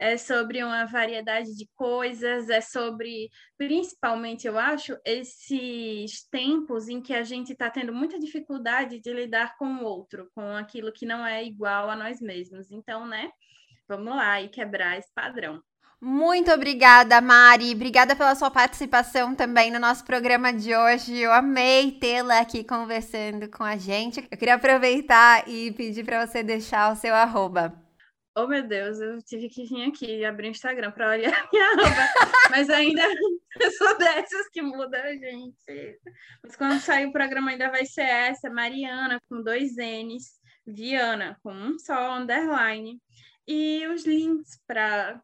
É 0.00 0.16
sobre 0.16 0.64
uma 0.64 0.86
variedade 0.86 1.54
de 1.54 1.68
coisas, 1.74 2.48
é 2.48 2.62
sobre, 2.62 3.28
principalmente, 3.58 4.46
eu 4.46 4.58
acho, 4.58 4.96
esses 5.04 6.26
tempos 6.30 6.88
em 6.88 7.02
que 7.02 7.12
a 7.12 7.22
gente 7.22 7.52
está 7.52 7.68
tendo 7.68 7.92
muita 7.92 8.18
dificuldade 8.18 8.98
de 8.98 9.12
lidar 9.12 9.58
com 9.58 9.66
o 9.66 9.84
outro, 9.84 10.30
com 10.34 10.56
aquilo 10.56 10.90
que 10.90 11.04
não 11.04 11.26
é 11.26 11.44
igual 11.44 11.90
a 11.90 11.96
nós 11.96 12.18
mesmos. 12.18 12.70
Então, 12.70 13.06
né, 13.06 13.30
vamos 13.86 14.16
lá 14.16 14.40
e 14.40 14.48
quebrar 14.48 14.98
esse 14.98 15.12
padrão. 15.14 15.62
Muito 16.00 16.50
obrigada, 16.50 17.20
Mari. 17.20 17.72
Obrigada 17.74 18.16
pela 18.16 18.34
sua 18.34 18.50
participação 18.50 19.34
também 19.34 19.70
no 19.70 19.78
nosso 19.78 20.02
programa 20.02 20.50
de 20.50 20.74
hoje. 20.74 21.14
Eu 21.18 21.30
amei 21.30 21.92
tê-la 21.92 22.40
aqui 22.40 22.64
conversando 22.64 23.50
com 23.50 23.62
a 23.62 23.76
gente. 23.76 24.26
Eu 24.30 24.38
queria 24.38 24.54
aproveitar 24.54 25.46
e 25.46 25.70
pedir 25.72 26.06
para 26.06 26.26
você 26.26 26.42
deixar 26.42 26.90
o 26.90 26.96
seu 26.96 27.14
arroba. 27.14 27.89
Oh, 28.42 28.46
meu 28.46 28.66
Deus, 28.66 28.98
eu 28.98 29.20
tive 29.20 29.50
que 29.50 29.66
vir 29.66 29.88
aqui 29.88 30.06
e 30.06 30.24
abrir 30.24 30.48
o 30.48 30.50
Instagram 30.50 30.90
para 30.92 31.10
olhar 31.10 31.30
minha 31.52 31.64
arroba. 31.66 32.08
Mas 32.50 32.70
ainda 32.70 33.02
sou 33.76 33.98
dessas 33.98 34.48
que 34.48 34.62
muda 34.62 34.98
a 35.02 35.12
gente. 35.14 36.00
Mas 36.42 36.56
quando 36.56 36.80
sair 36.80 37.06
o 37.06 37.12
programa 37.12 37.50
ainda 37.50 37.70
vai 37.70 37.84
ser 37.84 38.00
essa, 38.00 38.48
Mariana, 38.48 39.20
com 39.28 39.42
dois 39.42 39.76
N's, 39.76 40.40
Viana, 40.66 41.38
com 41.42 41.52
um 41.52 41.78
só, 41.78 42.16
underline. 42.16 42.98
E 43.46 43.86
os 43.88 44.06
links 44.06 44.58
para 44.66 45.20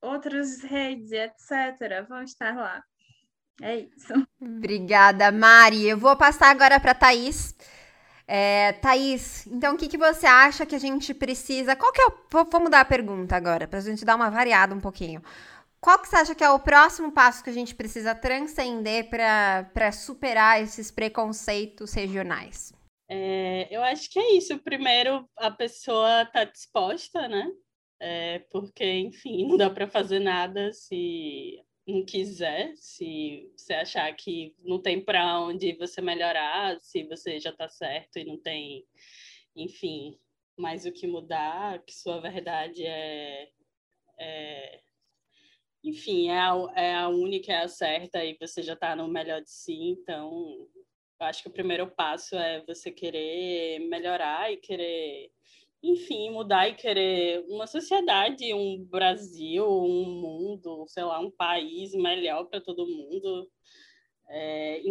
outras 0.00 0.62
redes, 0.62 1.12
etc., 1.12 2.06
vão 2.08 2.22
estar 2.22 2.56
lá. 2.56 2.82
É 3.60 3.80
isso. 3.80 4.14
Obrigada, 4.40 5.30
Mari. 5.30 5.86
Eu 5.86 5.98
vou 5.98 6.16
passar 6.16 6.50
agora 6.50 6.80
para 6.80 6.94
Thaís. 6.94 7.54
É, 8.28 8.72
Thaís, 8.72 9.46
então 9.46 9.74
o 9.74 9.78
que, 9.78 9.88
que 9.88 9.96
você 9.96 10.26
acha 10.26 10.66
que 10.66 10.74
a 10.74 10.80
gente 10.80 11.14
precisa? 11.14 11.76
Qual 11.76 11.92
que 11.92 12.00
é 12.00 12.06
o. 12.06 12.12
Vou, 12.30 12.60
mudar 12.60 12.80
a 12.80 12.84
pergunta 12.84 13.36
agora, 13.36 13.68
para 13.68 13.78
a 13.78 13.82
gente 13.82 14.04
dar 14.04 14.16
uma 14.16 14.30
variada 14.30 14.74
um 14.74 14.80
pouquinho. 14.80 15.22
Qual 15.80 15.98
que 15.98 16.08
você 16.08 16.16
acha 16.16 16.34
que 16.34 16.42
é 16.42 16.50
o 16.50 16.58
próximo 16.58 17.12
passo 17.12 17.44
que 17.44 17.50
a 17.50 17.52
gente 17.52 17.74
precisa 17.74 18.14
transcender 18.14 19.08
para 19.08 19.92
superar 19.92 20.60
esses 20.60 20.90
preconceitos 20.90 21.92
regionais? 21.92 22.72
É, 23.08 23.68
eu 23.70 23.82
acho 23.84 24.10
que 24.10 24.18
é 24.18 24.36
isso. 24.36 24.58
Primeiro, 24.58 25.28
a 25.36 25.50
pessoa 25.50 26.22
está 26.22 26.42
disposta, 26.44 27.28
né? 27.28 27.46
é, 28.00 28.40
porque, 28.50 28.84
enfim, 28.84 29.46
não 29.48 29.56
dá 29.56 29.70
para 29.70 29.86
fazer 29.86 30.20
nada 30.20 30.72
se 30.72 31.62
não 31.86 32.04
quiser, 32.04 32.74
se 32.76 33.50
você 33.56 33.74
achar 33.74 34.12
que 34.14 34.54
não 34.64 34.80
tem 34.80 35.00
para 35.00 35.40
onde 35.40 35.72
você 35.74 36.00
melhorar, 36.00 36.80
se 36.80 37.04
você 37.04 37.38
já 37.38 37.50
está 37.50 37.68
certo 37.68 38.18
e 38.18 38.24
não 38.24 38.36
tem, 38.36 38.84
enfim, 39.54 40.18
mais 40.56 40.84
o 40.84 40.92
que 40.92 41.06
mudar, 41.06 41.82
que 41.84 41.94
sua 41.94 42.20
verdade 42.20 42.84
é, 42.84 43.50
é 44.18 44.80
enfim, 45.84 46.28
é 46.28 46.38
a, 46.38 46.72
é 46.74 46.94
a 46.94 47.08
única, 47.08 47.52
é 47.52 47.62
a 47.62 47.68
certa 47.68 48.24
e 48.24 48.36
você 48.40 48.62
já 48.62 48.72
está 48.72 48.96
no 48.96 49.06
melhor 49.06 49.40
de 49.40 49.50
si, 49.50 49.90
então 49.90 50.68
eu 51.20 51.26
acho 51.26 51.42
que 51.42 51.48
o 51.48 51.52
primeiro 51.52 51.88
passo 51.88 52.36
é 52.36 52.64
você 52.66 52.90
querer 52.90 53.78
melhorar 53.88 54.52
e 54.52 54.56
querer 54.56 55.30
enfim, 55.90 56.30
mudar 56.30 56.68
e 56.68 56.74
querer 56.74 57.44
uma 57.48 57.66
sociedade, 57.66 58.52
um 58.52 58.84
Brasil, 58.84 59.66
um 59.66 60.04
mundo, 60.04 60.84
sei 60.88 61.04
lá, 61.04 61.18
um 61.20 61.30
país 61.30 61.92
melhor 61.92 62.44
para 62.46 62.60
todo 62.60 62.86
mundo. 62.86 63.50
É, 64.28 64.82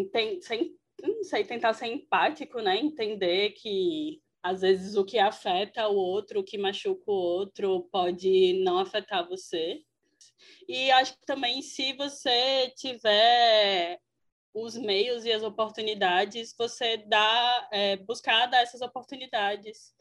sem, 0.42 0.76
não 1.02 1.24
sei, 1.24 1.44
tentar 1.44 1.74
ser 1.74 1.88
empático, 1.88 2.62
né? 2.62 2.78
Entender 2.78 3.52
que 3.52 4.22
às 4.42 4.62
vezes 4.62 4.96
o 4.96 5.04
que 5.04 5.18
afeta 5.18 5.88
o 5.88 5.96
outro, 5.96 6.40
o 6.40 6.44
que 6.44 6.58
machuca 6.58 7.04
o 7.08 7.14
outro, 7.14 7.90
pode 7.92 8.62
não 8.64 8.78
afetar 8.78 9.28
você. 9.28 9.82
E 10.68 10.92
acho 10.92 11.18
que 11.18 11.26
também 11.26 11.62
se 11.62 11.94
você 11.94 12.72
tiver 12.78 14.00
os 14.54 14.78
meios 14.78 15.26
e 15.26 15.32
as 15.32 15.44
oportunidades, 15.44 16.56
você 16.58 16.98
dá, 16.98 17.68
é, 17.72 17.98
buscar 17.98 18.46
dar 18.46 18.62
essas 18.62 18.82
oportunidades 18.82 19.95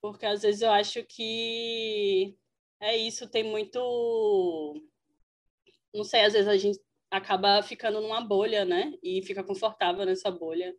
porque 0.00 0.26
às 0.26 0.42
vezes 0.42 0.62
eu 0.62 0.70
acho 0.70 1.04
que 1.04 2.36
é 2.80 2.96
isso, 2.96 3.28
tem 3.28 3.44
muito. 3.44 3.78
Não 5.94 6.04
sei, 6.04 6.22
às 6.22 6.32
vezes 6.32 6.48
a 6.48 6.56
gente 6.56 6.80
acaba 7.10 7.62
ficando 7.62 8.00
numa 8.00 8.20
bolha, 8.20 8.64
né? 8.64 8.94
E 9.02 9.22
fica 9.22 9.44
confortável 9.44 10.04
nessa 10.06 10.30
bolha. 10.30 10.74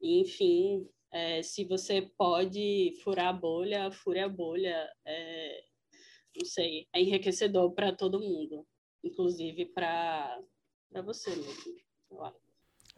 E, 0.00 0.20
enfim, 0.20 0.88
é, 1.12 1.42
se 1.42 1.64
você 1.64 2.02
pode 2.16 2.94
furar 3.02 3.28
a 3.28 3.32
bolha, 3.32 3.90
fure 3.90 4.20
a 4.20 4.28
bolha. 4.28 4.90
É, 5.04 5.64
não 6.36 6.44
sei, 6.46 6.86
é 6.92 7.00
enriquecedor 7.00 7.72
para 7.74 7.92
todo 7.94 8.20
mundo, 8.20 8.66
inclusive 9.02 9.66
para 9.66 10.38
você 11.04 11.30
mesmo. 11.30 11.76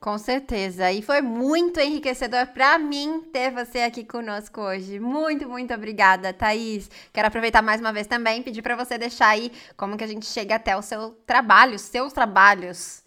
Com 0.01 0.16
certeza. 0.16 0.92
E 0.92 1.03
foi 1.03 1.20
muito 1.20 1.80
enriquecedor 1.80 2.46
para 2.49 2.78
mim 2.78 3.20
ter 3.32 3.51
você 3.51 3.80
aqui 3.80 4.05
conosco 4.05 4.61
hoje. 4.61 5.01
Muito, 5.01 5.49
muito 5.49 5.74
obrigada, 5.74 6.32
Thaís. 6.32 6.88
Quero 7.12 7.26
aproveitar 7.26 7.62
mais 7.62 7.80
uma 7.80 7.92
vez 7.92 8.07
também 8.07 8.40
pedir 8.40 8.62
para 8.62 8.76
você 8.76 8.96
deixar 8.96 9.30
aí 9.30 9.51
como 9.76 9.96
que 9.96 10.05
a 10.05 10.07
gente 10.07 10.24
chega 10.26 10.55
até 10.55 10.76
o 10.76 10.82
seu 10.82 11.11
trabalho, 11.26 11.78
seus 11.80 12.12
trabalhos. 12.12 13.03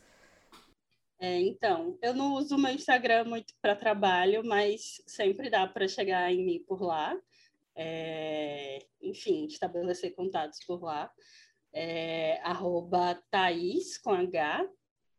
É, 1.17 1.39
então, 1.39 1.97
eu 2.01 2.13
não 2.13 2.33
uso 2.33 2.55
o 2.55 2.59
meu 2.59 2.73
Instagram 2.73 3.23
muito 3.23 3.53
para 3.61 3.75
trabalho, 3.75 4.43
mas 4.43 5.01
sempre 5.07 5.49
dá 5.49 5.65
para 5.67 5.87
chegar 5.87 6.29
em 6.29 6.43
mim 6.43 6.59
por 6.67 6.81
lá. 6.81 7.15
É, 7.73 8.79
enfim, 9.01 9.45
estabelecer 9.45 10.13
contatos 10.13 10.59
por 10.65 10.83
lá. 10.83 11.09
É, 11.71 12.41
arroba 12.43 13.15
Thaís 13.29 13.97
com 13.97 14.11
H, 14.11 14.67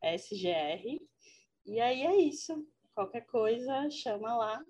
SGR, 0.02 1.00
e 1.66 1.80
aí 1.80 2.02
é 2.02 2.16
isso. 2.16 2.66
Qualquer 2.94 3.26
coisa, 3.26 3.88
chama 3.90 4.34
lá. 4.36 4.60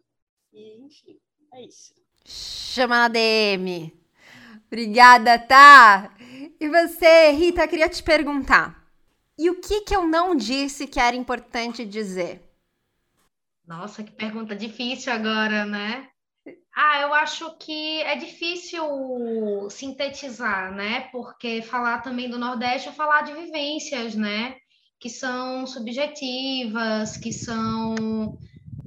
E, 0.52 0.84
enfim, 0.84 1.18
é 1.54 1.62
isso. 1.62 1.94
Chama 2.24 2.96
na 2.96 3.08
DM. 3.08 3.92
Obrigada, 4.66 5.38
tá? 5.38 6.14
E 6.60 6.68
você, 6.68 7.30
Rita, 7.30 7.66
queria 7.66 7.88
te 7.88 8.02
perguntar. 8.02 8.82
E 9.38 9.50
o 9.50 9.60
que 9.60 9.82
que 9.82 9.94
eu 9.94 10.06
não 10.06 10.34
disse 10.36 10.86
que 10.86 11.00
era 11.00 11.16
importante 11.16 11.84
dizer? 11.84 12.42
Nossa, 13.66 14.02
que 14.02 14.12
pergunta 14.12 14.54
difícil 14.54 15.12
agora, 15.12 15.64
né? 15.64 16.08
Ah, 16.74 17.02
eu 17.02 17.14
acho 17.14 17.56
que 17.58 18.00
é 18.02 18.16
difícil 18.16 18.82
sintetizar, 19.70 20.72
né? 20.74 21.08
Porque 21.12 21.62
falar 21.62 22.00
também 22.00 22.28
do 22.28 22.38
Nordeste 22.38 22.88
é 22.88 22.92
falar 22.92 23.22
de 23.22 23.32
vivências, 23.32 24.14
né? 24.14 24.56
Que 25.02 25.10
são 25.10 25.66
subjetivas, 25.66 27.16
que 27.16 27.32
são 27.32 28.38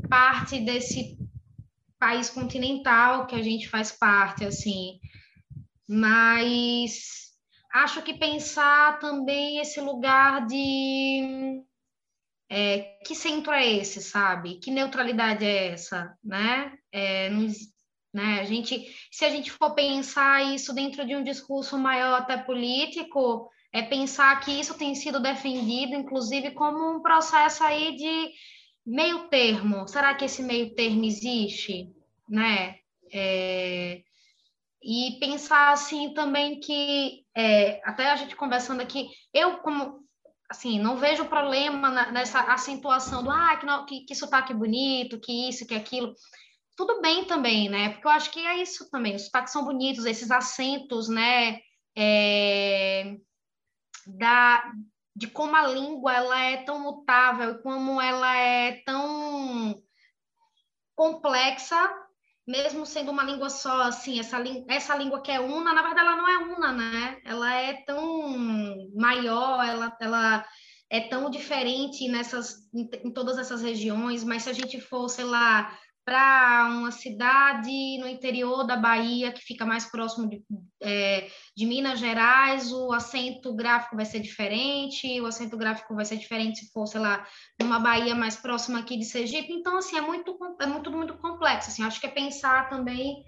parte 0.09 0.61
desse 0.61 1.17
país 1.99 2.29
continental 2.29 3.27
que 3.27 3.35
a 3.35 3.41
gente 3.41 3.67
faz 3.67 3.91
parte, 3.91 4.45
assim. 4.45 4.97
Mas 5.85 7.33
acho 7.73 8.01
que 8.01 8.13
pensar 8.13 8.97
também 8.99 9.59
esse 9.59 9.81
lugar 9.81 10.47
de 10.47 11.61
é, 12.49 12.97
que 13.05 13.13
centro 13.13 13.51
é 13.51 13.69
esse, 13.69 14.01
sabe? 14.01 14.55
Que 14.59 14.71
neutralidade 14.71 15.43
é 15.43 15.73
essa, 15.73 16.17
né? 16.23 16.77
É, 16.93 17.29
não, 17.29 17.45
né? 18.13 18.39
A 18.39 18.45
gente, 18.45 18.87
se 19.11 19.25
a 19.25 19.29
gente 19.29 19.51
for 19.51 19.75
pensar 19.75 20.45
isso 20.55 20.73
dentro 20.73 21.05
de 21.05 21.13
um 21.13 21.25
discurso 21.25 21.77
maior 21.77 22.21
até 22.21 22.37
político, 22.37 23.49
é 23.75 23.81
pensar 23.81 24.39
que 24.39 24.57
isso 24.57 24.77
tem 24.77 24.95
sido 24.95 25.19
defendido, 25.19 25.95
inclusive, 25.95 26.51
como 26.51 26.95
um 26.95 27.01
processo 27.01 27.61
aí 27.61 27.93
de 27.97 28.31
meio 28.85 29.27
termo. 29.27 29.85
Será 29.85 30.15
que 30.15 30.23
esse 30.23 30.41
meio 30.41 30.73
termo 30.73 31.03
existe, 31.03 31.91
né? 32.29 32.77
É, 33.11 34.01
e 34.81 35.17
pensar 35.19 35.73
assim 35.73 36.13
também 36.13 36.57
que 36.61 37.25
é, 37.35 37.81
até 37.83 38.09
a 38.09 38.15
gente 38.15 38.33
conversando 38.37 38.79
aqui, 38.79 39.09
eu 39.33 39.57
como 39.57 40.05
assim 40.49 40.79
não 40.79 40.95
vejo 40.95 41.25
problema 41.25 41.89
nessa 42.13 42.39
acentuação 42.53 43.23
do 43.23 43.29
ah 43.29 43.57
que, 43.57 43.65
não, 43.65 43.85
que, 43.85 44.05
que 44.05 44.15
sotaque 44.15 44.53
bonito, 44.53 45.19
que 45.19 45.49
isso, 45.49 45.67
que 45.67 45.75
aquilo. 45.75 46.13
Tudo 46.77 47.01
bem 47.01 47.25
também, 47.25 47.67
né? 47.67 47.89
Porque 47.89 48.07
eu 48.07 48.11
acho 48.11 48.31
que 48.31 48.39
é 48.39 48.61
isso 48.61 48.89
também. 48.89 49.15
Os 49.17 49.25
sotaques 49.25 49.51
são 49.51 49.65
bonitos, 49.65 50.05
esses 50.05 50.31
acentos, 50.31 51.09
né? 51.09 51.59
É, 51.97 53.17
da, 54.05 54.71
de 55.15 55.27
como 55.27 55.55
a 55.55 55.67
língua 55.67 56.13
ela 56.13 56.39
é 56.39 56.57
tão 56.57 56.79
mutável, 56.79 57.59
como 57.59 58.01
ela 58.01 58.35
é 58.35 58.83
tão 58.85 59.81
complexa 60.95 62.05
mesmo 62.47 62.85
sendo 62.85 63.11
uma 63.11 63.23
língua 63.23 63.49
só, 63.49 63.81
assim, 63.81 64.19
essa, 64.19 64.37
essa 64.67 64.95
língua 64.95 65.21
que 65.21 65.31
é 65.31 65.39
una, 65.39 65.73
na 65.73 65.81
verdade 65.81 66.07
ela 66.07 66.15
não 66.15 66.29
é 66.29 66.37
una, 66.37 66.71
né? 66.71 67.21
Ela 67.25 67.53
é 67.55 67.73
tão 67.85 68.87
maior, 68.93 69.65
ela, 69.65 69.97
ela 69.99 70.45
é 70.89 71.01
tão 71.01 71.29
diferente 71.29 72.07
nessas, 72.07 72.71
em, 72.71 72.87
em 73.03 73.11
todas 73.11 73.39
essas 73.39 73.63
regiões, 73.63 74.23
mas 74.23 74.43
se 74.43 74.49
a 74.49 74.53
gente 74.53 74.79
for, 74.79 75.09
sei 75.09 75.25
lá, 75.25 75.75
para 76.05 76.67
uma 76.69 76.91
cidade 76.91 77.97
no 77.97 78.07
interior 78.07 78.63
da 78.63 78.77
Bahia, 78.77 79.31
que 79.31 79.41
fica 79.41 79.65
mais 79.65 79.85
próximo 79.85 80.29
de, 80.29 80.43
é, 80.79 81.27
de, 81.57 81.65
Minas 81.65 81.99
Gerais, 81.99 82.71
o 82.71 82.93
acento 82.93 83.55
gráfico 83.55 83.95
vai 83.95 84.05
ser 84.05 84.19
diferente, 84.19 85.19
o 85.19 85.25
acento 85.25 85.57
gráfico 85.57 85.95
vai 85.95 86.05
ser 86.05 86.17
diferente 86.17 86.59
se 86.59 86.71
for, 86.71 86.85
sei 86.85 87.01
lá, 87.01 87.25
numa 87.59 87.79
Bahia 87.79 88.13
mais 88.13 88.35
próxima 88.35 88.79
aqui 88.79 88.97
de 88.97 89.05
Sergipe. 89.05 89.51
Então, 89.51 89.77
assim, 89.77 89.97
é 89.97 90.01
muito, 90.01 90.37
é 90.61 90.67
muito, 90.67 90.91
muito 90.91 91.17
complexo. 91.17 91.69
Assim, 91.69 91.83
acho 91.83 91.99
que 91.99 92.05
é 92.05 92.11
pensar 92.11 92.69
também, 92.69 93.25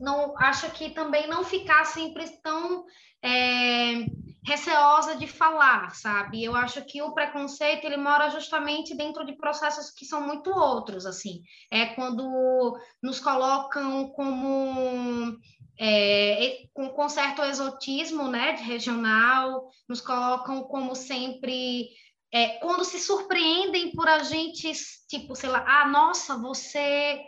não, 0.00 0.36
acho 0.36 0.68
que 0.72 0.90
também 0.90 1.28
não 1.28 1.44
ficar 1.44 1.84
sempre 1.84 2.28
tão 2.42 2.84
é, 3.22 4.06
receosa 4.44 5.16
de 5.16 5.26
falar, 5.26 5.94
sabe? 5.94 6.42
Eu 6.42 6.56
acho 6.56 6.84
que 6.84 7.02
o 7.02 7.12
preconceito 7.12 7.84
ele 7.84 7.96
mora 7.96 8.30
justamente 8.30 8.96
dentro 8.96 9.24
de 9.24 9.34
processos 9.34 9.90
que 9.90 10.04
são 10.04 10.26
muito 10.26 10.50
outros, 10.50 11.06
assim. 11.06 11.42
É 11.70 11.86
quando 11.86 12.78
nos 13.02 13.20
colocam 13.20 14.08
como 14.10 15.38
é, 15.78 16.64
com, 16.74 17.08
certo 17.08 17.42
exotismo, 17.42 18.28
né, 18.28 18.52
de 18.52 18.62
regional, 18.62 19.70
nos 19.88 20.00
colocam 20.00 20.62
como 20.64 20.94
sempre 20.94 21.88
é, 22.32 22.58
quando 22.58 22.84
se 22.84 22.98
surpreendem 22.98 23.92
por 23.92 24.08
a 24.08 24.22
gente, 24.22 24.72
tipo, 25.08 25.34
sei 25.34 25.50
lá, 25.50 25.64
ah, 25.66 25.88
nossa, 25.88 26.36
você 26.38 27.20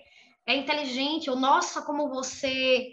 é 0.46 0.56
inteligente, 0.56 1.28
ou 1.28 1.36
nossa, 1.36 1.82
como 1.82 2.08
você 2.08 2.88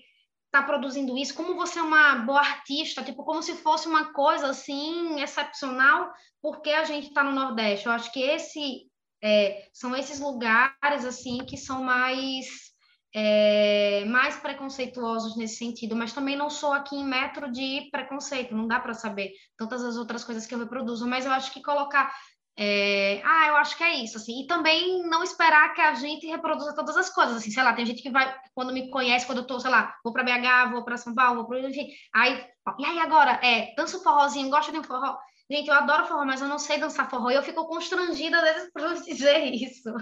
está 0.50 0.64
produzindo 0.64 1.16
isso, 1.16 1.36
como 1.36 1.56
você 1.56 1.78
é 1.78 1.82
uma 1.82 2.16
boa 2.16 2.40
artista, 2.40 3.04
tipo, 3.04 3.24
como 3.24 3.42
se 3.42 3.56
fosse 3.56 3.88
uma 3.88 4.12
coisa 4.12 4.48
assim 4.48 5.22
excepcional, 5.22 6.12
porque 6.42 6.72
a 6.72 6.84
gente 6.84 7.08
está 7.08 7.24
no 7.24 7.32
Nordeste. 7.32 7.86
Eu 7.86 7.92
acho 7.92 8.12
que 8.12 8.20
esse 8.20 8.88
é, 9.24 9.68
são 9.72 9.96
esses 9.96 10.20
lugares 10.20 11.06
assim 11.06 11.46
que 11.46 11.56
são 11.56 11.84
mais 11.84 12.70
é, 13.14 14.06
mais 14.06 14.38
preconceituosos 14.38 15.36
nesse 15.36 15.58
sentido, 15.58 15.96
mas 15.96 16.14
também 16.14 16.36
não 16.36 16.50
sou 16.50 16.74
aqui 16.74 16.96
em 16.96 17.06
metro 17.06 17.52
de 17.52 17.88
preconceito, 17.92 18.56
não 18.56 18.68
dá 18.68 18.80
para 18.80 18.94
saber 18.94 19.32
tantas 19.58 19.84
as 19.84 19.98
outras 19.98 20.24
coisas 20.24 20.46
que 20.46 20.54
eu 20.54 20.60
reproduzo, 20.60 21.08
mas 21.08 21.26
eu 21.26 21.32
acho 21.32 21.52
que 21.52 21.62
colocar 21.62 22.14
é, 22.62 23.22
ah, 23.24 23.48
eu 23.48 23.56
acho 23.56 23.78
que 23.78 23.84
é 23.86 24.04
isso, 24.04 24.18
assim, 24.18 24.42
e 24.42 24.46
também 24.46 25.02
não 25.04 25.24
esperar 25.24 25.74
que 25.74 25.80
a 25.80 25.94
gente 25.94 26.28
reproduza 26.28 26.76
todas 26.76 26.98
as 26.98 27.10
coisas, 27.10 27.38
assim, 27.38 27.50
sei 27.50 27.64
lá, 27.64 27.72
tem 27.72 27.86
gente 27.86 28.02
que 28.02 28.10
vai, 28.10 28.36
quando 28.54 28.74
me 28.74 28.90
conhece, 28.90 29.26
quando 29.26 29.38
eu 29.38 29.48
tô, 29.48 29.62
sei 29.62 29.72
lá, 29.72 29.96
vou 30.04 30.12
para 30.12 30.26
BH, 30.26 30.72
vou 30.74 30.84
para 30.84 30.98
São 30.98 31.16
Paulo, 31.16 31.38
vou 31.38 31.48
para, 31.48 31.70
enfim, 31.70 31.88
aí, 32.14 32.46
e 32.78 32.86
aí 32.86 33.00
agora, 33.00 33.40
é, 33.42 33.74
dança 33.78 33.98
forrozinho, 34.00 34.50
gosta 34.50 34.74
de 34.74 34.78
um 34.78 34.84
forró, 34.84 35.18
gente, 35.50 35.70
eu 35.70 35.74
adoro 35.74 36.06
forró, 36.06 36.26
mas 36.26 36.42
eu 36.42 36.50
não 36.50 36.60
sei 36.60 36.78
dançar 36.78 37.10
forró, 37.10 37.32
e 37.32 37.36
eu 37.36 37.44
fico 37.44 37.66
constrangida, 37.66 38.36
às 38.36 38.44
vezes, 38.44 38.72
por 38.76 39.04
dizer 39.06 39.54
isso, 39.54 39.94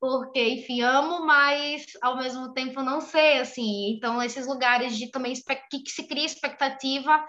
porque, 0.00 0.42
enfim, 0.42 0.80
amo, 0.80 1.26
mas, 1.26 1.84
ao 2.00 2.16
mesmo 2.16 2.54
tempo, 2.54 2.82
não 2.82 3.02
sei, 3.02 3.40
assim, 3.40 3.94
então, 3.94 4.22
esses 4.22 4.46
lugares 4.46 4.96
de 4.96 5.10
também, 5.10 5.34
que 5.70 5.90
se 5.90 6.08
cria 6.08 6.24
expectativa 6.24 7.22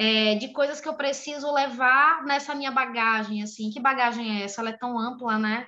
é, 0.00 0.34
de 0.36 0.48
coisas 0.48 0.80
que 0.80 0.88
eu 0.88 0.94
preciso 0.94 1.52
levar 1.52 2.24
nessa 2.24 2.54
minha 2.54 2.70
bagagem, 2.70 3.42
assim. 3.42 3.68
Que 3.68 3.78
bagagem 3.78 4.40
é 4.40 4.44
essa? 4.44 4.62
Ela 4.62 4.70
é 4.70 4.76
tão 4.78 4.98
ampla, 4.98 5.38
né? 5.38 5.66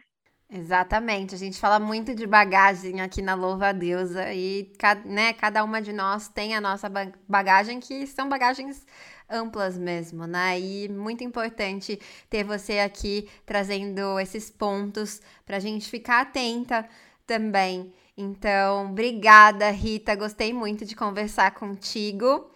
Exatamente, 0.49 1.35
a 1.35 1.39
gente 1.39 1.59
fala 1.59 1.79
muito 1.79 2.15
de 2.15 2.27
bagagem 2.27 3.01
aqui 3.01 3.23
na 3.23 3.35
Louva 3.35 3.69
a 3.69 3.73
Deusa 3.73 4.33
e 4.33 4.71
né, 5.05 5.33
cada 5.33 5.65
uma 5.65 5.81
de 5.81 5.93
nós 5.95 6.29
tem 6.29 6.55
a 6.55 6.61
nossa 6.61 6.91
bagagem, 7.27 7.81
que 7.81 8.07
são 8.07 8.29
bagagens 8.29 8.87
amplas 9.31 9.79
mesmo, 9.79 10.27
né? 10.27 10.59
E 10.59 10.89
muito 10.89 11.25
importante 11.25 11.99
ter 12.29 12.45
você 12.45 12.79
aqui 12.81 13.29
trazendo 13.47 14.19
esses 14.19 14.51
pontos 14.51 15.21
para 15.45 15.57
a 15.57 15.61
gente 15.61 15.89
ficar 15.91 16.21
atenta 16.23 16.87
também. 17.27 17.93
Então, 18.17 18.91
obrigada, 18.91 19.71
Rita, 19.71 20.15
gostei 20.15 20.53
muito 20.53 20.85
de 20.85 20.95
conversar 20.95 21.53
contigo. 21.53 22.52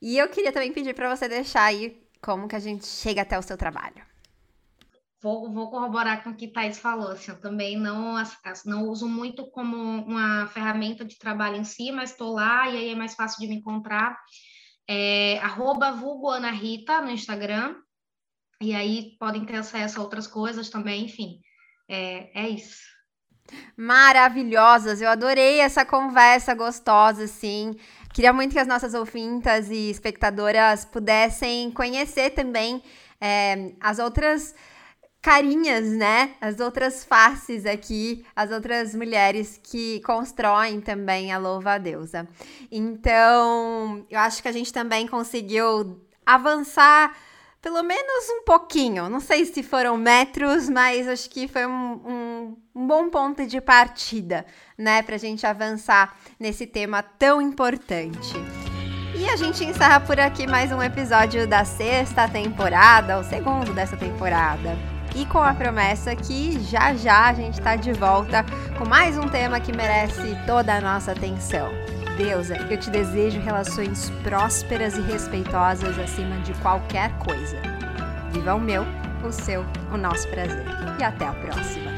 E 0.00 0.16
eu 0.16 0.28
queria 0.28 0.52
também 0.52 0.72
pedir 0.72 0.94
para 0.94 1.14
você 1.14 1.28
deixar 1.28 1.64
aí 1.64 2.00
como 2.20 2.48
que 2.48 2.56
a 2.56 2.60
gente 2.60 2.86
chega 2.86 3.22
até 3.22 3.38
o 3.38 3.42
seu 3.42 3.56
trabalho. 3.56 4.04
Vou, 5.22 5.52
vou 5.52 5.70
corroborar 5.70 6.24
com 6.24 6.30
o 6.30 6.34
que 6.34 6.48
Thais 6.48 6.78
falou. 6.78 7.10
Assim, 7.10 7.30
eu 7.30 7.40
também 7.40 7.78
não, 7.78 8.14
não 8.64 8.88
uso 8.88 9.06
muito 9.06 9.50
como 9.50 9.76
uma 9.76 10.46
ferramenta 10.46 11.04
de 11.04 11.18
trabalho 11.18 11.56
em 11.56 11.64
si, 11.64 11.92
mas 11.92 12.10
estou 12.10 12.32
lá 12.32 12.68
e 12.70 12.76
aí 12.76 12.88
é 12.90 12.94
mais 12.94 13.14
fácil 13.14 13.40
de 13.40 13.46
me 13.46 13.56
encontrar. 13.56 14.18
É, 14.88 15.38
arroba 15.40 15.92
vulgo 15.92 16.30
Ana 16.30 16.50
Rita 16.50 17.02
no 17.02 17.10
Instagram. 17.10 17.76
E 18.62 18.74
aí 18.74 19.16
podem 19.18 19.44
ter 19.44 19.56
acesso 19.56 19.98
a 19.98 20.02
outras 20.02 20.26
coisas 20.26 20.70
também, 20.70 21.04
enfim. 21.04 21.40
É, 21.88 22.44
é 22.44 22.48
isso. 22.48 22.88
Maravilhosas, 23.76 25.00
eu 25.00 25.08
adorei 25.08 25.60
essa 25.60 25.84
conversa 25.84 26.54
gostosa, 26.54 27.24
assim. 27.24 27.74
Queria 28.12 28.32
muito 28.32 28.52
que 28.52 28.58
as 28.58 28.66
nossas 28.66 28.92
ouvintas 28.92 29.70
e 29.70 29.90
espectadoras 29.90 30.84
pudessem 30.84 31.70
conhecer 31.70 32.30
também 32.30 32.82
é, 33.20 33.72
as 33.80 33.98
outras 33.98 34.54
carinhas, 35.22 35.86
né? 35.92 36.34
As 36.40 36.58
outras 36.60 37.04
faces 37.04 37.66
aqui, 37.66 38.24
as 38.34 38.50
outras 38.50 38.94
mulheres 38.94 39.60
que 39.62 40.00
constroem 40.00 40.80
também 40.80 41.32
a 41.32 41.38
louva 41.38 41.74
a 41.74 41.78
deusa. 41.78 42.26
Então, 42.70 44.04
eu 44.10 44.18
acho 44.18 44.42
que 44.42 44.48
a 44.48 44.52
gente 44.52 44.72
também 44.72 45.06
conseguiu 45.06 46.00
avançar 46.24 47.16
pelo 47.62 47.82
menos 47.82 48.28
um 48.30 48.44
pouquinho. 48.44 49.08
Não 49.08 49.20
sei 49.20 49.44
se 49.44 49.62
foram 49.62 49.96
metros, 49.96 50.68
mas 50.68 51.06
acho 51.06 51.28
que 51.28 51.46
foi 51.46 51.66
um, 51.66 52.56
um, 52.74 52.86
bom 52.86 53.10
ponto 53.10 53.46
de 53.46 53.60
partida, 53.60 54.46
né, 54.76 55.02
para 55.02 55.16
a 55.16 55.18
gente 55.18 55.46
avançar 55.46 56.16
nesse 56.38 56.66
tema 56.66 57.02
tão 57.02 57.40
importante. 57.40 58.34
E 59.14 59.28
a 59.28 59.36
gente 59.36 59.64
encerra 59.64 60.00
por 60.00 60.18
aqui 60.18 60.46
mais 60.46 60.72
um 60.72 60.82
episódio 60.82 61.46
da 61.46 61.64
sexta 61.64 62.26
temporada, 62.26 63.18
o 63.18 63.24
segundo 63.24 63.74
dessa 63.74 63.96
temporada. 63.96 64.78
E 65.14 65.26
com 65.26 65.38
a 65.38 65.52
promessa 65.52 66.14
que 66.14 66.58
já 66.60 66.94
já 66.94 67.26
a 67.26 67.34
gente 67.34 67.58
está 67.58 67.74
de 67.76 67.92
volta 67.92 68.46
com 68.78 68.88
mais 68.88 69.18
um 69.18 69.28
tema 69.28 69.60
que 69.60 69.76
merece 69.76 70.36
toda 70.46 70.76
a 70.76 70.80
nossa 70.80 71.12
atenção. 71.12 71.99
Deusa, 72.22 72.54
eu 72.70 72.76
te 72.76 72.90
desejo 72.90 73.40
relações 73.40 74.10
prósperas 74.22 74.94
e 74.94 75.00
respeitosas 75.00 75.98
acima 75.98 76.36
de 76.40 76.52
qualquer 76.60 77.10
coisa. 77.16 77.56
Viva 78.30 78.54
o 78.54 78.60
meu, 78.60 78.84
o 79.26 79.32
seu, 79.32 79.64
o 79.90 79.96
nosso 79.96 80.28
prazer. 80.28 80.66
E 80.98 81.02
até 81.02 81.26
a 81.26 81.32
próxima. 81.32 81.89